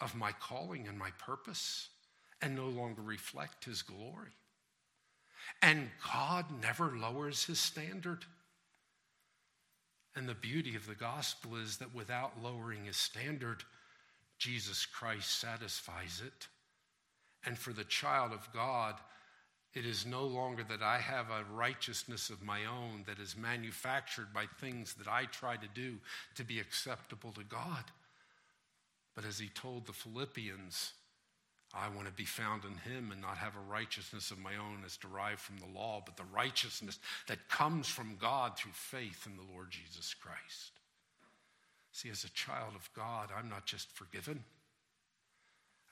of 0.00 0.14
my 0.14 0.32
calling 0.32 0.86
and 0.88 0.98
my 0.98 1.10
purpose 1.18 1.88
and 2.42 2.54
no 2.54 2.66
longer 2.66 3.02
reflect 3.02 3.64
his 3.64 3.82
glory. 3.82 4.32
And 5.62 5.88
God 6.12 6.46
never 6.62 6.96
lowers 6.96 7.44
his 7.44 7.58
standard. 7.58 8.24
And 10.16 10.28
the 10.28 10.34
beauty 10.34 10.76
of 10.76 10.86
the 10.86 10.94
gospel 10.94 11.56
is 11.56 11.78
that 11.78 11.94
without 11.94 12.42
lowering 12.42 12.84
his 12.84 12.96
standard, 12.96 13.64
Jesus 14.38 14.86
Christ 14.86 15.40
satisfies 15.40 16.22
it. 16.24 16.48
And 17.46 17.58
for 17.58 17.72
the 17.72 17.84
child 17.84 18.32
of 18.32 18.48
God, 18.52 18.94
it 19.74 19.84
is 19.84 20.06
no 20.06 20.24
longer 20.24 20.62
that 20.68 20.82
I 20.82 20.98
have 20.98 21.26
a 21.30 21.52
righteousness 21.52 22.30
of 22.30 22.42
my 22.42 22.60
own 22.64 23.02
that 23.06 23.18
is 23.18 23.36
manufactured 23.36 24.32
by 24.32 24.46
things 24.46 24.94
that 24.94 25.08
I 25.08 25.24
try 25.24 25.56
to 25.56 25.68
do 25.74 25.96
to 26.36 26.44
be 26.44 26.60
acceptable 26.60 27.32
to 27.32 27.42
God. 27.42 27.84
But 29.16 29.24
as 29.24 29.38
he 29.38 29.48
told 29.48 29.86
the 29.86 29.92
Philippians, 29.92 30.92
I 31.74 31.88
want 31.88 32.06
to 32.06 32.12
be 32.12 32.24
found 32.24 32.62
in 32.64 32.92
him 32.92 33.10
and 33.10 33.20
not 33.20 33.36
have 33.38 33.56
a 33.56 33.70
righteousness 33.70 34.30
of 34.30 34.38
my 34.38 34.56
own 34.56 34.82
as 34.86 34.96
derived 34.96 35.40
from 35.40 35.58
the 35.58 35.78
law, 35.78 36.00
but 36.04 36.16
the 36.16 36.32
righteousness 36.32 37.00
that 37.26 37.48
comes 37.48 37.88
from 37.88 38.16
God 38.20 38.56
through 38.56 38.72
faith 38.72 39.26
in 39.26 39.36
the 39.36 39.52
Lord 39.52 39.72
Jesus 39.72 40.14
Christ. 40.14 40.72
See, 41.90 42.10
as 42.10 42.22
a 42.22 42.30
child 42.30 42.74
of 42.76 42.88
God, 42.94 43.30
I'm 43.36 43.48
not 43.48 43.66
just 43.66 43.90
forgiven. 43.90 44.44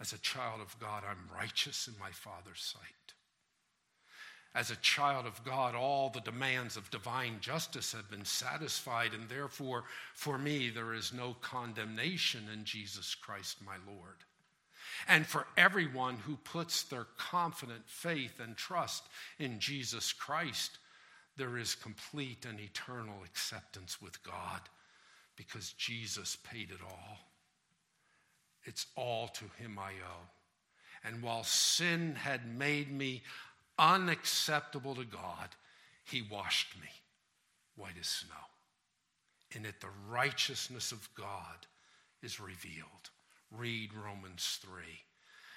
As 0.01 0.13
a 0.13 0.19
child 0.19 0.61
of 0.61 0.79
God, 0.79 1.03
I'm 1.09 1.37
righteous 1.37 1.89
in 1.89 1.95
my 1.99 2.11
Father's 2.11 2.61
sight. 2.61 3.15
As 4.55 4.71
a 4.71 4.77
child 4.77 5.25
of 5.27 5.43
God, 5.45 5.75
all 5.75 6.11
the 6.11 6.21
demands 6.21 6.77
of 6.77 6.91
divine 6.91 7.39
justice 7.41 7.93
have 7.93 8.11
been 8.11 8.25
satisfied, 8.25 9.15
and 9.15 9.29
therefore, 9.29 9.85
for 10.15 10.37
me, 10.37 10.69
there 10.69 10.93
is 10.93 11.13
no 11.13 11.35
condemnation 11.41 12.43
in 12.53 12.65
Jesus 12.65 13.15
Christ, 13.15 13.59
my 13.65 13.77
Lord. 13.87 14.17
And 15.09 15.27
for 15.27 15.47
everyone 15.57 16.17
who 16.17 16.37
puts 16.37 16.83
their 16.83 17.07
confident 17.17 17.83
faith 17.87 18.41
and 18.41 18.57
trust 18.57 19.05
in 19.39 19.59
Jesus 19.59 20.13
Christ, 20.13 20.79
there 21.37 21.57
is 21.57 21.75
complete 21.75 22.45
and 22.45 22.61
eternal 22.61 23.23
acceptance 23.25 24.03
with 24.03 24.23
God 24.23 24.61
because 25.35 25.73
Jesus 25.73 26.37
paid 26.45 26.71
it 26.71 26.81
all. 26.85 27.19
It's 28.65 28.87
all 28.97 29.29
to 29.29 29.45
Him 29.57 29.79
I 29.79 29.93
owe. 29.93 30.29
And 31.05 31.23
while 31.23 31.43
sin 31.43 32.15
had 32.15 32.47
made 32.47 32.93
me 32.93 33.23
unacceptable 33.83 34.95
to 34.95 35.05
God, 35.05 35.49
He 36.05 36.23
washed 36.23 36.81
me 36.81 36.89
white 37.77 37.99
as 38.01 38.07
snow. 38.07 38.35
In 39.55 39.67
it, 39.67 39.81
the 39.81 39.89
righteousness 40.09 40.93
of 40.93 41.09
God 41.15 41.67
is 42.23 42.41
revealed. 42.41 43.11
Read 43.51 43.91
Romans 43.93 44.59
3. 44.63 44.83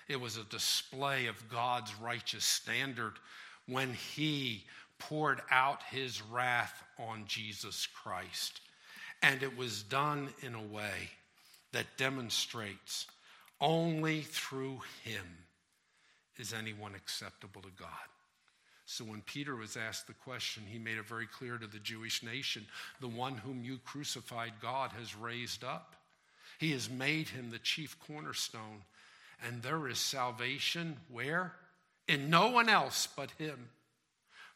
It 0.07 0.19
was 0.19 0.37
a 0.37 0.43
display 0.45 1.27
of 1.27 1.49
God's 1.49 1.93
righteous 1.99 2.43
standard 2.43 3.13
when 3.67 3.93
he 3.93 4.65
poured 4.99 5.41
out 5.49 5.81
his 5.89 6.21
wrath 6.21 6.83
on 6.99 7.23
Jesus 7.27 7.87
Christ. 7.87 8.61
And 9.21 9.41
it 9.41 9.57
was 9.57 9.83
done 9.83 10.29
in 10.41 10.55
a 10.55 10.61
way 10.61 11.09
that 11.71 11.97
demonstrates 11.97 13.07
only 13.61 14.21
through 14.21 14.81
him 15.03 15.25
is 16.37 16.53
anyone 16.53 16.95
acceptable 16.95 17.61
to 17.61 17.71
God. 17.79 17.89
So 18.85 19.03
when 19.03 19.21
Peter 19.21 19.55
was 19.55 19.77
asked 19.77 20.07
the 20.07 20.13
question, 20.13 20.63
he 20.67 20.77
made 20.77 20.97
it 20.97 21.07
very 21.07 21.25
clear 21.25 21.57
to 21.57 21.67
the 21.67 21.79
Jewish 21.79 22.23
nation 22.23 22.65
the 23.01 23.07
one 23.07 23.35
whom 23.35 23.63
you 23.63 23.79
crucified, 23.83 24.53
God 24.61 24.91
has 24.91 25.15
raised 25.15 25.63
up. 25.63 25.95
He 26.59 26.71
has 26.71 26.89
made 26.89 27.29
him 27.29 27.49
the 27.49 27.59
chief 27.59 27.97
cornerstone. 28.07 28.83
And 29.45 29.61
there 29.61 29.87
is 29.87 29.97
salvation 29.97 30.97
where? 31.11 31.53
In 32.07 32.29
no 32.29 32.49
one 32.49 32.69
else 32.69 33.07
but 33.15 33.31
him. 33.31 33.69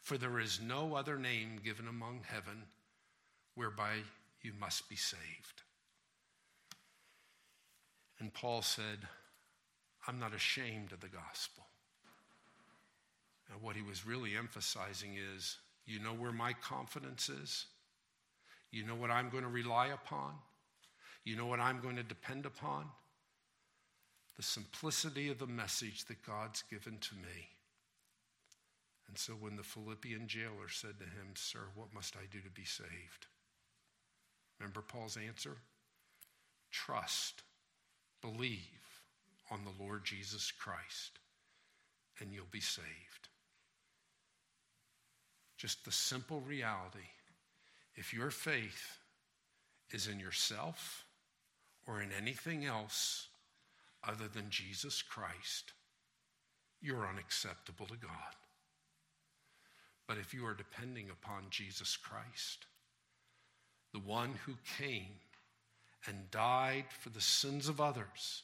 For 0.01 0.17
there 0.17 0.39
is 0.39 0.61
no 0.61 0.95
other 0.95 1.17
name 1.17 1.59
given 1.63 1.87
among 1.87 2.21
heaven 2.25 2.63
whereby 3.55 3.95
you 4.41 4.53
must 4.59 4.87
be 4.87 4.95
saved. 4.95 5.63
And 8.19 8.33
Paul 8.33 8.61
said, 8.61 9.07
I'm 10.07 10.19
not 10.19 10.33
ashamed 10.33 10.91
of 10.91 11.01
the 11.01 11.07
gospel. 11.07 11.65
And 13.51 13.61
what 13.61 13.75
he 13.75 13.81
was 13.81 14.05
really 14.05 14.35
emphasizing 14.37 15.17
is 15.35 15.57
you 15.85 15.99
know 15.99 16.13
where 16.13 16.31
my 16.31 16.53
confidence 16.53 17.29
is? 17.29 17.65
You 18.71 18.85
know 18.85 18.95
what 18.95 19.09
I'm 19.09 19.29
going 19.29 19.43
to 19.43 19.49
rely 19.49 19.87
upon? 19.87 20.33
You 21.25 21.35
know 21.35 21.47
what 21.47 21.59
I'm 21.59 21.81
going 21.81 21.95
to 21.95 22.03
depend 22.03 22.45
upon? 22.45 22.85
The 24.37 24.43
simplicity 24.43 25.29
of 25.29 25.39
the 25.39 25.47
message 25.47 26.05
that 26.05 26.25
God's 26.25 26.63
given 26.69 26.97
to 26.99 27.15
me. 27.15 27.49
And 29.07 29.17
so 29.17 29.33
when 29.33 29.55
the 29.55 29.63
Philippian 29.63 30.27
jailer 30.27 30.69
said 30.69 30.99
to 30.99 31.05
him, 31.05 31.33
Sir, 31.33 31.61
what 31.73 31.93
must 31.93 32.15
I 32.15 32.27
do 32.31 32.39
to 32.41 32.51
be 32.51 32.63
saved? 32.63 33.25
Remember 34.59 34.81
Paul's 34.81 35.17
answer? 35.17 35.57
Trust, 36.71 37.41
believe 38.21 38.59
on 39.49 39.61
the 39.63 39.83
Lord 39.83 40.05
Jesus 40.05 40.51
Christ, 40.51 41.17
and 42.19 42.31
you'll 42.31 42.45
be 42.51 42.59
saved. 42.59 43.28
Just 45.59 45.83
the 45.83 45.91
simple 45.91 46.39
reality 46.39 47.09
if 47.95 48.13
your 48.13 48.31
faith 48.31 48.97
is 49.91 50.07
in 50.07 50.21
yourself, 50.21 51.03
or 51.85 52.01
in 52.01 52.11
anything 52.17 52.65
else 52.65 53.27
other 54.07 54.29
than 54.33 54.49
Jesus 54.49 55.01
Christ, 55.01 55.73
you're 56.81 57.05
unacceptable 57.05 57.87
to 57.87 57.97
God. 57.97 58.35
But 60.07 60.17
if 60.17 60.33
you 60.33 60.45
are 60.45 60.53
depending 60.53 61.09
upon 61.09 61.43
Jesus 61.49 61.97
Christ, 61.97 62.67
the 63.91 63.99
one 63.99 64.35
who 64.45 64.53
came 64.77 65.19
and 66.07 66.31
died 66.31 66.85
for 67.01 67.09
the 67.09 67.19
sins 67.19 67.67
of 67.67 67.81
others, 67.81 68.43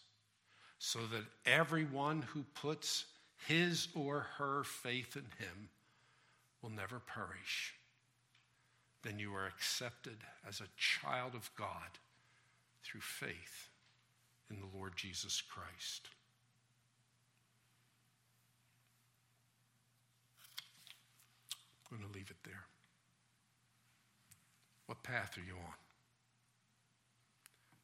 so 0.80 1.00
that 1.14 1.24
everyone 1.46 2.24
who 2.24 2.44
puts 2.56 3.06
his 3.48 3.88
or 3.96 4.28
her 4.38 4.66
faith 4.66 5.16
in 5.16 5.24
him 5.40 5.70
will 6.66 6.72
never 6.72 7.00
perish, 7.00 7.76
then 9.04 9.20
you 9.20 9.32
are 9.36 9.46
accepted 9.46 10.18
as 10.50 10.62
a 10.62 10.78
child 10.78 11.36
of 11.36 11.52
God 11.56 12.00
through 12.84 13.02
faith 13.02 13.70
in 14.50 14.58
the 14.60 14.76
Lord 14.76 14.94
Jesus 14.96 15.44
Christ. 15.48 16.10
I'm 21.92 22.00
going 22.00 22.12
to 22.12 22.18
leave 22.18 22.32
it 22.32 22.44
there. 22.44 22.66
What 24.88 25.04
path 25.04 25.38
are 25.38 25.46
you 25.46 25.54
on? 25.54 25.74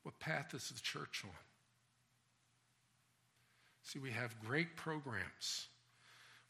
What 0.02 0.18
path 0.20 0.56
is 0.56 0.70
the 0.70 0.80
church 0.82 1.22
on? 1.24 1.30
See, 3.84 4.00
we 4.00 4.10
have 4.10 4.40
great 4.44 4.76
programs. 4.76 5.68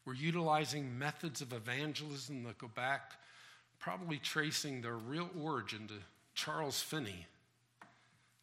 We're 0.06 0.14
utilizing 0.16 0.97
methods 0.97 1.41
of 1.41 1.54
evangelism 1.54 2.43
that 2.43 2.58
go 2.58 2.68
back, 2.68 3.14
probably 3.80 4.18
tracing 4.18 4.82
their 4.82 4.95
real 4.95 5.30
origin 5.39 5.88
to 5.88 5.95
Charles 6.34 6.82
Finney, 6.82 7.28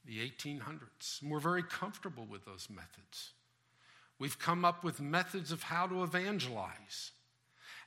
the 0.05 0.19
1800s. 0.19 1.21
And 1.21 1.31
we're 1.31 1.41
very 1.41 1.63
comfortable 1.63 2.27
with 2.31 2.45
those 2.45 2.69
methods. 2.71 3.31
We've 4.19 4.39
come 4.39 4.65
up 4.65 4.85
with 4.85 5.01
methods 5.01 5.53
of 5.53 5.65
how 5.65 5.87
to 5.87 6.03
evangelize. 6.03 7.13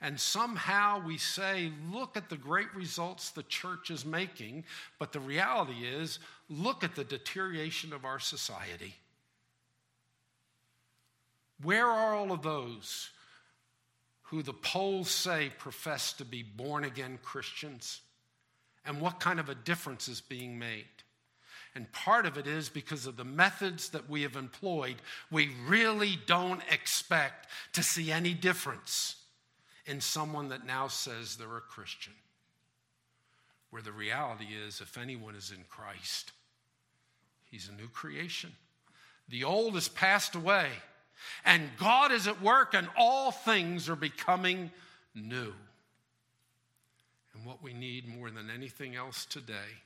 And 0.01 0.19
somehow 0.19 1.05
we 1.05 1.17
say, 1.17 1.71
look 1.91 2.17
at 2.17 2.29
the 2.29 2.37
great 2.37 2.73
results 2.73 3.29
the 3.29 3.43
church 3.43 3.91
is 3.91 4.03
making, 4.03 4.63
but 4.97 5.11
the 5.11 5.19
reality 5.19 5.85
is, 5.85 6.19
look 6.49 6.83
at 6.83 6.95
the 6.95 7.03
deterioration 7.03 7.93
of 7.93 8.03
our 8.03 8.19
society. 8.19 8.95
Where 11.61 11.85
are 11.85 12.15
all 12.15 12.31
of 12.31 12.41
those 12.41 13.11
who 14.31 14.41
the 14.41 14.53
polls 14.53 15.11
say 15.11 15.51
profess 15.57 16.13
to 16.13 16.23
be 16.23 16.41
born 16.41 16.85
again 16.85 17.19
Christians? 17.21 17.99
And 18.85 19.01
what 19.01 19.19
kind 19.19 19.41
of 19.41 19.49
a 19.49 19.55
difference 19.55 20.07
is 20.07 20.21
being 20.21 20.57
made? 20.57 20.85
And 21.75 21.91
part 21.91 22.25
of 22.25 22.37
it 22.37 22.47
is 22.47 22.69
because 22.69 23.05
of 23.05 23.17
the 23.17 23.25
methods 23.25 23.89
that 23.89 24.09
we 24.09 24.21
have 24.21 24.37
employed, 24.37 24.95
we 25.29 25.51
really 25.67 26.17
don't 26.25 26.61
expect 26.71 27.47
to 27.73 27.83
see 27.83 28.09
any 28.09 28.33
difference 28.33 29.17
in 29.85 29.99
someone 29.99 30.47
that 30.47 30.65
now 30.65 30.87
says 30.87 31.35
they're 31.35 31.57
a 31.57 31.61
Christian. 31.61 32.13
Where 33.69 33.81
the 33.81 33.91
reality 33.91 34.47
is, 34.65 34.79
if 34.79 34.97
anyone 34.97 35.35
is 35.35 35.51
in 35.51 35.65
Christ, 35.69 36.31
he's 37.49 37.67
a 37.67 37.73
new 37.73 37.89
creation. 37.89 38.53
The 39.27 39.43
old 39.43 39.73
has 39.73 39.89
passed 39.89 40.35
away, 40.35 40.69
and 41.45 41.69
God 41.77 42.11
is 42.11 42.27
at 42.27 42.41
work, 42.41 42.73
and 42.73 42.87
all 42.97 43.31
things 43.31 43.89
are 43.89 43.95
becoming 43.95 44.71
new. 45.15 45.53
And 47.33 47.45
what 47.45 47.63
we 47.63 47.73
need 47.73 48.07
more 48.07 48.29
than 48.29 48.49
anything 48.49 48.95
else 48.95 49.25
today 49.25 49.79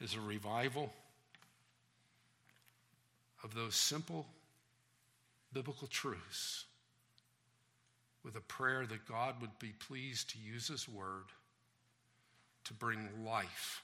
is 0.00 0.14
a 0.14 0.20
revival 0.20 0.92
of 3.44 3.54
those 3.54 3.74
simple 3.74 4.26
biblical 5.52 5.88
truths 5.88 6.64
with 8.24 8.36
a 8.36 8.40
prayer 8.40 8.86
that 8.86 9.06
God 9.06 9.40
would 9.40 9.58
be 9.58 9.72
pleased 9.86 10.30
to 10.30 10.38
use 10.38 10.68
His 10.68 10.88
word 10.88 11.24
to 12.64 12.74
bring 12.74 13.08
life 13.24 13.82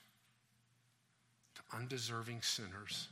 to 1.55 1.77
undeserving 1.77 2.43
sinners, 2.43 3.09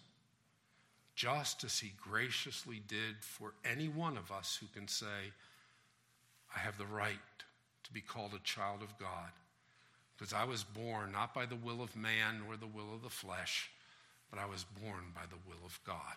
just 1.15 1.65
as 1.65 1.79
He 1.79 1.93
graciously 2.01 2.83
did 2.87 3.17
for 3.21 3.55
any 3.65 3.89
one 3.89 4.17
of 4.17 4.33
us 4.33 4.59
who 4.61 4.67
can 4.79 4.89
say, 4.89 5.33
I 6.55 6.59
have 6.61 6.79
the 6.79 6.87
right 6.87 7.19
to 7.85 7.93
be 7.93 8.01
called 8.01 8.33
a 8.35 8.43
child 8.43 8.83
of 8.83 8.99
God. 8.99 9.31
Because 10.17 10.33
I 10.33 10.45
was 10.45 10.62
born 10.65 11.12
not 11.12 11.35
by 11.35 11.47
the 11.47 11.57
will 11.57 11.83
of 11.83 11.97
man 11.97 12.43
or 12.49 12.57
the 12.57 12.67
will 12.67 12.95
of 12.95 13.03
the 13.03 13.11
flesh, 13.11 13.71
but 14.31 14.39
I 14.39 14.47
was 14.47 14.65
born 14.83 15.12
by 15.15 15.23
the 15.29 15.37
will 15.49 15.65
of 15.65 15.79
God. 15.85 16.17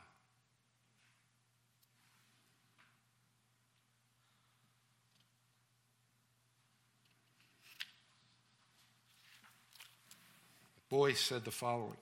Boice 10.89 11.19
said 11.19 11.43
the 11.43 11.51
following 11.51 11.97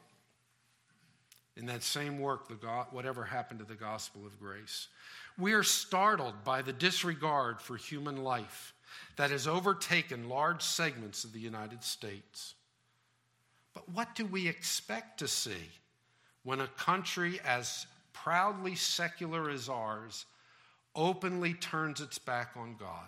in 1.57 1.65
that 1.67 1.83
same 1.83 2.19
work, 2.19 2.47
the 2.47 2.55
Whatever 2.91 3.23
Happened 3.23 3.59
to 3.59 3.65
the 3.65 3.75
Gospel 3.75 4.25
of 4.25 4.39
Grace. 4.39 4.89
We 5.37 5.53
are 5.53 5.63
startled 5.63 6.43
by 6.43 6.61
the 6.61 6.73
disregard 6.73 7.61
for 7.61 7.77
human 7.77 8.23
life 8.23 8.73
that 9.15 9.31
has 9.31 9.47
overtaken 9.47 10.29
large 10.29 10.61
segments 10.61 11.23
of 11.23 11.33
the 11.33 11.39
United 11.39 11.83
States. 11.83 12.55
But 13.73 13.87
what 13.89 14.15
do 14.15 14.25
we 14.25 14.47
expect 14.47 15.19
to 15.19 15.27
see 15.27 15.69
when 16.43 16.61
a 16.61 16.67
country 16.67 17.39
as 17.45 17.87
proudly 18.13 18.75
secular 18.75 19.49
as 19.49 19.69
ours 19.69 20.25
openly 20.95 21.53
turns 21.53 22.01
its 22.01 22.17
back 22.17 22.51
on 22.55 22.75
God? 22.77 23.07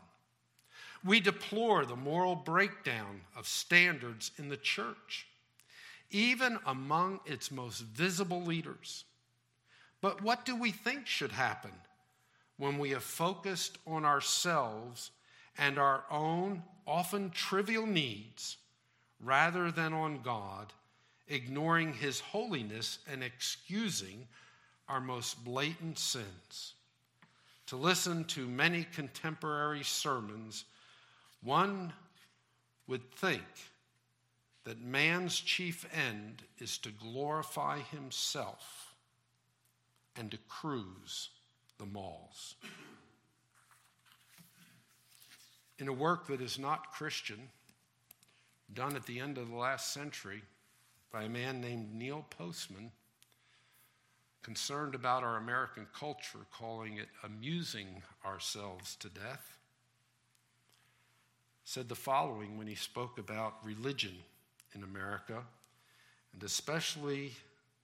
We 1.06 1.20
deplore 1.20 1.86
the 1.86 1.96
moral 1.96 2.36
breakdown 2.36 3.22
of 3.36 3.48
standards 3.48 4.32
in 4.38 4.50
the 4.50 4.58
church 4.58 5.28
even 6.10 6.60
among 6.66 7.20
its 7.26 7.52
most 7.52 7.82
visible 7.82 8.42
leaders. 8.42 9.06
But 10.02 10.22
what 10.22 10.46
do 10.46 10.56
we 10.56 10.72
think 10.72 11.08
should 11.08 11.32
happen 11.32 11.72
when 12.58 12.78
we 12.78 12.92
have 12.92 13.04
focused 13.04 13.78
on 13.86 14.06
ourselves 14.06 15.12
and 15.58 15.78
our 15.78 16.04
own 16.10 16.64
often 16.86 17.30
trivial 17.32 17.86
needs 17.86 18.58
rather 19.20 19.72
than 19.72 19.94
on 19.94 20.22
God, 20.22 20.72
ignoring 21.28 21.94
His 21.94 22.20
holiness 22.20 23.00
and 23.12 23.24
excusing 23.24 24.28
our 24.88 25.02
most 25.02 25.44
blatant 25.44 25.98
sins? 25.98 26.74
To 27.68 27.76
listen 27.76 28.24
to 28.26 28.48
many 28.48 28.86
contemporary 28.94 29.84
sermons, 29.84 30.64
one 31.44 31.92
would 32.88 33.12
think 33.12 33.42
that 34.68 34.84
man's 34.84 35.40
chief 35.40 35.86
end 35.94 36.44
is 36.60 36.78
to 36.78 36.90
glorify 36.90 37.80
himself 37.80 38.96
and 40.18 40.30
to 40.30 40.38
cruise 40.50 41.30
the 41.78 41.86
malls. 41.86 42.56
In 45.80 45.88
a 45.88 45.94
work 45.94 46.28
that 46.28 46.42
is 46.42 46.60
not 46.60 46.92
Christian, 46.92 47.48
done 48.74 48.98
at 48.98 49.06
the 49.06 49.22
end 49.22 49.38
of 49.38 49.50
the 49.50 49.56
last 49.56 49.94
century 49.94 50.42
by 51.14 51.24
a 51.24 51.30
man 51.30 51.62
named 51.62 51.96
Neil 51.96 52.26
Postman, 52.30 52.92
concerned 54.44 54.96
about 54.96 55.24
our 55.24 55.38
American 55.38 55.88
culture, 55.98 56.46
calling 56.52 56.98
it 56.98 57.08
amusing 57.24 58.04
ourselves 58.26 58.98
to 58.98 59.08
death, 59.08 59.60
said 61.64 61.88
the 61.88 61.96
following 61.96 62.58
when 62.58 62.68
he 62.68 62.76
spoke 62.76 63.18
about 63.18 63.64
religion 63.64 64.18
in 64.76 64.84
America, 64.84 65.44
and 66.34 66.44
especially 66.44 67.34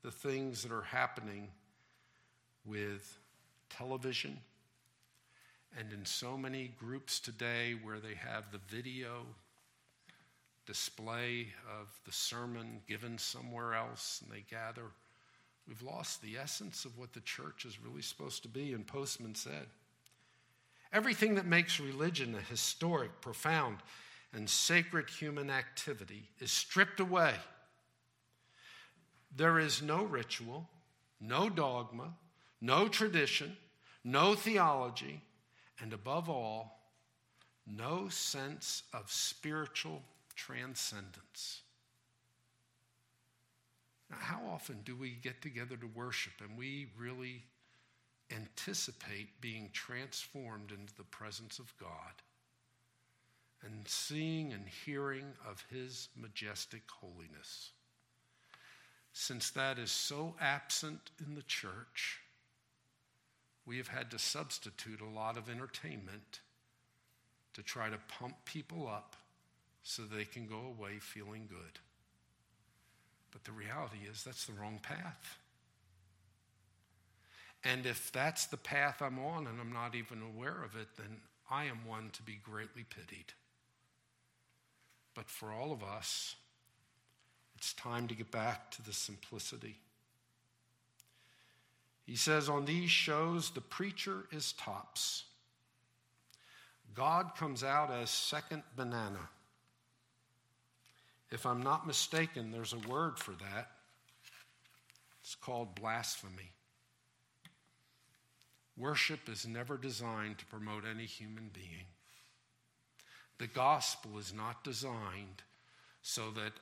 the 0.03 0.11
things 0.11 0.63
that 0.63 0.71
are 0.71 0.81
happening 0.83 1.47
with 2.65 3.17
television 3.69 4.37
and 5.77 5.91
in 5.91 6.05
so 6.05 6.37
many 6.37 6.71
groups 6.79 7.19
today 7.19 7.75
where 7.83 7.99
they 7.99 8.13
have 8.13 8.51
the 8.51 8.59
video 8.69 9.25
display 10.65 11.47
of 11.79 11.87
the 12.05 12.11
sermon 12.11 12.79
given 12.87 13.17
somewhere 13.17 13.73
else 13.73 14.21
and 14.23 14.31
they 14.31 14.45
gather. 14.49 14.83
We've 15.67 15.81
lost 15.81 16.21
the 16.21 16.37
essence 16.37 16.85
of 16.85 16.97
what 16.97 17.13
the 17.13 17.21
church 17.21 17.65
is 17.65 17.81
really 17.83 18.01
supposed 18.01 18.43
to 18.43 18.49
be. 18.49 18.73
And 18.73 18.85
Postman 18.85 19.35
said, 19.35 19.67
Everything 20.91 21.35
that 21.35 21.47
makes 21.47 21.79
religion 21.79 22.35
a 22.35 22.41
historic, 22.41 23.19
profound, 23.19 23.77
and 24.33 24.49
sacred 24.49 25.09
human 25.09 25.49
activity 25.49 26.29
is 26.39 26.51
stripped 26.51 26.99
away. 26.99 27.35
There 29.35 29.59
is 29.59 29.81
no 29.81 30.03
ritual, 30.03 30.69
no 31.19 31.49
dogma, 31.49 32.13
no 32.61 32.87
tradition, 32.87 33.55
no 34.03 34.35
theology, 34.35 35.21
and 35.79 35.93
above 35.93 36.29
all, 36.29 36.79
no 37.65 38.09
sense 38.09 38.83
of 38.93 39.11
spiritual 39.11 40.01
transcendence. 40.35 41.61
Now, 44.09 44.17
how 44.19 44.41
often 44.51 44.79
do 44.83 44.95
we 44.95 45.11
get 45.11 45.41
together 45.41 45.77
to 45.77 45.87
worship 45.87 46.33
and 46.41 46.57
we 46.57 46.87
really 46.97 47.43
anticipate 48.31 49.41
being 49.41 49.69
transformed 49.73 50.71
into 50.71 50.95
the 50.95 51.03
presence 51.03 51.59
of 51.59 51.73
God? 51.79 51.89
And 53.65 53.87
seeing 53.87 54.51
and 54.51 54.65
hearing 54.85 55.25
of 55.49 55.65
his 55.69 56.09
majestic 56.19 56.83
holiness. 56.89 57.71
Since 59.13 59.51
that 59.51 59.77
is 59.77 59.91
so 59.91 60.35
absent 60.41 61.11
in 61.25 61.35
the 61.35 61.43
church, 61.43 62.19
we 63.65 63.77
have 63.77 63.87
had 63.87 64.11
to 64.11 64.19
substitute 64.19 64.99
a 65.01 65.05
lot 65.05 65.37
of 65.37 65.49
entertainment 65.49 66.39
to 67.53 67.61
try 67.61 67.89
to 67.89 67.97
pump 68.19 68.35
people 68.45 68.87
up 68.87 69.15
so 69.83 70.01
they 70.03 70.25
can 70.25 70.47
go 70.47 70.73
away 70.77 70.97
feeling 70.99 71.47
good. 71.47 71.79
But 73.31 73.43
the 73.43 73.51
reality 73.51 73.99
is 74.11 74.23
that's 74.23 74.45
the 74.45 74.53
wrong 74.53 74.79
path. 74.81 75.37
And 77.63 77.85
if 77.85 78.11
that's 78.11 78.47
the 78.47 78.57
path 78.57 79.01
I'm 79.01 79.19
on 79.19 79.47
and 79.47 79.59
I'm 79.61 79.71
not 79.71 79.95
even 79.95 80.21
aware 80.21 80.63
of 80.63 80.75
it, 80.75 80.87
then 80.97 81.17
I 81.49 81.65
am 81.65 81.85
one 81.85 82.09
to 82.13 82.23
be 82.23 82.39
greatly 82.43 82.83
pitied. 82.83 83.33
But 85.15 85.29
for 85.29 85.51
all 85.51 85.71
of 85.71 85.83
us, 85.83 86.35
it's 87.55 87.73
time 87.73 88.07
to 88.07 88.15
get 88.15 88.31
back 88.31 88.71
to 88.71 88.81
the 88.81 88.93
simplicity. 88.93 89.77
He 92.05 92.15
says, 92.15 92.49
on 92.49 92.65
these 92.65 92.89
shows, 92.89 93.51
the 93.51 93.61
preacher 93.61 94.25
is 94.31 94.53
tops. 94.53 95.23
God 96.93 97.31
comes 97.37 97.63
out 97.63 97.91
as 97.91 98.09
second 98.09 98.63
banana. 98.75 99.29
If 101.31 101.45
I'm 101.45 101.63
not 101.63 101.87
mistaken, 101.87 102.51
there's 102.51 102.73
a 102.73 102.89
word 102.89 103.17
for 103.17 103.31
that. 103.31 103.71
It's 105.21 105.35
called 105.35 105.75
blasphemy. 105.75 106.51
Worship 108.77 109.29
is 109.29 109.47
never 109.47 109.77
designed 109.77 110.39
to 110.39 110.45
promote 110.47 110.83
any 110.85 111.05
human 111.05 111.49
being. 111.53 111.85
The 113.37 113.47
gospel 113.47 114.17
is 114.17 114.33
not 114.33 114.63
designed 114.63 115.43
so 116.01 116.31
that 116.31 116.53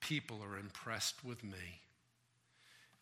people 0.00 0.40
are 0.42 0.58
impressed 0.58 1.24
with 1.24 1.42
me. 1.44 1.80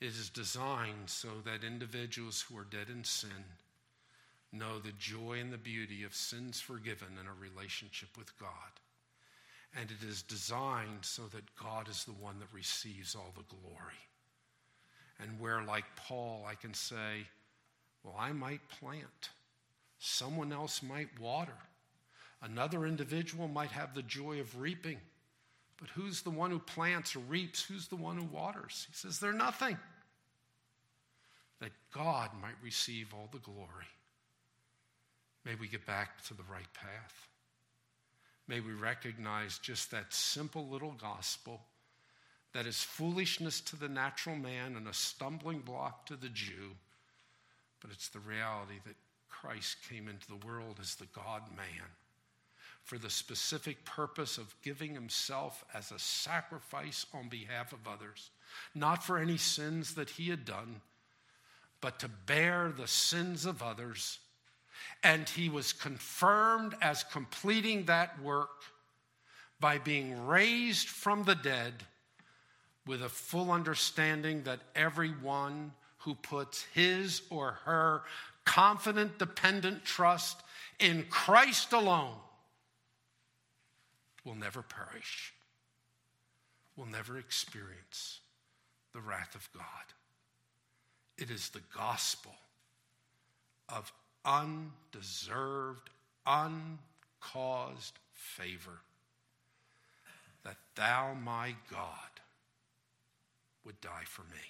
It 0.00 0.08
is 0.08 0.30
designed 0.30 1.08
so 1.08 1.28
that 1.44 1.64
individuals 1.64 2.40
who 2.40 2.56
are 2.58 2.64
dead 2.64 2.88
in 2.88 3.04
sin 3.04 3.44
know 4.52 4.78
the 4.78 4.92
joy 4.98 5.38
and 5.40 5.52
the 5.52 5.58
beauty 5.58 6.04
of 6.04 6.14
sins 6.14 6.60
forgiven 6.60 7.18
in 7.20 7.26
a 7.26 7.40
relationship 7.40 8.08
with 8.16 8.36
God. 8.38 8.48
And 9.78 9.90
it 9.90 10.06
is 10.08 10.22
designed 10.22 11.04
so 11.04 11.22
that 11.34 11.54
God 11.56 11.88
is 11.88 12.04
the 12.04 12.12
one 12.12 12.38
that 12.38 12.48
receives 12.52 13.14
all 13.14 13.34
the 13.36 13.56
glory. 13.56 13.92
And 15.20 15.38
where, 15.40 15.62
like 15.62 15.84
Paul, 15.96 16.46
I 16.48 16.54
can 16.54 16.72
say, 16.72 17.26
well, 18.02 18.16
I 18.18 18.32
might 18.32 18.66
plant, 18.80 19.30
someone 19.98 20.52
else 20.52 20.82
might 20.82 21.20
water, 21.20 21.58
another 22.42 22.86
individual 22.86 23.48
might 23.48 23.70
have 23.70 23.94
the 23.94 24.02
joy 24.02 24.40
of 24.40 24.60
reaping. 24.60 24.98
But 25.78 25.90
who's 25.90 26.22
the 26.22 26.30
one 26.30 26.50
who 26.50 26.58
plants 26.58 27.14
or 27.14 27.20
reaps? 27.20 27.62
Who's 27.62 27.88
the 27.88 27.96
one 27.96 28.16
who 28.16 28.24
waters? 28.24 28.86
He 28.90 28.96
says, 28.96 29.18
They're 29.18 29.32
nothing. 29.32 29.78
That 31.60 31.72
God 31.92 32.30
might 32.40 32.54
receive 32.62 33.12
all 33.12 33.28
the 33.32 33.38
glory. 33.38 33.86
May 35.44 35.54
we 35.54 35.68
get 35.68 35.86
back 35.86 36.22
to 36.26 36.34
the 36.34 36.42
right 36.50 36.72
path. 36.74 37.28
May 38.46 38.60
we 38.60 38.72
recognize 38.72 39.58
just 39.58 39.90
that 39.90 40.12
simple 40.12 40.66
little 40.68 40.94
gospel 41.00 41.60
that 42.54 42.66
is 42.66 42.82
foolishness 42.82 43.60
to 43.60 43.76
the 43.76 43.88
natural 43.88 44.36
man 44.36 44.76
and 44.76 44.88
a 44.88 44.94
stumbling 44.94 45.60
block 45.60 46.06
to 46.06 46.16
the 46.16 46.28
Jew 46.28 46.76
but 47.80 47.90
it's 47.90 48.08
the 48.08 48.20
reality 48.20 48.80
that 48.86 48.96
Christ 49.28 49.76
came 49.88 50.08
into 50.08 50.26
the 50.26 50.46
world 50.46 50.78
as 50.80 50.94
the 50.96 51.06
God 51.14 51.42
man 51.56 51.86
for 52.88 52.96
the 52.96 53.10
specific 53.10 53.84
purpose 53.84 54.38
of 54.38 54.54
giving 54.62 54.94
himself 54.94 55.62
as 55.74 55.92
a 55.92 55.98
sacrifice 55.98 57.04
on 57.12 57.28
behalf 57.28 57.74
of 57.74 57.86
others, 57.86 58.30
not 58.74 59.04
for 59.04 59.18
any 59.18 59.36
sins 59.36 59.94
that 59.94 60.08
he 60.08 60.30
had 60.30 60.46
done, 60.46 60.80
but 61.82 61.98
to 61.98 62.08
bear 62.08 62.72
the 62.74 62.86
sins 62.86 63.44
of 63.44 63.62
others. 63.62 64.20
And 65.02 65.28
he 65.28 65.50
was 65.50 65.74
confirmed 65.74 66.76
as 66.80 67.04
completing 67.04 67.84
that 67.84 68.22
work 68.22 68.62
by 69.60 69.76
being 69.76 70.26
raised 70.26 70.88
from 70.88 71.24
the 71.24 71.34
dead 71.34 71.74
with 72.86 73.02
a 73.02 73.10
full 73.10 73.50
understanding 73.50 74.44
that 74.44 74.60
everyone 74.74 75.72
who 75.98 76.14
puts 76.14 76.62
his 76.72 77.20
or 77.28 77.58
her 77.66 78.00
confident, 78.46 79.18
dependent 79.18 79.84
trust 79.84 80.40
in 80.78 81.04
Christ 81.10 81.74
alone 81.74 82.14
will 84.28 84.34
never 84.34 84.60
perish, 84.60 85.32
will 86.76 86.84
never 86.84 87.18
experience 87.18 88.20
the 88.92 89.00
wrath 89.00 89.34
of 89.34 89.48
God. 89.54 89.64
It 91.16 91.30
is 91.30 91.48
the 91.48 91.62
gospel 91.74 92.34
of 93.70 93.90
undeserved, 94.26 95.88
uncaused 96.26 97.98
favor 98.12 98.80
that 100.44 100.58
thou, 100.76 101.14
my 101.14 101.54
God, 101.70 101.88
would 103.64 103.80
die 103.80 104.04
for 104.04 104.22
me. 104.22 104.42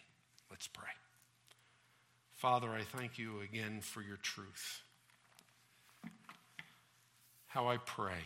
Let's 0.50 0.66
pray. 0.66 0.88
Father, 2.34 2.70
I 2.70 2.82
thank 2.82 3.16
you 3.16 3.40
again 3.42 3.80
for 3.80 4.02
your 4.02 4.16
truth. 4.16 4.82
How 7.46 7.68
I 7.68 7.76
pray, 7.76 8.24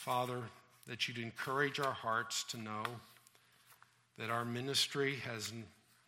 Father, 0.00 0.40
that 0.86 1.06
you'd 1.06 1.18
encourage 1.18 1.78
our 1.78 1.92
hearts 1.92 2.42
to 2.44 2.56
know 2.56 2.84
that 4.16 4.30
our 4.30 4.46
ministry 4.46 5.16
has 5.16 5.52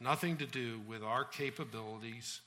nothing 0.01 0.39
to 0.39 0.47
do 0.47 0.81
with 0.89 1.03
our 1.03 1.25
capabilities, 1.25 2.41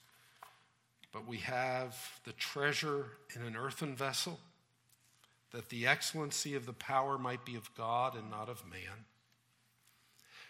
but 1.14 1.28
we 1.28 1.38
have 1.38 1.96
the 2.24 2.32
treasure 2.32 3.06
in 3.36 3.44
an 3.44 3.56
earthen 3.56 3.96
vessel, 3.96 4.40
that 5.52 5.70
the 5.70 5.86
excellency 5.86 6.56
of 6.56 6.66
the 6.66 6.74
power 6.74 7.16
might 7.20 7.46
be 7.46 7.56
of 7.56 7.70
God 7.76 8.16
and 8.16 8.32
not 8.32 8.50
of 8.50 8.64
man. 8.68 9.06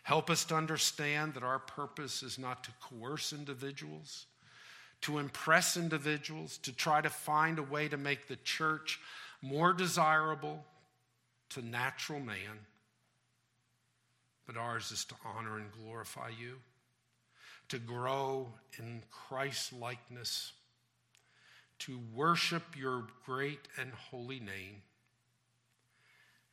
Help 0.03 0.29
us 0.29 0.45
to 0.45 0.55
understand 0.55 1.33
that 1.33 1.43
our 1.43 1.59
purpose 1.59 2.23
is 2.23 2.39
not 2.39 2.63
to 2.63 2.71
coerce 2.79 3.33
individuals, 3.33 4.27
to 5.01 5.19
impress 5.19 5.75
individuals, 5.75 6.57
to 6.59 6.71
try 6.71 7.01
to 7.01 7.09
find 7.09 7.59
a 7.59 7.63
way 7.63 7.89
to 7.89 7.97
make 7.97 8.29
the 8.29 8.37
church 8.37 9.01
more 9.41 9.73
desirable 9.73 10.63
to 11.55 11.65
natural 11.65 12.19
man. 12.19 12.59
But 14.45 14.57
ours 14.57 14.91
is 14.91 15.05
to 15.05 15.15
honor 15.25 15.57
and 15.57 15.71
glorify 15.71 16.29
you, 16.39 16.57
to 17.69 17.79
grow 17.79 18.47
in 18.77 19.01
Christ 19.09 19.73
likeness, 19.73 20.51
to 21.79 21.99
worship 22.13 22.77
your 22.77 23.05
great 23.25 23.67
and 23.79 23.91
holy 24.11 24.39
name. 24.39 24.83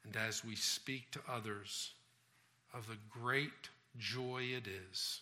And 0.05 0.17
as 0.17 0.45
we 0.45 0.57
speak 0.57 1.11
to 1.11 1.21
others, 1.29 1.93
of 2.73 2.87
the 2.87 2.97
great 3.11 3.69
joy 3.99 4.43
it 4.57 4.67
is 4.67 5.21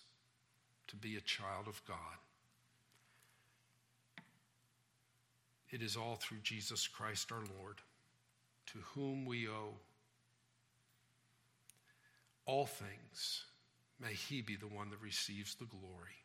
to 0.88 0.96
be 0.96 1.16
a 1.16 1.20
child 1.22 1.66
of 1.66 1.82
God. 1.86 1.96
It 5.70 5.82
is 5.82 5.96
all 5.96 6.16
through 6.16 6.38
Jesus 6.42 6.86
Christ 6.86 7.32
our 7.32 7.42
Lord, 7.58 7.76
to 8.72 8.78
whom 8.94 9.24
we 9.24 9.48
owe 9.48 9.74
all 12.46 12.66
things. 12.66 13.44
May 14.00 14.14
he 14.14 14.42
be 14.42 14.56
the 14.56 14.66
one 14.66 14.90
that 14.90 15.00
receives 15.00 15.54
the 15.54 15.66
glory. 15.66 16.19